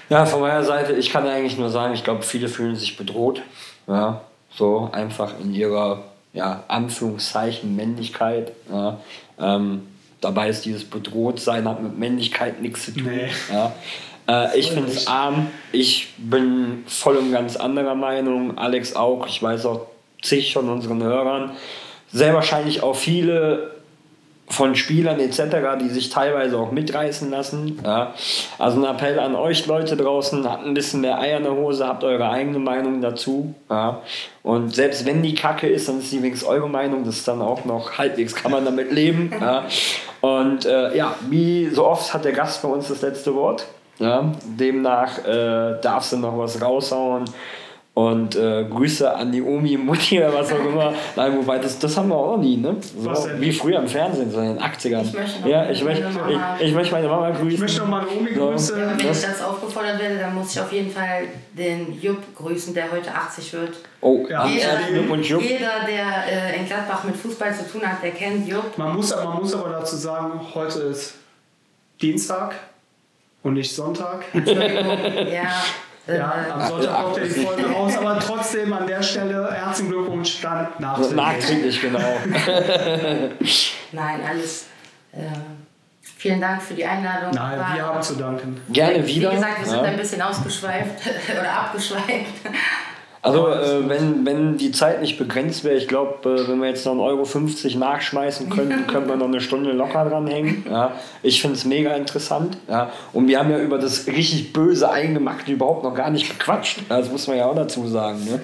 Ja, 0.07 0.25
von 0.25 0.39
meiner 0.39 0.63
Seite, 0.63 0.93
ich 0.93 1.09
kann 1.09 1.27
eigentlich 1.27 1.57
nur 1.57 1.69
sagen, 1.69 1.93
ich 1.93 2.05
glaube, 2.05 2.23
viele 2.23 2.47
fühlen 2.47 2.77
sich 2.77 2.95
bedroht. 2.95 3.41
Ja, 3.85 4.21
so 4.55 4.89
einfach 4.93 5.33
in 5.41 5.53
ihrer, 5.53 6.03
ja, 6.31 6.63
Anführungszeichen 6.69 7.75
Männlichkeit. 7.75 8.53
Ja. 8.71 8.97
Ähm, 9.37 9.85
dabei 10.21 10.47
ist 10.47 10.63
dieses 10.63 10.85
Bedrohtsein 10.85 11.67
hat 11.67 11.83
mit 11.83 11.97
Männlichkeit 11.99 12.61
nichts 12.61 12.85
zu 12.85 12.93
tun. 12.93 13.11
Nee. 13.13 13.29
Ja. 13.51 13.73
Äh, 14.29 14.57
ich 14.57 14.71
finde 14.71 14.89
es 14.89 15.07
arm. 15.07 15.47
Ich 15.73 16.13
bin 16.17 16.85
voll 16.87 17.17
und 17.17 17.33
ganz 17.33 17.57
anderer 17.57 17.95
Meinung. 17.95 18.57
Alex 18.57 18.95
auch. 18.95 19.27
Ich 19.27 19.43
weiß 19.43 19.65
auch 19.65 19.87
zig 20.21 20.53
von 20.53 20.69
unseren 20.69 21.03
Hörern 21.03 21.51
sehr 22.15 22.33
wahrscheinlich 22.33 22.81
auch 22.81 22.95
viele 22.95 23.71
von 24.47 24.75
Spielern 24.75 25.19
etc., 25.19 25.77
die 25.81 25.89
sich 25.89 26.09
teilweise 26.09 26.57
auch 26.57 26.71
mitreißen 26.71 27.29
lassen. 27.29 27.79
Ja. 27.83 28.13
Also 28.57 28.79
ein 28.79 28.85
Appell 28.85 29.19
an 29.19 29.35
euch 29.35 29.65
Leute 29.65 29.97
draußen, 29.97 30.49
habt 30.49 30.65
ein 30.65 30.73
bisschen 30.73 31.01
mehr 31.01 31.19
Eier 31.19 31.37
in 31.37 31.43
der 31.43 31.55
Hose, 31.55 31.85
habt 31.85 32.03
eure 32.05 32.29
eigene 32.29 32.59
Meinung 32.59 33.01
dazu. 33.01 33.53
Ja. 33.69 34.01
Und 34.43 34.73
selbst 34.73 35.05
wenn 35.05 35.23
die 35.23 35.35
Kacke 35.35 35.67
ist, 35.67 35.89
dann 35.89 35.99
ist 35.99 36.11
die 36.11 36.21
wenigstens 36.21 36.47
eure 36.47 36.69
Meinung, 36.69 37.03
das 37.03 37.17
ist 37.17 37.27
dann 37.27 37.41
auch 37.41 37.65
noch 37.65 37.97
halbwegs, 37.97 38.33
kann 38.33 38.51
man 38.51 38.63
damit 38.65 38.91
leben. 38.91 39.31
Ja. 39.45 39.65
Und 40.21 40.65
äh, 40.65 40.95
ja, 40.97 41.13
wie 41.29 41.69
so 41.69 41.85
oft 41.85 42.13
hat 42.13 42.25
der 42.25 42.31
Gast 42.31 42.63
bei 42.63 42.69
uns 42.69 42.87
das 42.87 43.01
letzte 43.01 43.35
Wort. 43.35 43.65
Ja. 43.99 44.31
Demnach 44.43 45.19
äh, 45.19 45.79
darfst 45.81 46.13
du 46.13 46.17
noch 46.17 46.37
was 46.37 46.59
raushauen 46.61 47.25
Und 47.95 48.35
äh, 48.35 48.65
Grüße 48.69 49.15
an 49.15 49.31
die 49.31 49.41
Omi, 49.41 49.77
Mutti 49.77 50.17
oder 50.19 50.33
was 50.33 50.51
auch 50.51 50.59
immer. 50.59 50.93
Nein, 51.15 51.37
wobei, 51.37 51.59
das, 51.59 51.79
das 51.79 51.95
haben 51.95 52.09
wir 52.09 52.17
auch 52.17 52.35
nie, 52.35 52.57
ne? 52.57 52.75
So, 52.81 53.09
wie 53.39 53.53
früher 53.53 53.79
im 53.79 53.87
Fernsehen, 53.87 54.29
so 54.29 54.39
in 54.41 54.55
den 54.55 54.59
80ern. 54.59 55.01
Ich 55.03 55.13
möchte 55.13 55.39
noch 55.41 55.47
ja, 55.47 55.69
ich 55.69 55.81
möchte, 55.81 56.03
meine 56.03 56.13
Mama- 56.35 56.57
ich, 56.59 56.67
ich 56.67 56.73
möchte 56.73 56.91
meine 56.93 57.07
Mama 57.07 57.29
grüßen. 57.29 57.51
Ich 57.51 57.59
möchte 57.61 57.79
noch 57.79 57.87
meine 57.87 58.07
Omi 58.09 58.33
So. 58.35 58.49
grüßen. 58.49 58.75
Wenn 58.75 58.99
ich 58.99 59.05
Das- 59.21 59.41
aufgefordert 59.41 59.97
werde, 60.01 60.17
dann 60.17 60.35
muss 60.35 60.51
ich 60.53 60.59
auf 60.59 60.73
jeden 60.73 60.91
Fall 60.91 61.23
den 61.53 61.97
Jupp 62.01 62.35
grüßen, 62.35 62.73
der 62.73 62.91
heute 62.91 63.15
80 63.15 63.53
wird. 63.53 63.77
Oh, 64.01 64.25
Ja, 64.29 64.45
Jeder, 64.45 64.77
Glückwunsch, 64.89 65.29
Jupp. 65.29 65.41
jeder, 65.41 65.71
der 65.87 66.53
äh, 66.53 66.59
in 66.59 66.65
Gladbach 66.65 67.05
mit 67.05 67.15
Fußball 67.15 67.55
zu 67.55 67.63
tun 67.71 67.81
hat, 67.89 68.03
der 68.03 68.11
kennt 68.11 68.45
Jupp. 68.45 68.77
Man 68.77 68.93
muss, 68.93 69.15
man 69.15 69.37
muss 69.37 69.55
aber 69.55 69.69
dazu 69.69 69.95
sagen, 69.95 70.41
heute 70.53 70.79
ist 70.79 71.13
Dienstag 72.01 72.55
und 73.41 73.53
nicht 73.53 73.73
Sonntag. 73.73 74.25
Entschuldigung, 74.33 74.85
ja. 75.33 75.47
Äh, 76.07 76.17
Ja, 76.17 76.33
am 76.53 76.67
Sonntag 76.67 77.03
kommt 77.03 77.17
ja 77.17 77.23
die 77.23 77.29
Folge 77.29 77.65
raus, 77.71 77.97
aber 77.97 78.19
trotzdem 78.19 78.73
an 78.73 78.85
der 78.87 79.01
Stelle 79.01 79.51
herzlichen 79.51 79.89
Glückwunsch 79.91 80.41
dann 80.41 80.67
nachträglich. 80.79 81.15
Nachträglich, 81.15 81.81
genau. 81.81 81.99
Nein, 83.91 84.19
alles. 84.29 84.65
Äh, 85.13 85.17
vielen 86.17 86.41
Dank 86.41 86.61
für 86.61 86.73
die 86.73 86.85
Einladung. 86.85 87.31
Nein, 87.33 87.59
War- 87.59 87.75
wir 87.75 87.85
haben 87.85 88.01
zu 88.01 88.15
danken. 88.15 88.61
Gerne 88.69 89.05
wieder. 89.07 89.31
Wie 89.31 89.35
gesagt, 89.35 89.59
wir 89.59 89.65
sind 89.67 89.77
ja. 89.77 89.83
ein 89.83 89.97
bisschen 89.97 90.21
ausgeschweift 90.21 91.01
oder 91.39 91.51
abgeschweift. 91.51 92.33
Also, 93.25 93.47
äh, 93.49 93.89
wenn, 93.89 94.23
wenn 94.23 94.57
die 94.57 94.71
Zeit 94.71 95.01
nicht 95.01 95.17
begrenzt 95.17 95.63
wäre, 95.63 95.75
ich 95.75 95.87
glaube, 95.87 96.29
äh, 96.29 96.47
wenn 96.47 96.59
wir 96.61 96.67
jetzt 96.67 96.85
noch 96.85 96.93
1,50 96.93 97.65
Euro 97.65 97.79
nachschmeißen 97.79 98.51
könnten, 98.51 98.85
könnten 98.91 99.09
wir 99.09 99.15
noch 99.15 99.25
eine 99.25 99.41
Stunde 99.41 99.71
locker 99.71 100.05
dranhängen. 100.05 100.63
Ja. 100.69 100.91
Ich 101.23 101.41
finde 101.41 101.55
es 101.55 101.65
mega 101.65 101.95
interessant. 101.95 102.59
Ja. 102.69 102.91
Und 103.13 103.27
wir 103.27 103.39
haben 103.39 103.49
ja 103.49 103.57
über 103.57 103.79
das 103.79 104.05
richtig 104.05 104.53
böse 104.53 104.91
Eingemachte 104.91 105.51
überhaupt 105.51 105.83
noch 105.83 105.95
gar 105.95 106.11
nicht 106.11 106.29
gequatscht. 106.29 106.81
Das 106.87 107.09
muss 107.09 107.27
man 107.27 107.37
ja 107.37 107.47
auch 107.47 107.55
dazu 107.55 107.87
sagen. 107.87 108.23
Ne? 108.25 108.41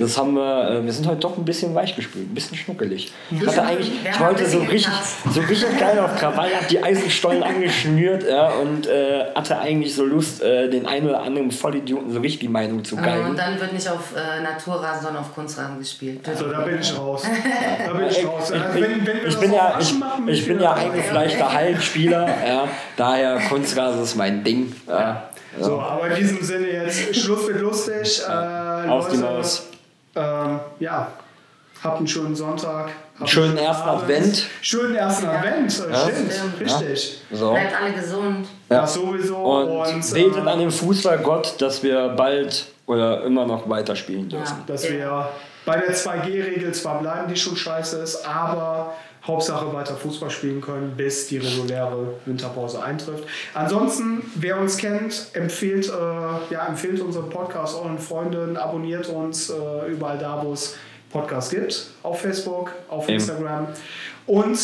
Das 0.00 0.18
haben 0.18 0.34
wir, 0.34 0.70
äh, 0.70 0.84
wir 0.84 0.92
sind 0.92 1.06
heute 1.06 1.20
doch 1.20 1.38
ein 1.38 1.44
bisschen 1.44 1.72
weichgespült, 1.76 2.28
ein 2.28 2.34
bisschen 2.34 2.56
schnuckelig. 2.56 3.12
Ich, 3.30 3.46
hatte 3.46 3.62
eigentlich, 3.62 3.92
ich 4.10 4.20
wollte 4.20 4.44
so 4.44 4.58
richtig, 4.58 4.92
so 5.32 5.40
richtig 5.40 5.78
geil 5.78 6.00
auf 6.00 6.16
Krawall, 6.16 6.50
hab 6.52 6.66
die 6.66 6.82
Eisenstollen 6.82 7.42
angeschnürt 7.44 8.24
ja, 8.28 8.48
und 8.54 8.88
äh, 8.88 9.26
hatte 9.36 9.60
eigentlich 9.60 9.94
so 9.94 10.04
Lust, 10.04 10.42
äh, 10.42 10.68
den 10.68 10.86
einen 10.86 11.08
oder 11.08 11.22
anderen 11.22 11.52
Vollidioten 11.52 12.12
so 12.12 12.18
richtig 12.18 12.40
die 12.40 12.48
Meinung 12.48 12.82
zu 12.82 12.96
geigen. 12.96 13.30
Und 13.30 13.38
dann 13.38 13.60
wird 13.60 13.72
nicht 13.72 13.88
auf 13.88 14.15
äh, 14.16 14.40
Naturrasen, 14.42 15.02
sondern 15.04 15.22
auf 15.22 15.34
Kunstrasen 15.34 15.78
gespielt. 15.78 16.28
So, 16.36 16.48
da 16.50 16.60
bin 16.60 16.80
ich 16.80 16.98
raus. 16.98 17.22
Da 17.86 17.92
bin 17.92 18.06
ich 18.08 18.26
raus. 18.26 18.50
Also, 18.50 18.74
wenn, 18.74 19.06
wenn 19.06 19.22
wir 19.22 19.26
ich 19.26 19.38
bin 19.38 19.52
ja, 19.52 19.76
ich, 19.78 19.98
machen, 19.98 20.28
ich 20.28 20.46
bin 20.46 20.60
ja 20.60 20.72
eingefleischter 20.72 21.52
Hallenspieler, 21.52 22.26
ja, 22.46 22.68
daher 22.96 23.38
Kunstrasen 23.48 24.02
ist 24.02 24.16
mein 24.16 24.42
Ding. 24.42 24.74
Ja. 24.88 25.28
So, 25.60 25.80
aber 25.80 26.08
in 26.08 26.16
diesem 26.16 26.42
Sinne 26.42 26.68
jetzt 26.68 27.16
Schluss 27.16 27.46
mit 27.48 27.60
lustig. 27.60 28.22
Äh, 28.28 28.88
Auf 28.88 29.08
die 29.08 29.16
Maus. 29.18 29.66
Ähm, 30.14 30.60
ja, 30.80 31.08
habt 31.82 31.98
einen 31.98 32.06
schönen 32.08 32.34
Sonntag. 32.34 32.90
Habt 33.18 33.30
Schönen 33.30 33.50
einen 33.56 33.66
ersten 33.66 33.88
Abend. 33.88 34.02
Advent. 34.02 34.46
Schönen 34.60 34.94
ersten 34.96 35.26
Advent, 35.26 35.82
äh, 35.86 35.90
Ja. 35.90 35.98
stimmt, 36.00 36.32
Stimmt. 36.32 36.60
richtig. 36.60 37.22
So. 37.32 37.52
Bleibt 37.52 37.80
alle 37.80 37.92
gesund. 37.92 38.46
Ja. 38.68 38.80
Das 38.82 38.94
sowieso. 38.94 39.36
Und, 39.36 39.68
Und, 39.68 40.12
betet 40.12 40.36
äh, 40.44 40.48
an 40.48 40.58
den 40.58 40.70
Fußballgott, 40.70 41.54
dass 41.60 41.82
wir 41.82 42.08
bald 42.10 42.66
oder 42.86 43.24
immer 43.24 43.46
noch 43.46 43.68
weiterspielen 43.68 44.28
dürfen. 44.28 44.58
Ja. 44.58 44.64
dass 44.66 44.88
wir 44.88 45.28
bei 45.64 45.76
der 45.76 45.94
2G-Regel 45.94 46.72
zwar 46.72 47.00
bleiben, 47.00 47.28
die 47.28 47.36
schon 47.36 47.56
scheiße 47.56 47.98
ist, 47.98 48.24
aber 48.26 48.94
Hauptsache 49.26 49.72
weiter 49.72 49.96
Fußball 49.96 50.30
spielen 50.30 50.60
können, 50.60 50.92
bis 50.96 51.26
die 51.26 51.38
reguläre 51.38 52.14
Winterpause 52.26 52.82
eintrifft. 52.82 53.24
Ansonsten, 53.54 54.22
wer 54.36 54.60
uns 54.60 54.76
kennt, 54.76 55.30
empfiehlt, 55.32 55.88
äh, 55.88 56.52
ja, 56.52 56.66
empfiehlt 56.68 57.00
unseren 57.00 57.28
Podcast 57.28 57.76
euren 57.76 57.98
Freunden, 57.98 58.56
abonniert 58.56 59.08
uns 59.08 59.50
äh, 59.50 59.90
überall 59.90 60.18
da, 60.18 60.40
wo 60.44 60.52
es 60.52 60.76
Podcasts 61.10 61.50
gibt, 61.50 61.88
auf 62.04 62.20
Facebook, 62.20 62.72
auf 62.88 63.08
Eben. 63.08 63.14
Instagram 63.14 63.66
und 64.26 64.58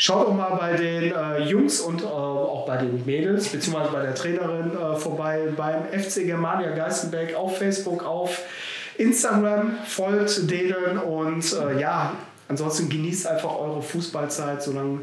Schaut 0.00 0.28
doch 0.28 0.32
mal 0.34 0.56
bei 0.56 0.76
den 0.76 1.12
äh, 1.12 1.42
Jungs 1.42 1.80
und 1.80 2.02
äh, 2.02 2.06
auch 2.06 2.64
bei 2.68 2.76
den 2.76 3.04
Mädels, 3.04 3.48
beziehungsweise 3.48 3.90
bei 3.90 4.02
der 4.02 4.14
Trainerin 4.14 4.70
äh, 4.78 4.94
vorbei 4.96 5.48
beim 5.56 5.82
FC 5.86 6.24
Germania 6.24 6.70
Geistenberg 6.70 7.34
auf 7.34 7.58
Facebook, 7.58 8.04
auf 8.04 8.40
Instagram, 8.96 9.72
folgt 9.84 10.48
denen 10.50 10.98
und 10.98 11.44
äh, 11.52 11.80
ja, 11.80 12.12
ansonsten 12.48 12.88
genießt 12.88 13.26
einfach 13.26 13.58
eure 13.58 13.82
Fußballzeit, 13.82 14.62
solange 14.62 15.00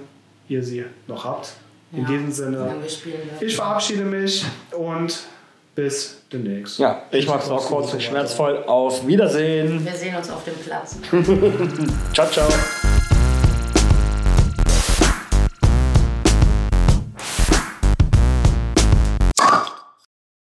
ihr 0.47 0.63
sie 0.63 0.85
noch 1.07 1.25
habt. 1.25 1.51
In 1.91 2.03
Ja, 2.03 2.07
diesem 2.07 2.31
Sinne, 2.31 2.57
dürfen. 2.81 3.37
ich 3.41 3.55
verabschiede 3.55 4.03
mich 4.05 4.45
und 4.71 5.23
bis 5.75 6.21
demnächst. 6.31 6.79
Ja, 6.79 7.01
ich 7.11 7.27
mache 7.27 7.39
es 7.43 7.49
noch 7.49 7.65
kurz 7.65 7.91
und 7.93 8.01
schmerzvoll. 8.01 8.63
Auf 8.65 9.05
Wiedersehen. 9.05 9.83
Wir 9.83 9.91
sehen 9.91 10.15
uns 10.15 10.29
auf 10.29 10.43
dem 10.45 10.55
Platz. 10.55 10.95
Ciao, 12.13 12.27
ciao. 12.29 12.47